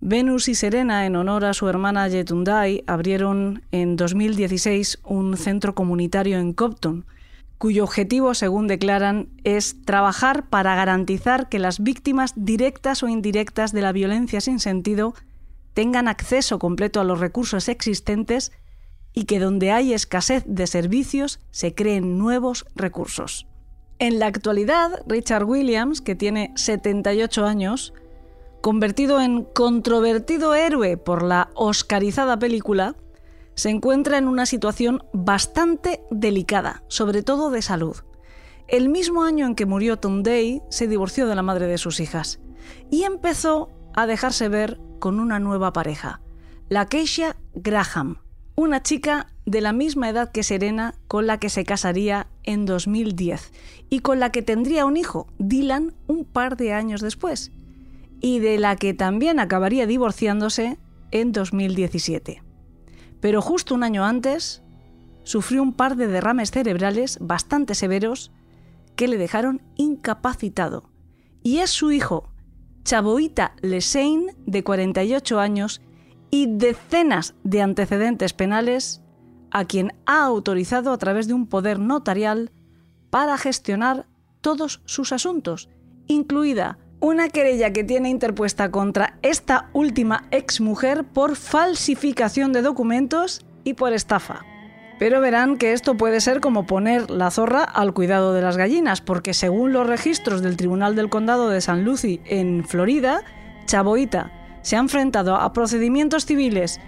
Venus 0.00 0.48
y 0.48 0.54
Serena, 0.54 1.04
en 1.04 1.16
honor 1.16 1.44
a 1.44 1.52
su 1.52 1.68
hermana 1.68 2.08
Yetundai, 2.08 2.84
abrieron 2.86 3.64
en 3.70 3.96
2016 3.96 5.00
un 5.04 5.36
centro 5.36 5.74
comunitario 5.74 6.38
en 6.38 6.52
Copton, 6.52 7.06
cuyo 7.58 7.84
objetivo, 7.84 8.34
según 8.34 8.66
declaran, 8.66 9.28
es 9.44 9.82
trabajar 9.84 10.48
para 10.48 10.74
garantizar 10.74 11.48
que 11.48 11.58
las 11.58 11.80
víctimas 11.80 12.32
directas 12.36 13.02
o 13.02 13.08
indirectas 13.08 13.72
de 13.72 13.82
la 13.82 13.92
violencia 13.92 14.40
sin 14.40 14.60
sentido 14.60 15.14
tengan 15.72 16.08
acceso 16.08 16.58
completo 16.58 17.00
a 17.00 17.04
los 17.04 17.20
recursos 17.20 17.68
existentes 17.68 18.52
y 19.12 19.24
que 19.24 19.40
donde 19.40 19.72
hay 19.72 19.94
escasez 19.94 20.44
de 20.46 20.66
servicios 20.66 21.40
se 21.50 21.74
creen 21.74 22.18
nuevos 22.18 22.66
recursos. 22.74 23.46
En 23.98 24.18
la 24.18 24.26
actualidad, 24.26 25.02
Richard 25.06 25.44
Williams, 25.44 26.02
que 26.02 26.14
tiene 26.14 26.52
78 26.54 27.46
años, 27.46 27.94
convertido 28.60 29.20
en 29.20 29.44
controvertido 29.44 30.54
héroe 30.54 30.98
por 30.98 31.22
la 31.22 31.48
oscarizada 31.54 32.38
película, 32.38 32.94
se 33.56 33.70
encuentra 33.70 34.18
en 34.18 34.28
una 34.28 34.46
situación 34.46 35.02
bastante 35.12 36.02
delicada, 36.10 36.84
sobre 36.88 37.22
todo 37.22 37.50
de 37.50 37.62
salud. 37.62 37.96
el 38.68 38.88
mismo 38.88 39.22
año 39.22 39.46
en 39.46 39.54
que 39.54 39.64
murió 39.64 39.96
Tom 39.96 40.24
Day, 40.24 40.60
se 40.70 40.88
divorció 40.88 41.28
de 41.28 41.36
la 41.36 41.42
madre 41.42 41.66
de 41.66 41.78
sus 41.78 42.00
hijas 42.00 42.40
y 42.90 43.04
empezó 43.04 43.70
a 43.94 44.06
dejarse 44.06 44.48
ver 44.48 44.80
con 44.98 45.20
una 45.20 45.38
nueva 45.38 45.72
pareja, 45.72 46.20
la 46.68 46.86
Keisha 46.86 47.36
Graham, 47.54 48.18
una 48.56 48.82
chica 48.82 49.28
de 49.44 49.60
la 49.60 49.72
misma 49.72 50.08
edad 50.08 50.32
que 50.32 50.42
Serena 50.42 50.94
con 51.06 51.28
la 51.28 51.38
que 51.38 51.48
se 51.48 51.64
casaría 51.64 52.26
en 52.42 52.66
2010 52.66 53.52
y 53.88 54.00
con 54.00 54.18
la 54.18 54.32
que 54.32 54.42
tendría 54.42 54.84
un 54.84 54.96
hijo, 54.96 55.28
Dylan, 55.38 55.94
un 56.08 56.24
par 56.24 56.56
de 56.56 56.72
años 56.72 57.00
después, 57.00 57.52
y 58.20 58.40
de 58.40 58.58
la 58.58 58.74
que 58.74 58.94
también 58.94 59.38
acabaría 59.38 59.86
divorciándose 59.86 60.78
en 61.12 61.30
2017. 61.30 62.45
Pero 63.20 63.40
justo 63.42 63.74
un 63.74 63.82
año 63.82 64.04
antes, 64.04 64.62
sufrió 65.24 65.62
un 65.62 65.72
par 65.72 65.96
de 65.96 66.06
derrames 66.06 66.50
cerebrales 66.50 67.18
bastante 67.20 67.74
severos 67.74 68.32
que 68.94 69.08
le 69.08 69.18
dejaron 69.18 69.62
incapacitado. 69.76 70.90
Y 71.42 71.58
es 71.58 71.70
su 71.70 71.92
hijo, 71.92 72.30
Chaboita 72.84 73.54
Lesein, 73.60 74.36
de 74.46 74.64
48 74.64 75.40
años, 75.40 75.80
y 76.30 76.46
decenas 76.46 77.34
de 77.44 77.62
antecedentes 77.62 78.32
penales, 78.32 79.02
a 79.50 79.64
quien 79.64 79.92
ha 80.06 80.24
autorizado 80.24 80.92
a 80.92 80.98
través 80.98 81.28
de 81.28 81.34
un 81.34 81.46
poder 81.46 81.78
notarial 81.78 82.50
para 83.10 83.38
gestionar 83.38 84.06
todos 84.40 84.82
sus 84.84 85.12
asuntos, 85.12 85.68
incluida 86.06 86.78
una 87.06 87.28
querella 87.28 87.72
que 87.72 87.84
tiene 87.84 88.08
interpuesta 88.08 88.72
contra 88.72 89.16
esta 89.22 89.70
última 89.72 90.26
exmujer 90.32 91.04
por 91.04 91.36
falsificación 91.36 92.52
de 92.52 92.62
documentos 92.62 93.46
y 93.62 93.74
por 93.74 93.92
estafa. 93.92 94.44
Pero 94.98 95.20
verán 95.20 95.56
que 95.56 95.72
esto 95.72 95.96
puede 95.96 96.20
ser 96.20 96.40
como 96.40 96.66
poner 96.66 97.08
la 97.08 97.30
zorra 97.30 97.62
al 97.62 97.94
cuidado 97.94 98.32
de 98.32 98.42
las 98.42 98.56
gallinas, 98.56 99.02
porque 99.02 99.34
según 99.34 99.72
los 99.72 99.86
registros 99.86 100.42
del 100.42 100.56
Tribunal 100.56 100.96
del 100.96 101.08
Condado 101.08 101.48
de 101.48 101.60
San 101.60 101.84
Lucie 101.84 102.20
en 102.24 102.64
Florida, 102.64 103.22
Chaboita 103.66 104.32
se 104.62 104.74
ha 104.74 104.80
enfrentado 104.80 105.36
a 105.36 105.52
procedimientos 105.52 106.26
civiles 106.26 106.80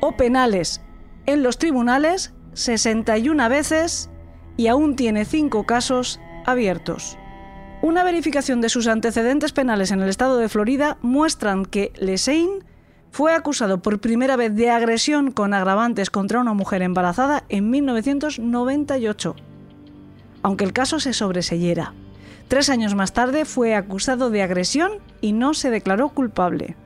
o 0.00 0.18
penales 0.18 0.82
en 1.24 1.42
los 1.42 1.56
tribunales 1.56 2.34
61 2.52 3.48
veces 3.48 4.10
y 4.58 4.66
aún 4.66 4.96
tiene 4.96 5.24
5 5.24 5.64
casos 5.64 6.20
abiertos. 6.44 7.16
Una 7.82 8.04
verificación 8.04 8.60
de 8.60 8.68
sus 8.68 8.86
antecedentes 8.86 9.50
penales 9.50 9.90
en 9.90 10.00
el 10.00 10.08
estado 10.08 10.38
de 10.38 10.48
Florida 10.48 10.98
muestran 11.02 11.64
que 11.64 11.92
Lesein 11.98 12.62
fue 13.10 13.34
acusado 13.34 13.82
por 13.82 13.98
primera 13.98 14.36
vez 14.36 14.54
de 14.54 14.70
agresión 14.70 15.32
con 15.32 15.52
agravantes 15.52 16.08
contra 16.08 16.38
una 16.38 16.54
mujer 16.54 16.82
embarazada 16.82 17.42
en 17.48 17.70
1998, 17.70 19.34
aunque 20.44 20.62
el 20.64 20.72
caso 20.72 21.00
se 21.00 21.12
sobreseyera. 21.12 21.92
Tres 22.46 22.70
años 22.70 22.94
más 22.94 23.14
tarde 23.14 23.44
fue 23.44 23.74
acusado 23.74 24.30
de 24.30 24.42
agresión 24.42 24.92
y 25.20 25.32
no 25.32 25.52
se 25.52 25.70
declaró 25.70 26.10
culpable. 26.10 26.76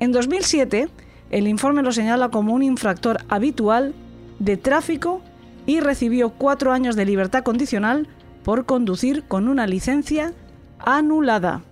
En 0.00 0.10
2007, 0.10 0.88
el 1.30 1.46
informe 1.46 1.84
lo 1.84 1.92
señala 1.92 2.30
como 2.30 2.54
un 2.54 2.64
infractor 2.64 3.18
habitual 3.28 3.94
de 4.40 4.56
tráfico 4.56 5.22
y 5.64 5.78
recibió 5.78 6.30
cuatro 6.30 6.72
años 6.72 6.96
de 6.96 7.04
libertad 7.04 7.44
condicional 7.44 8.08
por 8.42 8.66
conducir 8.66 9.24
con 9.24 9.48
una 9.48 9.66
licencia 9.66 10.32
anulada. 10.78 11.62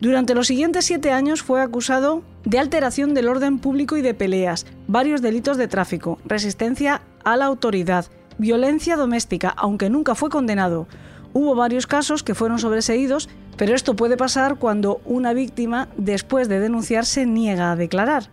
Durante 0.00 0.34
los 0.34 0.48
siguientes 0.48 0.84
siete 0.84 1.12
años 1.12 1.42
fue 1.42 1.60
acusado 1.60 2.22
de 2.44 2.58
alteración 2.58 3.14
del 3.14 3.28
orden 3.28 3.58
público 3.58 3.96
y 3.96 4.02
de 4.02 4.14
peleas, 4.14 4.66
varios 4.88 5.22
delitos 5.22 5.56
de 5.56 5.68
tráfico, 5.68 6.18
resistencia 6.24 7.02
a 7.24 7.36
la 7.36 7.44
autoridad, 7.44 8.06
violencia 8.38 8.96
doméstica, 8.96 9.50
aunque 9.56 9.90
nunca 9.90 10.14
fue 10.14 10.28
condenado. 10.28 10.88
Hubo 11.32 11.54
varios 11.54 11.86
casos 11.86 12.22
que 12.22 12.34
fueron 12.34 12.58
sobreseídos, 12.58 13.28
pero 13.56 13.74
esto 13.74 13.94
puede 13.94 14.16
pasar 14.16 14.56
cuando 14.56 15.00
una 15.04 15.32
víctima, 15.32 15.88
después 15.96 16.48
de 16.48 16.58
denunciar, 16.58 17.06
se 17.06 17.24
niega 17.24 17.70
a 17.70 17.76
declarar. 17.76 18.28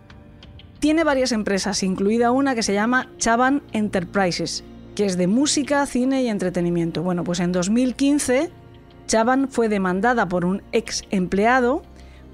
Tiene 0.80 1.04
varias 1.04 1.30
empresas, 1.32 1.82
incluida 1.82 2.32
una 2.32 2.54
que 2.54 2.62
se 2.62 2.74
llama 2.74 3.08
Chaban 3.18 3.62
Enterprises, 3.72 4.64
que 5.00 5.06
es 5.06 5.16
de 5.16 5.28
música, 5.28 5.86
cine 5.86 6.24
y 6.24 6.28
entretenimiento. 6.28 7.02
Bueno, 7.02 7.24
pues 7.24 7.40
en 7.40 7.52
2015 7.52 8.50
Chaban 9.06 9.48
fue 9.48 9.70
demandada 9.70 10.28
por 10.28 10.44
un 10.44 10.62
ex 10.72 11.04
empleado 11.08 11.80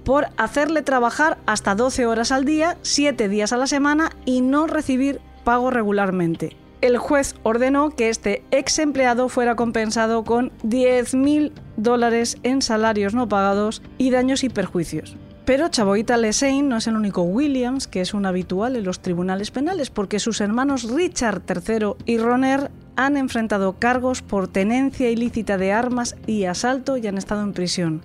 por 0.02 0.26
hacerle 0.36 0.82
trabajar 0.82 1.38
hasta 1.46 1.76
12 1.76 2.06
horas 2.06 2.32
al 2.32 2.44
día, 2.44 2.76
7 2.82 3.28
días 3.28 3.52
a 3.52 3.56
la 3.56 3.68
semana 3.68 4.10
y 4.24 4.40
no 4.40 4.66
recibir 4.66 5.20
pago 5.44 5.70
regularmente. 5.70 6.56
El 6.80 6.98
juez 6.98 7.36
ordenó 7.44 7.90
que 7.90 8.08
este 8.08 8.42
ex 8.50 8.80
empleado 8.80 9.28
fuera 9.28 9.54
compensado 9.54 10.24
con 10.24 10.50
10.000 10.64 11.52
dólares 11.76 12.36
en 12.42 12.62
salarios 12.62 13.14
no 13.14 13.28
pagados 13.28 13.80
y 13.96 14.10
daños 14.10 14.42
y 14.42 14.48
perjuicios. 14.48 15.16
Pero 15.46 15.68
Chaboita 15.68 16.16
Lesein 16.16 16.68
no 16.68 16.76
es 16.76 16.88
el 16.88 16.96
único 16.96 17.22
Williams 17.22 17.86
que 17.86 18.00
es 18.00 18.14
un 18.14 18.26
habitual 18.26 18.74
en 18.74 18.82
los 18.82 18.98
tribunales 18.98 19.52
penales, 19.52 19.90
porque 19.90 20.18
sus 20.18 20.40
hermanos 20.40 20.90
Richard 20.90 21.42
III 21.48 21.94
y 22.04 22.18
Roner 22.18 22.72
han 22.96 23.16
enfrentado 23.16 23.78
cargos 23.78 24.22
por 24.22 24.48
tenencia 24.48 25.08
ilícita 25.08 25.56
de 25.56 25.70
armas 25.70 26.16
y 26.26 26.46
asalto 26.46 26.96
y 26.96 27.06
han 27.06 27.16
estado 27.16 27.42
en 27.42 27.52
prisión. 27.52 28.02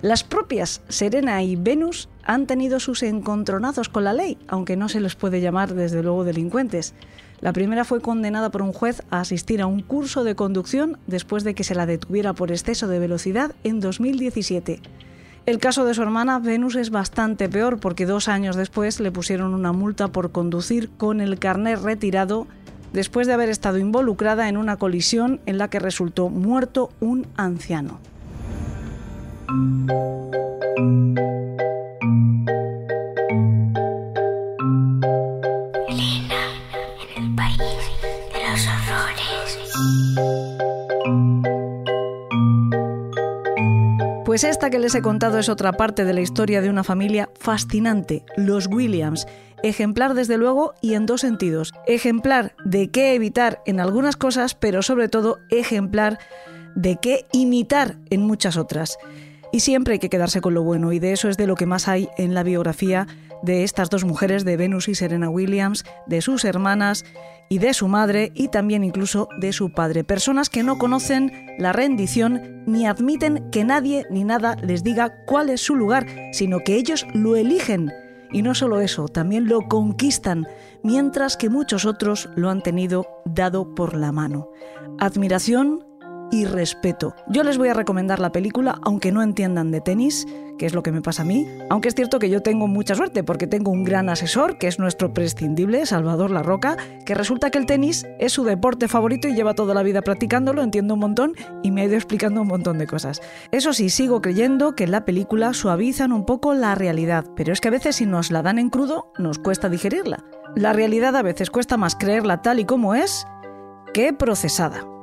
Las 0.00 0.22
propias 0.22 0.80
Serena 0.88 1.42
y 1.42 1.56
Venus 1.56 2.08
han 2.22 2.46
tenido 2.46 2.78
sus 2.78 3.02
encontronazos 3.02 3.88
con 3.88 4.04
la 4.04 4.12
ley, 4.12 4.38
aunque 4.46 4.76
no 4.76 4.88
se 4.88 5.00
les 5.00 5.16
puede 5.16 5.40
llamar 5.40 5.74
desde 5.74 6.04
luego 6.04 6.22
delincuentes. 6.22 6.94
La 7.40 7.52
primera 7.52 7.84
fue 7.84 8.00
condenada 8.00 8.50
por 8.50 8.62
un 8.62 8.72
juez 8.72 9.02
a 9.10 9.20
asistir 9.20 9.60
a 9.60 9.66
un 9.66 9.82
curso 9.82 10.22
de 10.22 10.36
conducción 10.36 10.98
después 11.08 11.42
de 11.42 11.56
que 11.56 11.64
se 11.64 11.74
la 11.74 11.84
detuviera 11.84 12.32
por 12.32 12.52
exceso 12.52 12.86
de 12.86 13.00
velocidad 13.00 13.56
en 13.64 13.80
2017. 13.80 14.80
El 15.46 15.60
caso 15.60 15.84
de 15.84 15.94
su 15.94 16.02
hermana 16.02 16.40
Venus 16.40 16.74
es 16.74 16.90
bastante 16.90 17.48
peor 17.48 17.78
porque 17.78 18.04
dos 18.04 18.26
años 18.26 18.56
después 18.56 18.98
le 18.98 19.12
pusieron 19.12 19.54
una 19.54 19.70
multa 19.70 20.08
por 20.08 20.32
conducir 20.32 20.90
con 20.96 21.20
el 21.20 21.38
carnet 21.38 21.80
retirado 21.80 22.48
después 22.92 23.28
de 23.28 23.34
haber 23.34 23.48
estado 23.48 23.78
involucrada 23.78 24.48
en 24.48 24.56
una 24.56 24.76
colisión 24.76 25.40
en 25.46 25.58
la 25.58 25.68
que 25.68 25.78
resultó 25.78 26.30
muerto 26.30 26.90
un 26.98 27.28
anciano. 27.36 28.00
Elena, 35.88 36.42
en 37.16 37.22
el 37.22 37.34
país 37.36 37.60
de 38.32 38.50
los 38.50 38.66
horrores. 38.66 40.35
Pues 44.36 44.44
esta 44.44 44.68
que 44.68 44.78
les 44.78 44.94
he 44.94 45.00
contado 45.00 45.38
es 45.38 45.48
otra 45.48 45.72
parte 45.72 46.04
de 46.04 46.12
la 46.12 46.20
historia 46.20 46.60
de 46.60 46.68
una 46.68 46.84
familia 46.84 47.30
fascinante, 47.40 48.22
los 48.36 48.66
Williams, 48.66 49.26
ejemplar 49.62 50.12
desde 50.12 50.36
luego 50.36 50.74
y 50.82 50.92
en 50.92 51.06
dos 51.06 51.22
sentidos. 51.22 51.72
Ejemplar 51.86 52.54
de 52.62 52.90
qué 52.90 53.14
evitar 53.14 53.62
en 53.64 53.80
algunas 53.80 54.14
cosas, 54.16 54.54
pero 54.54 54.82
sobre 54.82 55.08
todo 55.08 55.38
ejemplar 55.48 56.18
de 56.74 56.96
qué 56.96 57.24
imitar 57.32 57.96
en 58.10 58.26
muchas 58.26 58.58
otras. 58.58 58.98
Y 59.52 59.60
siempre 59.60 59.94
hay 59.94 60.00
que 60.00 60.10
quedarse 60.10 60.42
con 60.42 60.52
lo 60.52 60.62
bueno, 60.62 60.92
y 60.92 60.98
de 60.98 61.12
eso 61.12 61.30
es 61.30 61.38
de 61.38 61.46
lo 61.46 61.54
que 61.54 61.64
más 61.64 61.88
hay 61.88 62.10
en 62.18 62.34
la 62.34 62.42
biografía 62.42 63.06
de 63.42 63.64
estas 63.64 63.88
dos 63.88 64.04
mujeres, 64.04 64.44
de 64.44 64.58
Venus 64.58 64.88
y 64.88 64.94
Serena 64.94 65.30
Williams, 65.30 65.86
de 66.06 66.20
sus 66.20 66.44
hermanas 66.44 67.06
y 67.48 67.58
de 67.58 67.74
su 67.74 67.88
madre, 67.88 68.32
y 68.34 68.48
también 68.48 68.84
incluso 68.84 69.28
de 69.38 69.52
su 69.52 69.72
padre. 69.72 70.04
Personas 70.04 70.50
que 70.50 70.62
no 70.62 70.78
conocen 70.78 71.32
la 71.58 71.72
rendición 71.72 72.64
ni 72.66 72.86
admiten 72.86 73.50
que 73.50 73.64
nadie 73.64 74.06
ni 74.10 74.24
nada 74.24 74.56
les 74.62 74.82
diga 74.82 75.24
cuál 75.26 75.50
es 75.50 75.60
su 75.60 75.76
lugar, 75.76 76.06
sino 76.32 76.60
que 76.60 76.74
ellos 76.74 77.06
lo 77.14 77.36
eligen. 77.36 77.90
Y 78.32 78.42
no 78.42 78.54
solo 78.54 78.80
eso, 78.80 79.06
también 79.06 79.48
lo 79.48 79.62
conquistan, 79.62 80.46
mientras 80.82 81.36
que 81.36 81.48
muchos 81.48 81.84
otros 81.84 82.28
lo 82.34 82.50
han 82.50 82.62
tenido 82.62 83.06
dado 83.24 83.74
por 83.74 83.94
la 83.94 84.10
mano. 84.10 84.50
Admiración, 84.98 85.85
y 86.30 86.44
respeto. 86.44 87.14
Yo 87.28 87.42
les 87.42 87.58
voy 87.58 87.68
a 87.68 87.74
recomendar 87.74 88.20
la 88.20 88.32
película, 88.32 88.78
aunque 88.82 89.12
no 89.12 89.22
entiendan 89.22 89.70
de 89.70 89.80
tenis, 89.80 90.26
que 90.58 90.66
es 90.66 90.74
lo 90.74 90.82
que 90.82 90.92
me 90.92 91.02
pasa 91.02 91.22
a 91.22 91.24
mí, 91.24 91.46
aunque 91.70 91.88
es 91.88 91.94
cierto 91.94 92.18
que 92.18 92.30
yo 92.30 92.42
tengo 92.42 92.66
mucha 92.66 92.94
suerte 92.94 93.22
porque 93.22 93.46
tengo 93.46 93.70
un 93.70 93.84
gran 93.84 94.08
asesor, 94.08 94.58
que 94.58 94.66
es 94.66 94.78
nuestro 94.78 95.12
prescindible, 95.12 95.86
Salvador 95.86 96.30
La 96.30 96.42
Roca, 96.42 96.76
que 97.04 97.14
resulta 97.14 97.50
que 97.50 97.58
el 97.58 97.66
tenis 97.66 98.06
es 98.18 98.32
su 98.32 98.44
deporte 98.44 98.88
favorito 98.88 99.28
y 99.28 99.34
lleva 99.34 99.54
toda 99.54 99.74
la 99.74 99.82
vida 99.82 100.02
practicándolo, 100.02 100.62
entiendo 100.62 100.94
un 100.94 101.00
montón 101.00 101.34
y 101.62 101.70
me 101.70 101.82
ha 101.82 101.84
ido 101.84 101.94
explicando 101.94 102.40
un 102.40 102.48
montón 102.48 102.78
de 102.78 102.86
cosas. 102.86 103.20
Eso 103.50 103.72
sí, 103.72 103.90
sigo 103.90 104.20
creyendo 104.20 104.74
que 104.74 104.84
en 104.84 104.92
la 104.92 105.04
película 105.04 105.52
suavizan 105.52 106.12
un 106.12 106.24
poco 106.24 106.54
la 106.54 106.74
realidad, 106.74 107.26
pero 107.36 107.52
es 107.52 107.60
que 107.60 107.68
a 107.68 107.72
veces 107.72 107.96
si 107.96 108.06
nos 108.06 108.30
la 108.30 108.42
dan 108.42 108.58
en 108.58 108.70
crudo, 108.70 109.12
nos 109.18 109.38
cuesta 109.38 109.68
digerirla. 109.68 110.24
La 110.54 110.72
realidad 110.72 111.16
a 111.16 111.22
veces 111.22 111.50
cuesta 111.50 111.76
más 111.76 111.96
creerla 111.96 112.40
tal 112.40 112.60
y 112.60 112.64
como 112.64 112.94
es 112.94 113.26
que 113.92 114.12
procesada. 114.12 114.95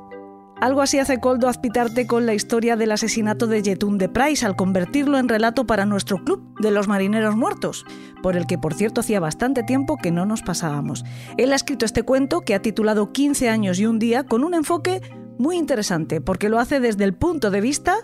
Algo 0.60 0.82
así 0.82 0.98
hace 0.98 1.18
Coldo 1.18 1.48
Azpitarte 1.48 2.06
con 2.06 2.26
la 2.26 2.34
historia 2.34 2.76
del 2.76 2.92
asesinato 2.92 3.46
de 3.46 3.62
Yetún 3.62 3.98
de 3.98 4.08
Price 4.08 4.46
al 4.46 4.56
convertirlo 4.56 5.18
en 5.18 5.28
relato 5.28 5.66
para 5.66 5.84
nuestro 5.84 6.22
club 6.24 6.54
de 6.60 6.70
los 6.70 6.88
marineros 6.88 7.36
muertos, 7.36 7.84
por 8.22 8.36
el 8.36 8.46
que 8.46 8.56
por 8.56 8.72
cierto 8.72 9.00
hacía 9.00 9.20
bastante 9.20 9.62
tiempo 9.62 9.96
que 9.96 10.10
no 10.10 10.26
nos 10.26 10.42
pasábamos. 10.42 11.04
Él 11.36 11.52
ha 11.52 11.56
escrito 11.56 11.84
este 11.84 12.04
cuento 12.04 12.42
que 12.42 12.54
ha 12.54 12.62
titulado 12.62 13.12
15 13.12 13.48
años 13.48 13.78
y 13.78 13.86
un 13.86 13.98
día 13.98 14.24
con 14.24 14.44
un 14.44 14.54
enfoque 14.54 15.02
muy 15.38 15.56
interesante 15.56 16.20
porque 16.20 16.48
lo 16.48 16.58
hace 16.58 16.80
desde 16.80 17.04
el 17.04 17.14
punto 17.14 17.50
de 17.50 17.60
vista 17.60 17.96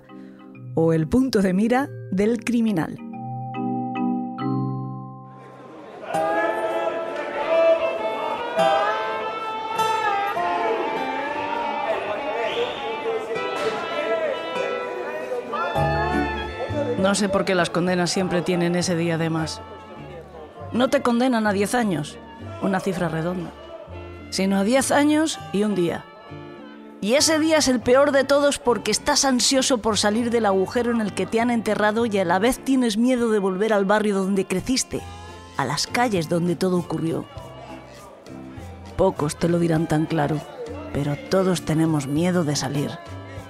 o 0.75 0.93
el 0.93 1.09
punto 1.09 1.43
de 1.43 1.53
mira 1.53 1.89
del 2.11 2.45
criminal. 2.45 3.10
No 17.01 17.15
sé 17.15 17.31
por 17.31 17.47
qué 17.47 17.55
las 17.55 17.71
condenas 17.71 18.11
siempre 18.11 18.43
tienen 18.43 18.77
ese 18.77 18.95
día 18.95 19.17
de 19.17 19.31
más. 19.31 19.63
No 20.73 20.91
te 20.91 21.01
condenan 21.01 21.47
a 21.47 21.53
10 21.55 21.75
años, 21.75 22.19
una 22.61 22.79
cifra 22.79 23.09
redonda, 23.09 23.53
sino 24.29 24.59
a 24.59 24.65
10 24.65 24.93
años 24.93 25.39
y 25.55 25.63
un 25.63 25.75
día. 25.75 26.05
Y 27.01 27.15
ese 27.15 27.39
día 27.39 27.57
es 27.57 27.69
el 27.69 27.81
peor 27.81 28.13
de 28.13 28.25
todos 28.25 28.59
porque 28.59 28.91
estás 28.91 29.25
ansioso 29.25 29.79
por 29.79 29.97
salir 29.97 30.31
del 30.31 30.45
agujero 30.45 30.91
en 30.91 31.01
el 31.01 31.15
que 31.15 31.25
te 31.25 31.41
han 31.41 31.51
enterrado 31.51 32.05
y 32.05 32.19
a 32.19 32.25
la 32.27 32.39
vez 32.39 32.63
tienes 32.63 32.99
miedo 32.99 33.31
de 33.31 33.39
volver 33.39 33.73
al 33.73 33.87
barrio 33.87 34.17
donde 34.17 34.45
creciste, 34.45 35.01
a 35.57 35.65
las 35.65 35.87
calles 35.87 36.29
donde 36.29 36.55
todo 36.55 36.77
ocurrió. 36.77 37.25
Pocos 38.99 39.37
te 39.37 39.49
lo 39.49 39.59
dirán 39.59 39.89
tan 39.89 40.05
claro, 40.05 40.39
pero 40.93 41.17
todos 41.31 41.63
tenemos 41.63 42.07
miedo 42.07 42.45
de 42.45 42.57
salir. 42.57 42.91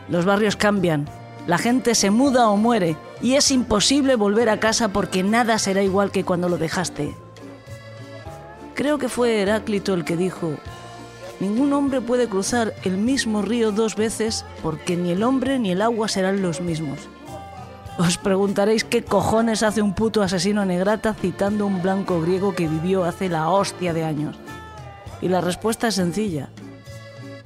Los 0.08 0.24
barrios 0.24 0.54
cambian, 0.54 1.08
la 1.46 1.58
gente 1.58 1.94
se 1.94 2.10
muda 2.10 2.48
o 2.48 2.56
muere 2.56 2.96
y 3.22 3.34
es 3.34 3.50
imposible 3.50 4.14
volver 4.14 4.48
a 4.48 4.60
casa 4.60 4.88
porque 4.88 5.22
nada 5.22 5.58
será 5.58 5.82
igual 5.82 6.10
que 6.10 6.24
cuando 6.24 6.48
lo 6.48 6.58
dejaste. 6.58 7.14
Creo 8.74 8.98
que 8.98 9.08
fue 9.08 9.40
Heráclito 9.40 9.94
el 9.94 10.04
que 10.04 10.16
dijo, 10.16 10.52
ningún 11.38 11.72
hombre 11.72 12.00
puede 12.00 12.28
cruzar 12.28 12.74
el 12.84 12.96
mismo 12.96 13.42
río 13.42 13.72
dos 13.72 13.96
veces 13.96 14.44
porque 14.62 14.96
ni 14.96 15.10
el 15.10 15.22
hombre 15.22 15.58
ni 15.58 15.70
el 15.70 15.82
agua 15.82 16.08
serán 16.08 16.42
los 16.42 16.60
mismos. 16.60 16.98
Os 17.98 18.16
preguntaréis 18.16 18.84
qué 18.84 19.02
cojones 19.02 19.62
hace 19.62 19.82
un 19.82 19.94
puto 19.94 20.22
asesino 20.22 20.64
negrata 20.64 21.12
citando 21.12 21.66
un 21.66 21.82
blanco 21.82 22.20
griego 22.22 22.54
que 22.54 22.68
vivió 22.68 23.04
hace 23.04 23.28
la 23.28 23.50
hostia 23.50 23.92
de 23.92 24.04
años. 24.04 24.36
Y 25.20 25.28
la 25.28 25.42
respuesta 25.42 25.88
es 25.88 25.96
sencilla. 25.96 26.48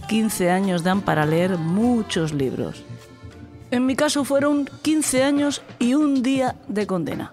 15 0.08 0.50
años 0.50 0.84
dan 0.84 1.00
para 1.00 1.26
leer 1.26 1.58
muchos 1.58 2.32
libros. 2.32 2.84
En 3.74 3.86
mi 3.86 3.96
caso 3.96 4.22
fueron 4.22 4.70
15 4.82 5.24
años 5.24 5.60
y 5.80 5.94
un 5.94 6.22
día 6.22 6.54
de 6.68 6.86
condena. 6.86 7.32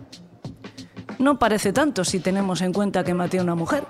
No 1.20 1.38
parece 1.38 1.72
tanto 1.72 2.04
si 2.04 2.20
tenemos 2.20 2.64
en 2.64 2.74
cuenta 2.74 3.04
que 3.04 3.14
maté 3.14 3.38
a 3.38 3.44
una 3.44 3.54
mujer, 3.54 3.84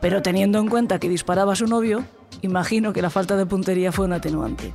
pero 0.00 0.22
teniendo 0.22 0.58
en 0.58 0.68
cuenta 0.68 0.98
que 0.98 1.10
disparaba 1.10 1.52
a 1.52 1.56
su 1.56 1.66
novio, 1.66 2.06
imagino 2.40 2.94
que 2.94 3.02
la 3.02 3.10
falta 3.10 3.36
de 3.36 3.44
puntería 3.44 3.92
fue 3.92 4.06
un 4.06 4.14
atenuante. 4.14 4.72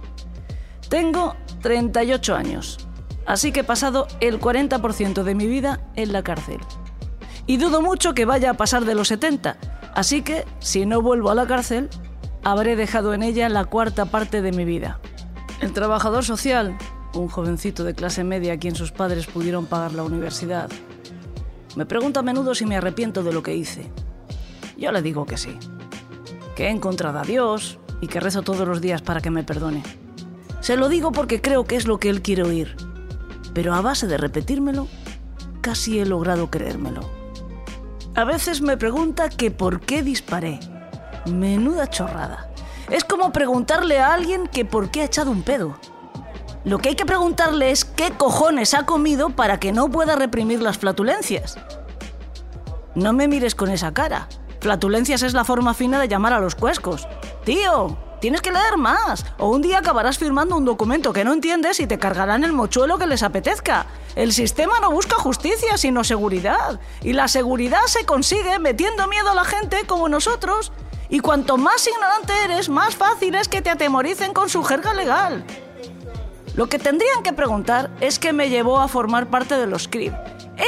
Tengo 0.89 1.33
38 1.63 2.35
años, 2.35 2.87
así 3.25 3.51
que 3.51 3.61
he 3.61 3.63
pasado 3.63 4.05
el 4.19 4.39
40% 4.39 5.23
de 5.23 5.33
mi 5.33 5.47
vida 5.47 5.79
en 5.95 6.13
la 6.13 6.21
cárcel. 6.21 6.59
Y 7.47 7.57
dudo 7.57 7.81
mucho 7.81 8.13
que 8.13 8.25
vaya 8.25 8.51
a 8.51 8.57
pasar 8.57 8.85
de 8.85 8.93
los 8.93 9.07
70, 9.07 9.57
así 9.95 10.21
que 10.21 10.45
si 10.59 10.85
no 10.85 11.01
vuelvo 11.01 11.31
a 11.31 11.35
la 11.35 11.47
cárcel, 11.47 11.89
habré 12.43 12.75
dejado 12.75 13.15
en 13.15 13.23
ella 13.23 13.49
la 13.49 13.65
cuarta 13.65 14.05
parte 14.05 14.43
de 14.43 14.51
mi 14.51 14.65
vida. 14.65 14.99
El 15.61 15.73
trabajador 15.73 16.23
social, 16.23 16.77
un 17.13 17.27
jovencito 17.27 17.83
de 17.83 17.93
clase 17.93 18.23
media 18.23 18.53
a 18.53 18.57
quien 18.57 18.75
sus 18.75 18.91
padres 18.91 19.27
pudieron 19.27 19.65
pagar 19.65 19.93
la 19.93 20.03
universidad. 20.03 20.69
Me 21.75 21.85
pregunta 21.85 22.21
a 22.21 22.23
menudo 22.23 22.55
si 22.55 22.65
me 22.65 22.75
arrepiento 22.75 23.23
de 23.23 23.33
lo 23.33 23.43
que 23.43 23.55
hice. 23.55 23.91
Yo 24.77 24.91
le 24.91 25.01
digo 25.01 25.25
que 25.25 25.37
sí, 25.37 25.57
que 26.55 26.67
he 26.67 26.69
encontrado 26.69 27.19
a 27.19 27.23
Dios 27.23 27.79
y 28.01 28.07
que 28.07 28.19
rezo 28.19 28.41
todos 28.41 28.67
los 28.67 28.81
días 28.81 29.01
para 29.01 29.21
que 29.21 29.31
me 29.31 29.43
perdone. 29.43 29.83
Se 30.59 30.77
lo 30.77 30.89
digo 30.89 31.11
porque 31.11 31.41
creo 31.41 31.65
que 31.65 31.75
es 31.75 31.87
lo 31.87 31.99
que 31.99 32.09
él 32.09 32.21
quiere 32.21 32.43
oír, 32.43 32.75
pero 33.53 33.73
a 33.73 33.81
base 33.81 34.07
de 34.07 34.17
repetírmelo, 34.17 34.87
casi 35.61 35.99
he 35.99 36.05
logrado 36.05 36.49
creérmelo. 36.49 37.01
A 38.15 38.23
veces 38.25 38.61
me 38.61 38.77
pregunta 38.77 39.29
que 39.29 39.49
por 39.49 39.81
qué 39.81 40.03
disparé. 40.03 40.59
Menuda 41.25 41.89
chorrada. 41.89 42.49
Es 42.91 43.03
como 43.03 43.31
preguntarle 43.31 43.99
a 43.99 44.13
alguien 44.13 44.47
que 44.47 44.65
por 44.65 44.91
qué 44.91 45.01
ha 45.01 45.05
echado 45.05 45.31
un 45.31 45.41
pedo. 45.41 45.77
Lo 46.65 46.77
que 46.77 46.89
hay 46.89 46.95
que 46.95 47.05
preguntarle 47.05 47.71
es 47.71 47.83
qué 47.83 48.11
cojones 48.11 48.73
ha 48.73 48.85
comido 48.85 49.31
para 49.31 49.59
que 49.59 49.73
no 49.73 49.89
pueda 49.89 50.15
reprimir 50.15 50.61
las 50.61 50.77
flatulencias. 50.77 51.57
No 52.95 53.11
me 53.11 53.27
mires 53.27 53.53
con 53.53 53.69
esa 53.69 53.93
cara. 53.93 54.29
Flatulencias 54.61 55.23
es 55.23 55.33
la 55.33 55.43
forma 55.43 55.73
fina 55.73 55.99
de 55.99 56.07
llamar 56.07 56.31
a 56.31 56.39
los 56.39 56.55
cuescos. 56.55 57.05
Tío, 57.43 57.97
tienes 58.21 58.41
que 58.41 58.53
leer 58.53 58.77
más. 58.77 59.25
O 59.39 59.49
un 59.49 59.61
día 59.61 59.79
acabarás 59.79 60.17
firmando 60.17 60.55
un 60.55 60.63
documento 60.63 61.11
que 61.11 61.25
no 61.25 61.33
entiendes 61.33 61.81
y 61.81 61.87
te 61.87 61.99
cargarán 61.99 62.45
el 62.45 62.53
mochuelo 62.53 62.97
que 62.97 63.07
les 63.07 63.23
apetezca. 63.23 63.87
El 64.15 64.31
sistema 64.31 64.79
no 64.79 64.89
busca 64.89 65.17
justicia, 65.17 65.77
sino 65.77 66.05
seguridad. 66.05 66.79
Y 67.01 67.11
la 67.11 67.27
seguridad 67.27 67.83
se 67.87 68.05
consigue 68.05 68.57
metiendo 68.59 69.09
miedo 69.09 69.31
a 69.31 69.35
la 69.35 69.43
gente 69.43 69.85
como 69.85 70.07
nosotros. 70.07 70.71
Y 71.09 71.19
cuanto 71.19 71.57
más 71.57 71.85
ignorante 71.85 72.31
eres, 72.45 72.69
más 72.69 72.95
fácil 72.95 73.35
es 73.35 73.49
que 73.49 73.61
te 73.61 73.69
atemoricen 73.69 74.33
con 74.33 74.47
su 74.47 74.63
jerga 74.63 74.93
legal. 74.93 75.43
Lo 76.55 76.67
que 76.67 76.77
tendrían 76.77 77.23
que 77.23 77.33
preguntar 77.33 77.89
es 77.99 78.19
qué 78.19 78.31
me 78.31 78.49
llevó 78.49 78.79
a 78.79 78.87
formar 78.87 79.27
parte 79.27 79.55
de 79.55 79.65
los 79.65 79.87
CRIP. 79.87 80.13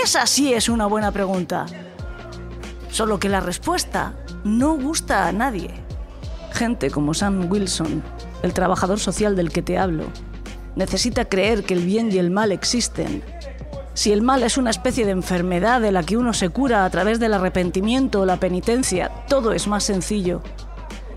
Esa 0.04 0.26
sí 0.26 0.52
es 0.52 0.68
una 0.68 0.88
buena 0.88 1.12
pregunta. 1.12 1.68
Solo 2.90 3.20
que 3.20 3.30
la 3.30 3.40
respuesta 3.40 4.16
no 4.44 4.74
gusta 4.74 5.28
a 5.28 5.32
nadie. 5.32 5.70
Gente 6.54 6.90
como 6.90 7.14
Sam 7.14 7.52
Wilson, 7.52 8.02
el 8.42 8.54
trabajador 8.54 9.00
social 9.00 9.36
del 9.36 9.52
que 9.52 9.62
te 9.62 9.78
hablo, 9.78 10.06
necesita 10.76 11.26
creer 11.26 11.64
que 11.64 11.76
el 11.76 11.86
bien 11.86 12.12
y 12.12 12.18
el 12.18 12.32
mal 12.32 12.52
existen. 12.52 13.24
Si 13.94 14.12
el 14.12 14.24
mal 14.24 14.42
es 14.42 14.58
una 14.58 14.72
especie 14.72 15.06
de 15.06 15.12
enfermedad 15.12 15.82
de 15.82 15.92
la 15.92 16.02
que 16.02 16.18
uno 16.18 16.34
se 16.34 16.50
cura 16.50 16.84
a 16.84 16.90
través 16.90 17.20
del 17.20 17.34
arrepentimiento 17.34 18.22
o 18.22 18.26
la 18.26 18.40
penitencia, 18.40 19.12
todo 19.28 19.54
es 19.54 19.68
más 19.68 19.84
sencillo. 19.84 20.42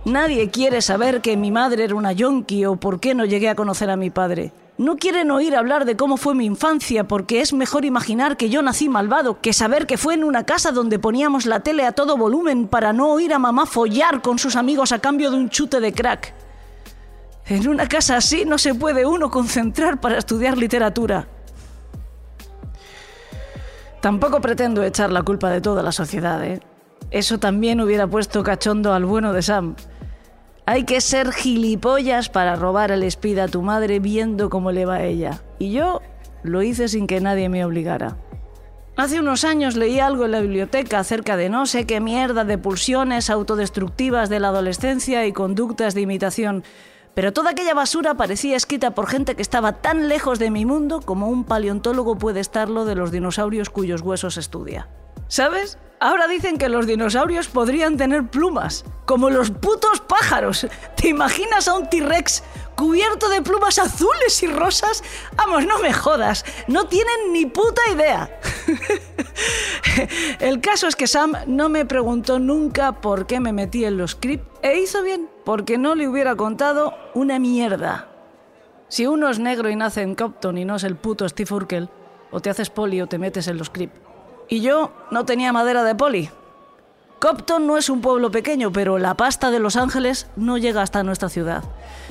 Nadie 0.08 0.48
quiere 0.48 0.80
saber 0.80 1.20
que 1.20 1.36
mi 1.36 1.50
madre 1.50 1.84
era 1.84 1.94
una 1.94 2.12
yonki 2.12 2.64
o 2.64 2.76
por 2.76 2.98
qué 2.98 3.14
no 3.14 3.26
llegué 3.26 3.50
a 3.50 3.54
conocer 3.54 3.90
a 3.90 3.96
mi 3.96 4.08
padre. 4.08 4.52
No 4.78 4.96
quieren 4.96 5.30
oír 5.30 5.54
hablar 5.54 5.84
de 5.84 5.98
cómo 5.98 6.16
fue 6.16 6.34
mi 6.34 6.46
infancia 6.46 7.04
porque 7.04 7.42
es 7.42 7.52
mejor 7.52 7.84
imaginar 7.84 8.38
que 8.38 8.48
yo 8.48 8.62
nací 8.62 8.88
malvado 8.88 9.42
que 9.42 9.52
saber 9.52 9.86
que 9.86 9.98
fue 9.98 10.14
en 10.14 10.24
una 10.24 10.46
casa 10.46 10.72
donde 10.72 10.98
poníamos 10.98 11.44
la 11.44 11.60
tele 11.60 11.84
a 11.84 11.92
todo 11.92 12.16
volumen 12.16 12.68
para 12.68 12.94
no 12.94 13.10
oír 13.12 13.34
a 13.34 13.38
mamá 13.38 13.66
follar 13.66 14.22
con 14.22 14.38
sus 14.38 14.56
amigos 14.56 14.92
a 14.92 14.98
cambio 14.98 15.30
de 15.30 15.36
un 15.36 15.50
chute 15.50 15.78
de 15.78 15.92
crack. 15.92 16.32
En 17.44 17.68
una 17.68 17.86
casa 17.86 18.16
así 18.16 18.46
no 18.46 18.56
se 18.56 18.74
puede 18.74 19.04
uno 19.04 19.30
concentrar 19.30 20.00
para 20.00 20.16
estudiar 20.16 20.56
literatura. 20.56 21.28
Tampoco 24.00 24.40
pretendo 24.40 24.82
echar 24.82 25.12
la 25.12 25.22
culpa 25.22 25.50
de 25.50 25.60
toda 25.60 25.82
la 25.82 25.92
sociedad, 25.92 26.42
¿eh? 26.44 26.60
Eso 27.10 27.38
también 27.38 27.82
hubiera 27.82 28.06
puesto 28.06 28.42
cachondo 28.42 28.94
al 28.94 29.04
bueno 29.04 29.34
de 29.34 29.42
Sam. 29.42 29.76
Hay 30.70 30.84
que 30.84 31.00
ser 31.00 31.32
gilipollas 31.32 32.28
para 32.28 32.54
robar 32.54 32.90
el 32.90 33.02
speed 33.04 33.38
a 33.38 33.48
tu 33.48 33.62
madre 33.62 34.00
viendo 34.00 34.50
cómo 34.50 34.70
le 34.70 34.84
va 34.84 34.96
a 34.96 35.02
ella. 35.02 35.40
Y 35.58 35.72
yo 35.72 36.02
lo 36.42 36.62
hice 36.62 36.88
sin 36.88 37.06
que 37.06 37.22
nadie 37.22 37.48
me 37.48 37.64
obligara. 37.64 38.18
Hace 38.94 39.18
unos 39.18 39.44
años 39.44 39.76
leí 39.76 39.98
algo 39.98 40.26
en 40.26 40.32
la 40.32 40.42
biblioteca 40.42 40.98
acerca 40.98 41.38
de 41.38 41.48
no 41.48 41.64
sé 41.64 41.86
qué 41.86 42.00
mierda 42.00 42.44
de 42.44 42.58
pulsiones 42.58 43.30
autodestructivas 43.30 44.28
de 44.28 44.40
la 44.40 44.48
adolescencia 44.48 45.24
y 45.24 45.32
conductas 45.32 45.94
de 45.94 46.02
imitación, 46.02 46.62
pero 47.14 47.32
toda 47.32 47.52
aquella 47.52 47.72
basura 47.72 48.18
parecía 48.18 48.54
escrita 48.54 48.90
por 48.90 49.06
gente 49.06 49.36
que 49.36 49.40
estaba 49.40 49.80
tan 49.80 50.06
lejos 50.06 50.38
de 50.38 50.50
mi 50.50 50.66
mundo 50.66 51.00
como 51.00 51.28
un 51.28 51.44
paleontólogo 51.44 52.18
puede 52.18 52.40
estarlo 52.40 52.84
de 52.84 52.94
los 52.94 53.10
dinosaurios 53.10 53.70
cuyos 53.70 54.02
huesos 54.02 54.36
estudia. 54.36 54.86
¿Sabes? 55.28 55.78
Ahora 56.00 56.28
dicen 56.28 56.58
que 56.58 56.68
los 56.68 56.86
dinosaurios 56.86 57.48
podrían 57.48 57.96
tener 57.96 58.28
plumas, 58.28 58.84
como 59.04 59.30
los 59.30 59.50
putos 59.50 60.00
pájaros. 60.00 60.66
¿Te 60.96 61.08
imaginas 61.08 61.66
a 61.66 61.74
un 61.74 61.90
T-Rex 61.90 62.44
cubierto 62.76 63.28
de 63.28 63.42
plumas 63.42 63.78
azules 63.78 64.42
y 64.42 64.46
rosas? 64.46 65.02
Vamos, 65.36 65.66
no 65.66 65.80
me 65.80 65.92
jodas, 65.92 66.44
no 66.68 66.86
tienen 66.86 67.32
ni 67.32 67.46
puta 67.46 67.82
idea. 67.92 68.40
El 70.38 70.60
caso 70.60 70.86
es 70.86 70.94
que 70.94 71.08
Sam 71.08 71.32
no 71.46 71.68
me 71.68 71.84
preguntó 71.84 72.38
nunca 72.38 72.92
por 73.00 73.26
qué 73.26 73.40
me 73.40 73.52
metí 73.52 73.84
en 73.84 73.98
los 73.98 74.12
script 74.12 74.46
e 74.62 74.78
hizo 74.78 75.02
bien, 75.02 75.28
porque 75.44 75.78
no 75.78 75.96
le 75.96 76.08
hubiera 76.08 76.36
contado 76.36 76.94
una 77.14 77.40
mierda. 77.40 78.08
Si 78.86 79.06
uno 79.06 79.28
es 79.28 79.40
negro 79.40 79.68
y 79.68 79.76
nace 79.76 80.02
en 80.02 80.14
Compton 80.14 80.56
y 80.58 80.64
no 80.64 80.76
es 80.76 80.84
el 80.84 80.96
puto 80.96 81.28
Steve 81.28 81.52
Urkel, 81.52 81.90
o 82.30 82.40
te 82.40 82.50
haces 82.50 82.70
poli 82.70 83.00
o 83.00 83.08
te 83.08 83.18
metes 83.18 83.48
en 83.48 83.58
los 83.58 83.66
script. 83.66 84.07
Y 84.48 84.60
yo 84.60 84.92
no 85.10 85.24
tenía 85.24 85.52
madera 85.52 85.84
de 85.84 85.94
poli. 85.94 86.30
Compton 87.20 87.66
no 87.66 87.76
es 87.76 87.90
un 87.90 88.00
pueblo 88.00 88.30
pequeño, 88.30 88.72
pero 88.72 88.98
la 88.98 89.14
pasta 89.14 89.50
de 89.50 89.58
Los 89.58 89.74
Ángeles 89.74 90.28
no 90.36 90.56
llega 90.56 90.82
hasta 90.82 91.02
nuestra 91.02 91.28
ciudad. 91.28 91.64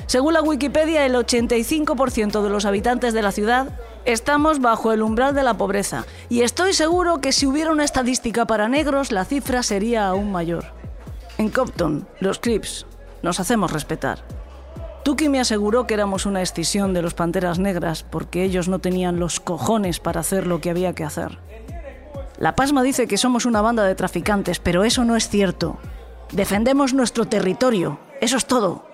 Según 0.06 0.34
la 0.34 0.42
Wikipedia, 0.42 1.06
el 1.06 1.14
85% 1.14 2.42
de 2.42 2.50
los 2.50 2.66
habitantes 2.66 3.14
de 3.14 3.22
la 3.22 3.32
ciudad 3.32 3.68
estamos 4.04 4.60
bajo 4.60 4.92
el 4.92 5.02
umbral 5.02 5.34
de 5.34 5.42
la 5.42 5.54
pobreza. 5.54 6.04
Y 6.28 6.42
estoy 6.42 6.74
seguro 6.74 7.22
que 7.22 7.32
si 7.32 7.46
hubiera 7.46 7.72
una 7.72 7.84
estadística 7.84 8.46
para 8.46 8.68
negros, 8.68 9.10
la 9.10 9.24
cifra 9.24 9.62
sería 9.62 10.06
aún 10.06 10.30
mayor. 10.30 10.66
En 11.38 11.48
Compton, 11.48 12.06
los 12.20 12.38
Crips, 12.38 12.84
nos 13.22 13.40
hacemos 13.40 13.72
respetar. 13.72 14.24
Tuki 15.04 15.30
me 15.30 15.40
aseguró 15.40 15.86
que 15.86 15.94
éramos 15.94 16.26
una 16.26 16.42
escisión 16.42 16.92
de 16.92 17.00
los 17.00 17.14
Panteras 17.14 17.58
Negras 17.58 18.02
porque 18.02 18.44
ellos 18.44 18.68
no 18.68 18.78
tenían 18.78 19.18
los 19.18 19.40
cojones 19.40 20.00
para 20.00 20.20
hacer 20.20 20.46
lo 20.46 20.60
que 20.60 20.68
había 20.68 20.92
que 20.92 21.04
hacer. 21.04 21.38
La 22.38 22.54
Pasma 22.54 22.84
dice 22.84 23.08
que 23.08 23.18
somos 23.18 23.46
una 23.46 23.62
banda 23.62 23.84
de 23.84 23.96
traficantes, 23.96 24.60
pero 24.60 24.84
eso 24.84 25.04
no 25.04 25.16
es 25.16 25.28
cierto. 25.28 25.76
Defendemos 26.30 26.94
nuestro 26.94 27.26
territorio, 27.26 27.98
eso 28.20 28.36
es 28.36 28.46
todo. 28.46 28.86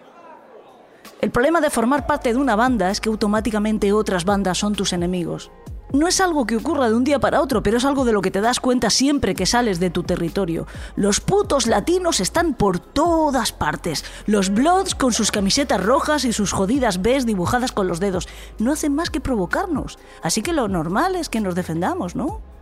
El 1.21 1.31
problema 1.31 1.61
de 1.61 1.69
formar 1.69 2.07
parte 2.07 2.33
de 2.33 2.39
una 2.39 2.57
banda 2.57 2.91
es 2.91 3.01
que 3.01 3.11
automáticamente 3.11 3.93
otras 3.93 4.25
bandas 4.25 4.59
son 4.59 4.75
tus 4.75 4.95
enemigos. 4.95 5.51
No 5.93 6.09
es 6.09 6.21
algo 6.21 6.47
que 6.47 6.57
ocurra 6.57 6.89
de 6.89 6.95
un 6.95 7.05
día 7.05 7.21
para 7.21 7.41
otro, 7.41 7.63
pero 7.63 7.77
es 7.77 7.85
algo 7.85 8.05
de 8.05 8.13
lo 8.13 8.23
que 8.23 8.31
te 8.31 8.41
das 8.41 8.61
cuenta 8.61 8.89
siempre 8.89 9.35
que 9.35 9.47
sales 9.47 9.79
de 9.79 9.91
tu 9.91 10.03
territorio. 10.03 10.67
Los 10.97 11.21
putos 11.21 11.67
latinos 11.67 12.21
están 12.21 12.55
por 12.55 12.79
todas 12.79 13.53
partes. 13.53 14.05
Los 14.27 14.51
Bloods 14.51 14.95
con 14.95 15.13
sus 15.13 15.31
camisetas 15.31 15.85
rojas 15.85 16.25
y 16.25 16.33
sus 16.33 16.53
jodidas 16.53 17.01
Bs 17.01 17.27
dibujadas 17.27 17.73
con 17.73 17.89
los 17.89 18.01
dedos. 18.01 18.27
No 18.59 18.73
hacen 18.73 18.95
más 18.95 19.11
que 19.11 19.21
provocarnos. 19.21 19.99
Así 20.23 20.43
que 20.43 20.53
lo 20.53 20.67
normal 20.67 21.15
es 21.15 21.29
que 21.29 21.41
nos 21.41 21.55
defendamos, 21.55 22.17
¿no? 22.17 22.54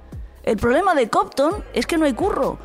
El 0.45 0.57
problema 0.57 0.95
de 0.95 1.09
Copton 1.09 1.65
es 1.73 1.87
que 1.87 1.97
no 1.97 2.05
hay 2.05 2.15
curro. 2.15 2.59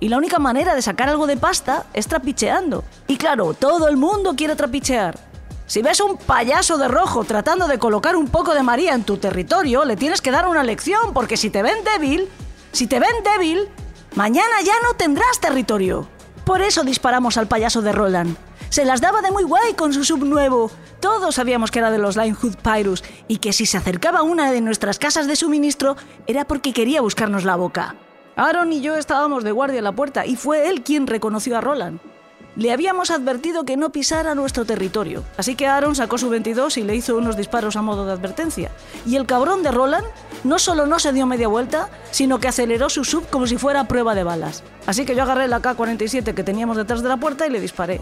Y 0.00 0.08
la 0.08 0.16
única 0.16 0.38
manera 0.38 0.74
de 0.74 0.80
sacar 0.80 1.10
algo 1.10 1.26
de 1.26 1.36
pasta 1.36 1.84
es 1.92 2.06
trapicheando. 2.06 2.82
Y 3.06 3.18
claro, 3.18 3.52
todo 3.52 3.88
el 3.88 3.98
mundo 3.98 4.34
quiere 4.34 4.56
trapichear. 4.56 5.18
Si 5.66 5.82
ves 5.82 6.00
un 6.00 6.16
payaso 6.16 6.78
de 6.78 6.88
rojo 6.88 7.24
tratando 7.24 7.68
de 7.68 7.78
colocar 7.78 8.16
un 8.16 8.28
poco 8.28 8.54
de 8.54 8.62
María 8.62 8.94
en 8.94 9.04
tu 9.04 9.18
territorio, 9.18 9.84
le 9.84 9.96
tienes 9.96 10.22
que 10.22 10.30
dar 10.30 10.48
una 10.48 10.64
lección, 10.64 11.12
porque 11.12 11.36
si 11.36 11.50
te 11.50 11.62
ven 11.62 11.84
débil, 11.84 12.28
si 12.72 12.86
te 12.86 12.98
ven 12.98 13.22
débil, 13.22 13.68
mañana 14.14 14.62
ya 14.64 14.74
no 14.82 14.94
tendrás 14.94 15.38
territorio. 15.40 16.08
Por 16.44 16.62
eso 16.62 16.82
disparamos 16.82 17.36
al 17.36 17.46
payaso 17.46 17.82
de 17.82 17.92
Roland. 17.92 18.36
Se 18.70 18.84
las 18.84 19.00
daba 19.00 19.20
de 19.20 19.32
muy 19.32 19.42
guay 19.42 19.74
con 19.74 19.92
su 19.92 20.04
sub 20.04 20.24
nuevo. 20.24 20.70
Todos 21.00 21.34
sabíamos 21.34 21.72
que 21.72 21.80
era 21.80 21.90
de 21.90 21.98
los 21.98 22.16
Linehood 22.16 22.54
Pyrus 22.62 23.02
y 23.26 23.38
que 23.38 23.52
si 23.52 23.66
se 23.66 23.76
acercaba 23.76 24.20
a 24.20 24.22
una 24.22 24.52
de 24.52 24.60
nuestras 24.60 25.00
casas 25.00 25.26
de 25.26 25.34
suministro 25.34 25.96
era 26.28 26.44
porque 26.44 26.72
quería 26.72 27.00
buscarnos 27.00 27.42
la 27.44 27.56
boca. 27.56 27.96
Aaron 28.36 28.72
y 28.72 28.80
yo 28.80 28.94
estábamos 28.94 29.42
de 29.42 29.50
guardia 29.50 29.78
en 29.78 29.84
la 29.84 29.92
puerta 29.92 30.24
y 30.24 30.36
fue 30.36 30.68
él 30.68 30.84
quien 30.84 31.08
reconoció 31.08 31.58
a 31.58 31.60
Roland. 31.60 31.98
Le 32.54 32.70
habíamos 32.70 33.10
advertido 33.10 33.64
que 33.64 33.76
no 33.76 33.90
pisara 33.90 34.36
nuestro 34.36 34.64
territorio, 34.64 35.24
así 35.36 35.56
que 35.56 35.66
Aaron 35.66 35.96
sacó 35.96 36.16
su 36.16 36.28
22 36.28 36.78
y 36.78 36.84
le 36.84 36.94
hizo 36.94 37.16
unos 37.16 37.36
disparos 37.36 37.74
a 37.74 37.82
modo 37.82 38.06
de 38.06 38.12
advertencia. 38.12 38.70
Y 39.04 39.16
el 39.16 39.26
cabrón 39.26 39.64
de 39.64 39.72
Roland 39.72 40.06
no 40.44 40.60
solo 40.60 40.86
no 40.86 41.00
se 41.00 41.12
dio 41.12 41.26
media 41.26 41.48
vuelta, 41.48 41.88
sino 42.12 42.38
que 42.38 42.46
aceleró 42.46 42.88
su 42.88 43.04
sub 43.04 43.28
como 43.30 43.48
si 43.48 43.56
fuera 43.56 43.88
prueba 43.88 44.14
de 44.14 44.22
balas. 44.22 44.62
Así 44.86 45.04
que 45.04 45.16
yo 45.16 45.24
agarré 45.24 45.48
la 45.48 45.60
K-47 45.60 46.34
que 46.34 46.44
teníamos 46.44 46.76
detrás 46.76 47.02
de 47.02 47.08
la 47.08 47.16
puerta 47.16 47.48
y 47.48 47.50
le 47.50 47.60
disparé. 47.60 48.00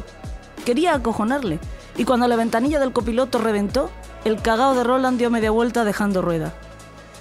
Quería 0.65 0.95
acojonarle, 0.95 1.59
y 1.97 2.05
cuando 2.05 2.29
la 2.29 2.37
ventanilla 2.37 2.79
del 2.79 2.93
copiloto 2.93 3.39
reventó, 3.39 3.91
el 4.25 4.41
cagao 4.43 4.75
de 4.75 4.85
Roland 4.85 5.19
dio 5.19 5.31
media 5.31 5.51
vuelta 5.51 5.85
dejando 5.85 6.23
rueda. 6.23 6.53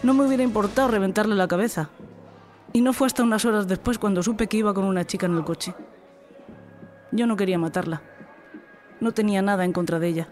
No 0.04 0.14
me 0.14 0.26
hubiera 0.26 0.44
importado 0.44 0.88
reventarle 0.88 1.36
la 1.36 1.48
cabeza. 1.48 1.90
Y 2.74 2.82
no 2.82 2.94
fue 2.94 3.08
hasta 3.08 3.24
unas 3.24 3.46
horas 3.46 3.68
después 3.68 3.98
cuando 3.98 4.22
supe 4.22 4.48
que 4.48 4.58
iba 4.58 4.74
con 4.74 4.84
una 4.84 5.06
chica 5.06 5.26
en 5.26 5.36
el 5.36 5.44
coche. 5.44 5.74
Yo 7.12 7.26
no 7.26 7.36
quería 7.36 7.58
matarla. 7.58 8.02
No 9.00 9.14
tenía 9.14 9.42
nada 9.42 9.64
en 9.64 9.74
contra 9.74 10.00
de 10.00 10.08
ella. 10.08 10.28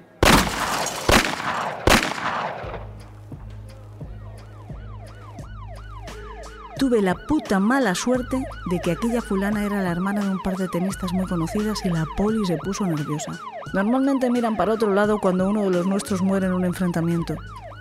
Tuve 6.77 7.01
la 7.01 7.15
puta 7.15 7.61
mala 7.61 7.95
suerte 7.95 8.45
de 8.69 8.79
que 8.81 8.91
aquella 8.91 9.21
fulana 9.21 9.65
era 9.65 9.81
la 9.81 9.91
hermana 9.91 10.25
de 10.25 10.31
un 10.31 10.41
par 10.41 10.57
de 10.57 10.67
tenistas 10.67 11.13
muy 11.13 11.25
conocidas 11.25 11.79
y 11.85 11.89
la 11.89 12.05
poli 12.17 12.45
se 12.45 12.57
puso 12.57 12.85
nerviosa. 12.85 13.39
Normalmente 13.73 14.29
miran 14.29 14.57
para 14.57 14.73
otro 14.73 14.93
lado 14.93 15.19
cuando 15.19 15.47
uno 15.47 15.63
de 15.63 15.69
los 15.69 15.87
nuestros 15.87 16.21
muere 16.21 16.47
en 16.47 16.53
un 16.53 16.65
enfrentamiento. 16.65 17.35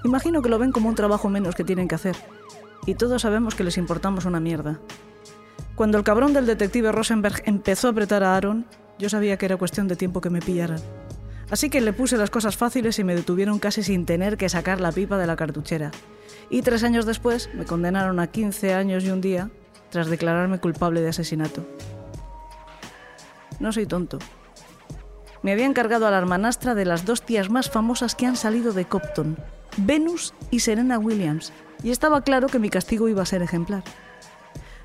Imagino 0.05 0.43
que 0.43 0.49
lo 0.49 0.61
ven 0.61 0.71
como 0.71 0.89
un 0.89 0.95
trabajo 0.95 1.29
menos 1.29 1.57
que 1.57 1.65
tienen 1.65 1.89
que 1.89 1.97
hacer. 1.97 2.15
Y 2.87 2.95
todos 2.95 3.23
sabemos 3.23 3.57
que 3.57 3.65
les 3.65 3.79
importamos 3.79 4.27
una 4.27 4.39
mierda. 4.39 4.79
Cuando 5.75 5.99
el 5.99 6.05
cabrón 6.05 6.33
del 6.33 6.47
detective 6.47 6.93
Rosenberg 6.93 7.43
empezó 7.47 7.89
a 7.89 7.91
apretar 7.91 8.23
a 8.23 8.37
Aaron, 8.37 8.65
yo 8.99 9.09
sabía 9.09 9.37
que 9.37 9.47
era 9.47 9.57
cuestión 9.57 9.89
de 9.89 9.97
tiempo 9.97 10.21
que 10.21 10.31
me 10.31 10.41
pillaran. 10.41 10.79
Así 11.55 11.71
que 11.71 11.81
le 11.81 11.93
puse 11.93 12.17
las 12.17 12.31
cosas 12.31 12.57
fáciles 12.57 12.99
y 12.99 13.05
me 13.05 13.15
detuvieron 13.15 13.61
casi 13.61 13.85
sin 13.85 14.07
tener 14.07 14.37
que 14.37 14.49
sacar 14.49 14.81
la 14.81 14.91
pipa 14.91 15.19
de 15.19 15.29
la 15.29 15.37
cartuchera. 15.37 15.93
Y 16.51 16.63
tres 16.63 16.83
años 16.83 17.07
después 17.07 17.49
me 17.55 17.65
condenaron 17.65 18.19
a 18.19 18.27
15 18.27 18.75
años 18.75 19.05
y 19.05 19.11
un 19.11 19.21
día 19.21 19.51
tras 19.89 20.09
declararme 20.09 20.59
culpable 20.59 21.01
de 21.01 21.11
asesinato. 21.11 21.65
No 23.61 23.71
soy 23.71 23.87
tonto. 23.87 24.19
Me 25.43 25.53
había 25.53 25.67
encargado 25.67 26.09
a 26.09 26.11
la 26.11 26.19
hermanastra 26.19 26.75
de 26.75 26.87
las 26.87 27.05
dos 27.05 27.23
tías 27.23 27.51
más 27.51 27.71
famosas 27.71 28.17
que 28.17 28.27
han 28.27 28.35
salido 28.35 28.73
de 28.73 28.87
Copton, 28.87 29.39
Venus 29.77 30.35
y 30.51 30.59
Serena 30.59 30.99
Williams, 30.99 31.53
y 31.85 31.93
estaba 31.93 32.23
claro 32.23 32.49
que 32.49 32.59
mi 32.59 32.69
castigo 32.69 33.09
iba 33.09 33.23
a 33.23 33.27
ser 33.27 33.43
ejemplar. 33.43 33.85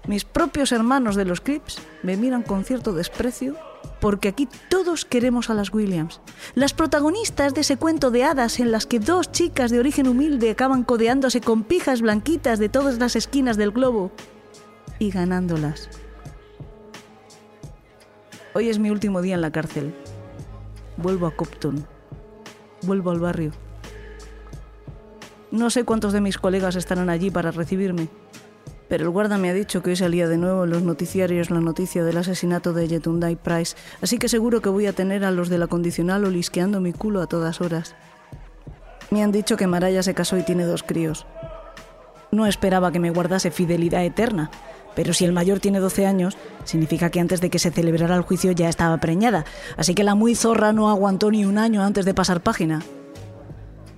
Mis 0.07 0.23
propios 0.23 0.71
hermanos 0.71 1.15
de 1.15 1.25
los 1.25 1.41
Crips 1.41 1.81
me 2.03 2.15
miran 2.15 2.43
con 2.43 2.63
cierto 2.63 2.93
desprecio 2.93 3.55
porque 3.99 4.29
aquí 4.29 4.47
todos 4.69 5.05
queremos 5.05 5.49
a 5.49 5.53
las 5.53 5.73
Williams, 5.73 6.21
las 6.55 6.73
protagonistas 6.73 7.53
de 7.53 7.61
ese 7.61 7.77
cuento 7.77 8.11
de 8.11 8.23
hadas 8.23 8.59
en 8.59 8.71
las 8.71 8.85
que 8.85 8.99
dos 8.99 9.31
chicas 9.31 9.71
de 9.71 9.79
origen 9.79 10.07
humilde 10.07 10.51
acaban 10.51 10.83
codeándose 10.83 11.41
con 11.41 11.63
pijas 11.63 12.01
blanquitas 12.01 12.59
de 12.59 12.69
todas 12.69 12.99
las 12.99 13.15
esquinas 13.15 13.57
del 13.57 13.71
globo 13.71 14.11
y 14.99 15.11
ganándolas. 15.11 15.89
Hoy 18.53 18.69
es 18.69 18.79
mi 18.79 18.89
último 18.89 19.21
día 19.21 19.35
en 19.35 19.41
la 19.41 19.51
cárcel. 19.51 19.93
Vuelvo 20.97 21.27
a 21.27 21.35
Copton. 21.35 21.85
Vuelvo 22.81 23.11
al 23.11 23.19
barrio. 23.19 23.51
No 25.51 25.69
sé 25.69 25.83
cuántos 25.83 26.13
de 26.13 26.21
mis 26.21 26.37
colegas 26.37 26.75
estarán 26.75 27.09
allí 27.09 27.31
para 27.31 27.51
recibirme 27.51 28.09
pero 28.89 29.05
el 29.05 29.11
guarda 29.11 29.37
me 29.37 29.49
ha 29.49 29.53
dicho 29.53 29.81
que 29.81 29.91
hoy 29.91 29.95
salía 29.95 30.27
de 30.27 30.37
nuevo 30.37 30.63
en 30.63 30.71
los 30.71 30.81
noticiarios 30.81 31.51
la 31.51 31.61
noticia 31.61 32.03
del 32.03 32.17
asesinato 32.17 32.73
de 32.73 32.87
Yetunday 32.87 33.35
Price, 33.35 33.77
así 34.01 34.17
que 34.17 34.27
seguro 34.27 34.61
que 34.61 34.69
voy 34.69 34.87
a 34.87 34.93
tener 34.93 35.23
a 35.23 35.31
los 35.31 35.47
de 35.47 35.59
la 35.59 35.67
condicional 35.67 36.25
olisqueando 36.25 36.81
mi 36.81 36.91
culo 36.91 37.21
a 37.21 37.27
todas 37.27 37.61
horas. 37.61 37.95
Me 39.11 39.23
han 39.23 39.31
dicho 39.31 39.57
que 39.57 39.67
Maraya 39.67 40.03
se 40.03 40.15
casó 40.15 40.37
y 40.37 40.43
tiene 40.43 40.65
dos 40.65 40.83
críos. 40.83 41.27
No 42.31 42.47
esperaba 42.47 42.91
que 42.91 42.99
me 42.99 43.11
guardase 43.11 43.51
fidelidad 43.51 44.03
eterna, 44.03 44.49
pero 44.95 45.13
si 45.13 45.23
el 45.23 45.33
mayor 45.33 45.59
tiene 45.59 45.79
12 45.79 46.07
años, 46.07 46.37
significa 46.63 47.11
que 47.11 47.19
antes 47.19 47.41
de 47.41 47.49
que 47.49 47.59
se 47.59 47.71
celebrara 47.71 48.15
el 48.15 48.23
juicio 48.23 48.51
ya 48.51 48.69
estaba 48.69 48.97
preñada, 48.97 49.45
así 49.77 49.93
que 49.93 50.03
la 50.03 50.15
muy 50.15 50.33
zorra 50.35 50.73
no 50.73 50.89
aguantó 50.89 51.29
ni 51.29 51.45
un 51.45 51.59
año 51.59 51.83
antes 51.83 52.05
de 52.05 52.15
pasar 52.15 52.41
página. 52.41 52.81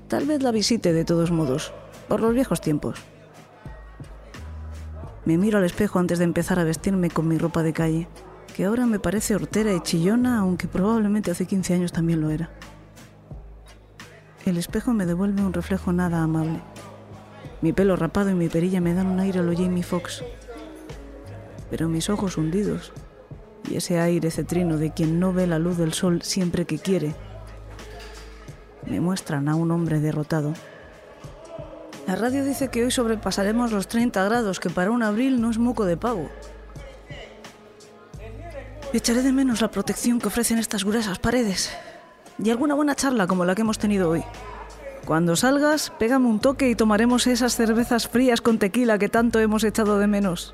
Tal 0.09 0.25
vez 0.25 0.43
la 0.43 0.51
visite 0.51 0.91
de 0.91 1.05
todos 1.05 1.31
modos, 1.31 1.73
por 2.09 2.19
los 2.19 2.33
viejos 2.33 2.59
tiempos. 2.59 2.99
Me 5.23 5.37
miro 5.37 5.59
al 5.59 5.65
espejo 5.65 5.99
antes 5.99 6.17
de 6.17 6.25
empezar 6.25 6.57
a 6.57 6.63
vestirme 6.63 7.11
con 7.11 7.27
mi 7.27 7.37
ropa 7.37 7.61
de 7.61 7.73
calle, 7.73 8.07
que 8.55 8.65
ahora 8.65 8.87
me 8.87 8.99
parece 8.99 9.35
hortera 9.35 9.71
y 9.71 9.81
chillona, 9.81 10.39
aunque 10.39 10.67
probablemente 10.67 11.29
hace 11.29 11.45
15 11.45 11.75
años 11.75 11.91
también 11.91 12.21
lo 12.21 12.31
era. 12.31 12.49
El 14.45 14.57
espejo 14.57 14.93
me 14.93 15.05
devuelve 15.05 15.43
un 15.43 15.53
reflejo 15.53 15.93
nada 15.93 16.23
amable. 16.23 16.61
Mi 17.61 17.71
pelo 17.71 17.95
rapado 17.95 18.31
y 18.31 18.33
mi 18.33 18.49
perilla 18.49 18.81
me 18.81 18.95
dan 18.95 19.05
un 19.05 19.19
aire 19.19 19.39
a 19.39 19.43
lo 19.43 19.53
Jamie 19.53 19.83
Foxx. 19.83 20.23
Pero 21.69 21.87
mis 21.87 22.09
ojos 22.09 22.37
hundidos 22.37 22.91
y 23.69 23.75
ese 23.75 23.99
aire 23.99 24.31
cetrino 24.31 24.77
de 24.77 24.91
quien 24.91 25.19
no 25.19 25.33
ve 25.33 25.45
la 25.45 25.59
luz 25.59 25.77
del 25.77 25.93
sol 25.93 26.23
siempre 26.23 26.65
que 26.65 26.79
quiere, 26.79 27.13
me 28.87 28.99
muestran 28.99 29.47
a 29.47 29.55
un 29.55 29.69
hombre 29.69 29.99
derrotado 29.99 30.53
la 32.07 32.15
radio 32.15 32.43
dice 32.43 32.69
que 32.69 32.83
hoy 32.83 32.91
sobrepasaremos 32.91 33.71
los 33.71 33.87
30 33.87 34.23
grados, 34.23 34.59
que 34.59 34.69
para 34.69 34.91
un 34.91 35.03
abril 35.03 35.39
no 35.41 35.49
es 35.49 35.57
moco 35.57 35.85
de 35.85 35.97
pavo. 35.97 36.29
Echaré 38.93 39.21
de 39.21 39.31
menos 39.31 39.61
la 39.61 39.71
protección 39.71 40.19
que 40.19 40.27
ofrecen 40.27 40.57
estas 40.57 40.83
gruesas 40.83 41.19
paredes 41.19 41.71
y 42.43 42.49
alguna 42.49 42.75
buena 42.75 42.95
charla 42.95 43.27
como 43.27 43.45
la 43.45 43.55
que 43.55 43.61
hemos 43.61 43.79
tenido 43.79 44.09
hoy. 44.09 44.23
Cuando 45.05 45.35
salgas, 45.35 45.91
pégame 45.97 46.27
un 46.27 46.39
toque 46.39 46.69
y 46.69 46.75
tomaremos 46.75 47.25
esas 47.27 47.55
cervezas 47.55 48.07
frías 48.07 48.41
con 48.41 48.59
tequila 48.59 48.99
que 48.99 49.09
tanto 49.09 49.39
hemos 49.39 49.63
echado 49.63 49.97
de 49.97 50.07
menos. 50.07 50.53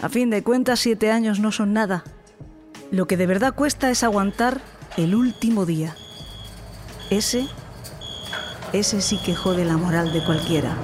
A 0.00 0.08
fin 0.08 0.30
de 0.30 0.42
cuentas, 0.42 0.80
siete 0.80 1.10
años 1.10 1.40
no 1.40 1.52
son 1.52 1.72
nada. 1.72 2.04
Lo 2.90 3.06
que 3.06 3.16
de 3.16 3.26
verdad 3.26 3.54
cuesta 3.54 3.90
es 3.90 4.02
aguantar 4.02 4.60
el 4.96 5.14
último 5.14 5.66
día. 5.66 5.96
Ese 7.10 7.46
ese 8.72 9.00
sí 9.00 9.18
que 9.18 9.34
jode 9.34 9.64
la 9.64 9.76
moral 9.76 10.12
de 10.12 10.24
cualquiera. 10.24 10.76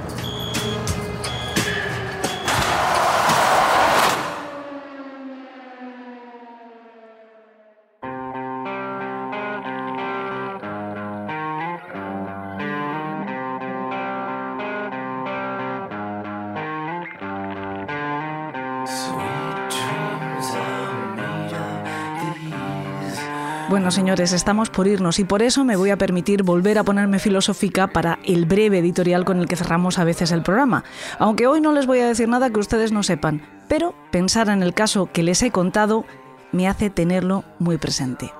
Bueno, 23.73 23.91
señores, 23.91 24.35
estamos 24.35 24.69
por 24.69 24.87
irnos 24.87 25.19
y 25.19 25.25
por 25.25 25.41
eso 25.41 25.65
me 25.65 25.77
voy 25.77 25.89
a 25.89 25.97
permitir 25.97 26.43
volver 26.43 26.77
a 26.77 26.85
ponerme 26.85 27.19
filosófica 27.19 27.87
para 27.87 28.19
el 28.23 28.45
breve 28.45 28.81
editorial 28.81 29.25
con 29.25 29.39
el 29.39 29.49
que 29.49 29.57
cerramos 29.57 29.99
a 29.99 30.05
veces 30.05 30.31
el 30.31 30.43
programa. 30.43 30.85
Aunque 31.19 31.47
hoy 31.47 31.63
no 31.63 31.73
les 31.73 31.87
voy 31.87 32.01
a 32.01 32.07
decir 32.07 32.29
nada 32.29 32.51
que 32.51 32.61
ustedes 32.61 32.93
no 32.93 33.03
sepan, 33.03 33.41
pero 33.69 33.95
pensar 34.11 34.51
en 34.51 34.63
el 34.63 34.75
caso 34.75 35.09
que 35.11 35.23
les 35.23 35.43
he 35.43 35.51
contado 35.51 36.05
me 36.53 36.69
hace 36.69 36.91
tenerlo 36.91 37.45
muy 37.59 37.79
presente. 37.79 38.31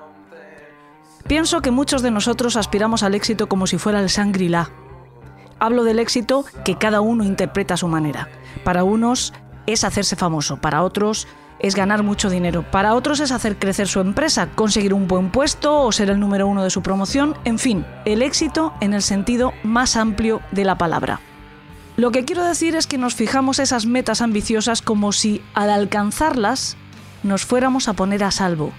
Pienso 1.25 1.61
que 1.61 1.71
muchos 1.71 2.03
de 2.03 2.11
nosotros 2.11 2.55
aspiramos 2.55 3.01
al 3.01 3.15
éxito 3.15 3.49
como 3.49 3.65
si 3.65 3.79
fuera 3.79 4.01
el 4.01 4.09
Shangri-La. 4.09 4.69
Hablo 5.57 5.83
del 5.83 5.97
éxito 5.97 6.45
que 6.63 6.77
cada 6.77 7.01
uno 7.01 7.23
interpreta 7.23 7.73
a 7.73 7.77
su 7.77 7.87
manera. 7.87 8.29
Para 8.63 8.83
unos 8.83 9.33
es 9.65 9.83
hacerse 9.83 10.15
famoso, 10.15 10.57
para 10.57 10.83
otros 10.83 11.27
es 11.63 11.75
ganar 11.75 12.03
mucho 12.03 12.29
dinero. 12.29 12.63
Para 12.69 12.93
otros 12.93 13.21
es 13.21 13.31
hacer 13.31 13.57
crecer 13.57 13.87
su 13.87 14.01
empresa, 14.01 14.49
conseguir 14.53 14.93
un 14.93 15.07
buen 15.07 15.31
puesto 15.31 15.81
o 15.81 15.91
ser 15.91 16.09
el 16.09 16.19
número 16.19 16.45
uno 16.45 16.61
de 16.61 16.69
su 16.69 16.83
promoción, 16.83 17.35
en 17.45 17.57
fin, 17.57 17.85
el 18.05 18.21
éxito 18.21 18.73
en 18.81 18.93
el 18.93 19.01
sentido 19.01 19.53
más 19.63 19.95
amplio 19.95 20.41
de 20.51 20.65
la 20.65 20.77
palabra. 20.77 21.21
Lo 21.95 22.11
que 22.11 22.25
quiero 22.25 22.43
decir 22.43 22.75
es 22.75 22.85
que 22.85 22.97
nos 22.97 23.15
fijamos 23.15 23.59
esas 23.59 23.85
metas 23.85 24.21
ambiciosas 24.21 24.81
como 24.81 25.13
si 25.13 25.41
al 25.53 25.69
alcanzarlas 25.69 26.75
nos 27.23 27.45
fuéramos 27.45 27.87
a 27.87 27.93
poner 27.93 28.25
a 28.25 28.31
salvo. 28.31 28.73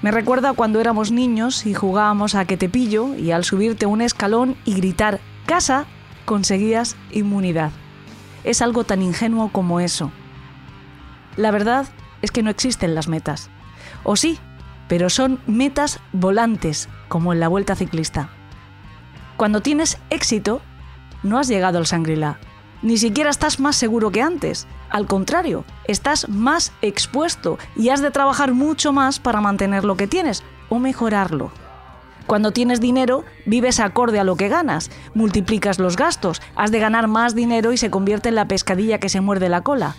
Me 0.00 0.10
recuerda 0.10 0.54
cuando 0.54 0.80
éramos 0.80 1.12
niños 1.12 1.66
y 1.66 1.74
jugábamos 1.74 2.34
a 2.34 2.46
que 2.46 2.56
te 2.56 2.70
pillo 2.70 3.14
y 3.14 3.30
al 3.32 3.44
subirte 3.44 3.84
un 3.84 4.00
escalón 4.00 4.56
y 4.64 4.74
gritar 4.74 5.20
casa 5.44 5.84
conseguías 6.24 6.96
inmunidad. 7.10 7.72
Es 8.42 8.62
algo 8.62 8.84
tan 8.84 9.02
ingenuo 9.02 9.50
como 9.52 9.80
eso. 9.80 10.10
La 11.36 11.50
verdad 11.50 11.86
es 12.22 12.30
que 12.30 12.42
no 12.42 12.50
existen 12.50 12.94
las 12.94 13.08
metas. 13.08 13.50
O 14.04 14.16
sí, 14.16 14.38
pero 14.88 15.10
son 15.10 15.40
metas 15.46 16.00
volantes, 16.12 16.88
como 17.08 17.32
en 17.32 17.40
la 17.40 17.48
vuelta 17.48 17.76
ciclista. 17.76 18.30
Cuando 19.36 19.60
tienes 19.60 19.98
éxito, 20.10 20.62
no 21.22 21.38
has 21.38 21.48
llegado 21.48 21.78
al 21.78 21.86
Sangrila. 21.86 22.38
Ni 22.82 22.96
siquiera 22.96 23.30
estás 23.30 23.60
más 23.60 23.76
seguro 23.76 24.10
que 24.10 24.22
antes. 24.22 24.66
Al 24.90 25.06
contrario, 25.06 25.64
estás 25.86 26.28
más 26.28 26.72
expuesto 26.82 27.58
y 27.76 27.90
has 27.90 28.02
de 28.02 28.10
trabajar 28.10 28.52
mucho 28.52 28.92
más 28.92 29.20
para 29.20 29.40
mantener 29.40 29.84
lo 29.84 29.96
que 29.96 30.08
tienes 30.08 30.42
o 30.68 30.78
mejorarlo. 30.78 31.52
Cuando 32.26 32.52
tienes 32.52 32.80
dinero, 32.80 33.24
vives 33.46 33.80
acorde 33.80 34.18
a 34.18 34.24
lo 34.24 34.36
que 34.36 34.48
ganas, 34.48 34.90
multiplicas 35.14 35.78
los 35.78 35.96
gastos, 35.96 36.40
has 36.56 36.70
de 36.70 36.78
ganar 36.78 37.08
más 37.08 37.34
dinero 37.34 37.72
y 37.72 37.76
se 37.76 37.90
convierte 37.90 38.28
en 38.28 38.36
la 38.36 38.48
pescadilla 38.48 38.98
que 38.98 39.08
se 39.08 39.20
muerde 39.20 39.48
la 39.48 39.62
cola. 39.62 39.96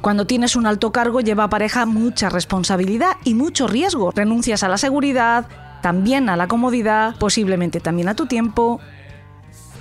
Cuando 0.00 0.26
tienes 0.26 0.56
un 0.56 0.66
alto 0.66 0.92
cargo 0.92 1.20
lleva 1.20 1.50
pareja 1.50 1.84
mucha 1.84 2.30
responsabilidad 2.30 3.16
y 3.22 3.34
mucho 3.34 3.68
riesgo. 3.68 4.12
Renuncias 4.12 4.62
a 4.62 4.68
la 4.68 4.78
seguridad, 4.78 5.46
también 5.82 6.30
a 6.30 6.36
la 6.36 6.48
comodidad, 6.48 7.16
posiblemente 7.18 7.80
también 7.80 8.08
a 8.08 8.14
tu 8.14 8.26
tiempo. 8.26 8.80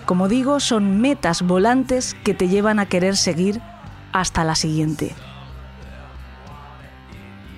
Como 0.05 0.27
digo, 0.27 0.59
son 0.59 0.99
metas 0.99 1.41
volantes 1.41 2.17
que 2.25 2.33
te 2.33 2.49
llevan 2.49 2.79
a 2.79 2.87
querer 2.87 3.15
seguir 3.15 3.61
hasta 4.11 4.43
la 4.43 4.55
siguiente. 4.55 5.15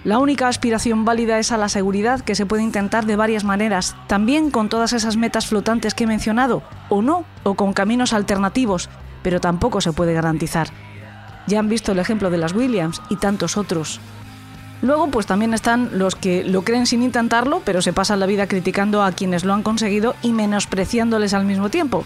La 0.04 0.20
única 0.20 0.48
aspiración 0.48 1.04
válida 1.06 1.40
es 1.40 1.52
a 1.52 1.58
la 1.58 1.70
seguridad 1.70 2.22
que 2.22 2.36
se 2.36 2.46
puede 2.46 2.64
intentar 2.64 3.06
de 3.06 3.16
varias 3.16 3.44
maneras, 3.44 3.96
también 4.08 4.52
con 4.52 4.70
todas 4.70 4.94
esas 4.94 5.16
metas 5.16 5.48
flotantes 5.48 5.94
que 5.94 6.04
he 6.04 6.08
mencionado, 6.08 6.64
o 6.90 7.02
no, 7.02 7.24
o 7.44 7.54
con 7.56 7.74
caminos 7.74 8.14
alternativos, 8.14 8.90
pero 9.22 9.40
tampoco 9.40 9.80
se 9.80 9.94
puede 9.94 10.14
garantizar. 10.14 10.70
Ya 11.48 11.60
han 11.60 11.70
visto 11.70 11.92
el 11.92 12.00
ejemplo 12.00 12.30
de 12.30 12.38
las 12.38 12.54
Williams 12.54 13.02
y 13.10 13.16
tantos 13.16 13.58
otros. 13.58 14.00
Luego, 14.82 15.08
pues 15.08 15.28
también 15.28 15.54
están 15.54 16.00
los 16.00 16.16
que 16.16 16.44
lo 16.44 16.64
creen 16.64 16.88
sin 16.88 17.04
intentarlo, 17.04 17.62
pero 17.64 17.82
se 17.82 17.94
pasan 17.94 18.20
la 18.20 18.26
vida 18.26 18.48
criticando 18.48 19.04
a 19.04 19.12
quienes 19.12 19.44
lo 19.44 19.54
han 19.54 19.62
conseguido 19.62 20.16
y 20.24 20.32
menospreciándoles 20.32 21.34
al 21.34 21.46
mismo 21.46 21.70
tiempo. 21.70 22.04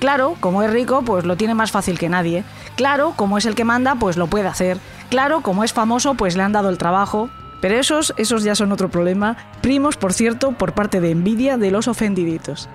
Claro, 0.00 0.36
como 0.40 0.62
es 0.62 0.70
rico, 0.70 1.02
pues 1.02 1.24
lo 1.24 1.36
tiene 1.36 1.54
más 1.54 1.70
fácil 1.70 1.98
que 1.98 2.08
nadie. 2.08 2.44
Claro, 2.76 3.12
como 3.16 3.36
es 3.38 3.44
el 3.44 3.54
que 3.54 3.64
manda, 3.64 3.94
pues 3.96 4.16
lo 4.16 4.26
puede 4.26 4.48
hacer. 4.48 4.78
Claro, 5.10 5.42
como 5.42 5.64
es 5.64 5.72
famoso, 5.72 6.14
pues 6.14 6.36
le 6.36 6.42
han 6.42 6.52
dado 6.52 6.70
el 6.70 6.78
trabajo. 6.78 7.28
Pero 7.60 7.78
esos, 7.78 8.14
esos 8.16 8.42
ya 8.42 8.54
son 8.54 8.72
otro 8.72 8.90
problema. 8.90 9.36
Primos, 9.60 9.96
por 9.96 10.12
cierto, 10.12 10.52
por 10.52 10.72
parte 10.72 11.00
de 11.00 11.10
envidia 11.10 11.56
de 11.56 11.70
los 11.70 11.88
ofendiditos. 11.88 12.68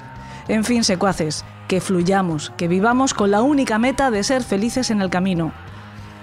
En 0.48 0.64
fin, 0.64 0.84
secuaces, 0.84 1.46
que 1.68 1.82
fluyamos, 1.82 2.52
que 2.58 2.68
vivamos 2.68 3.14
con 3.14 3.30
la 3.30 3.42
única 3.42 3.78
meta 3.78 4.10
de 4.10 4.24
ser 4.24 4.44
felices 4.44 4.90
en 4.90 5.02
el 5.02 5.12
camino, 5.12 5.52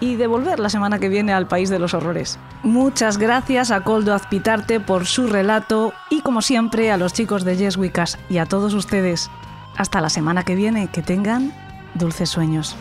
y 0.00 0.16
de 0.16 0.26
volver 0.26 0.58
la 0.58 0.68
semana 0.68 0.98
que 0.98 1.08
viene 1.08 1.32
al 1.32 1.46
País 1.46 1.70
de 1.70 1.78
los 1.78 1.94
Horrores. 1.94 2.38
Muchas 2.62 3.18
gracias 3.18 3.70
a 3.70 3.82
Coldo 3.82 4.14
Azpitarte 4.14 4.80
por 4.80 5.06
su 5.06 5.26
relato 5.26 5.92
y 6.10 6.20
como 6.20 6.42
siempre 6.42 6.90
a 6.90 6.96
los 6.96 7.12
chicos 7.12 7.44
de 7.44 7.56
Yes 7.56 7.78
y 8.28 8.38
a 8.38 8.46
todos 8.46 8.74
ustedes. 8.74 9.30
Hasta 9.76 10.00
la 10.00 10.08
semana 10.08 10.42
que 10.42 10.54
viene, 10.54 10.88
que 10.88 11.02
tengan 11.02 11.52
dulces 11.94 12.30
sueños. 12.30 12.76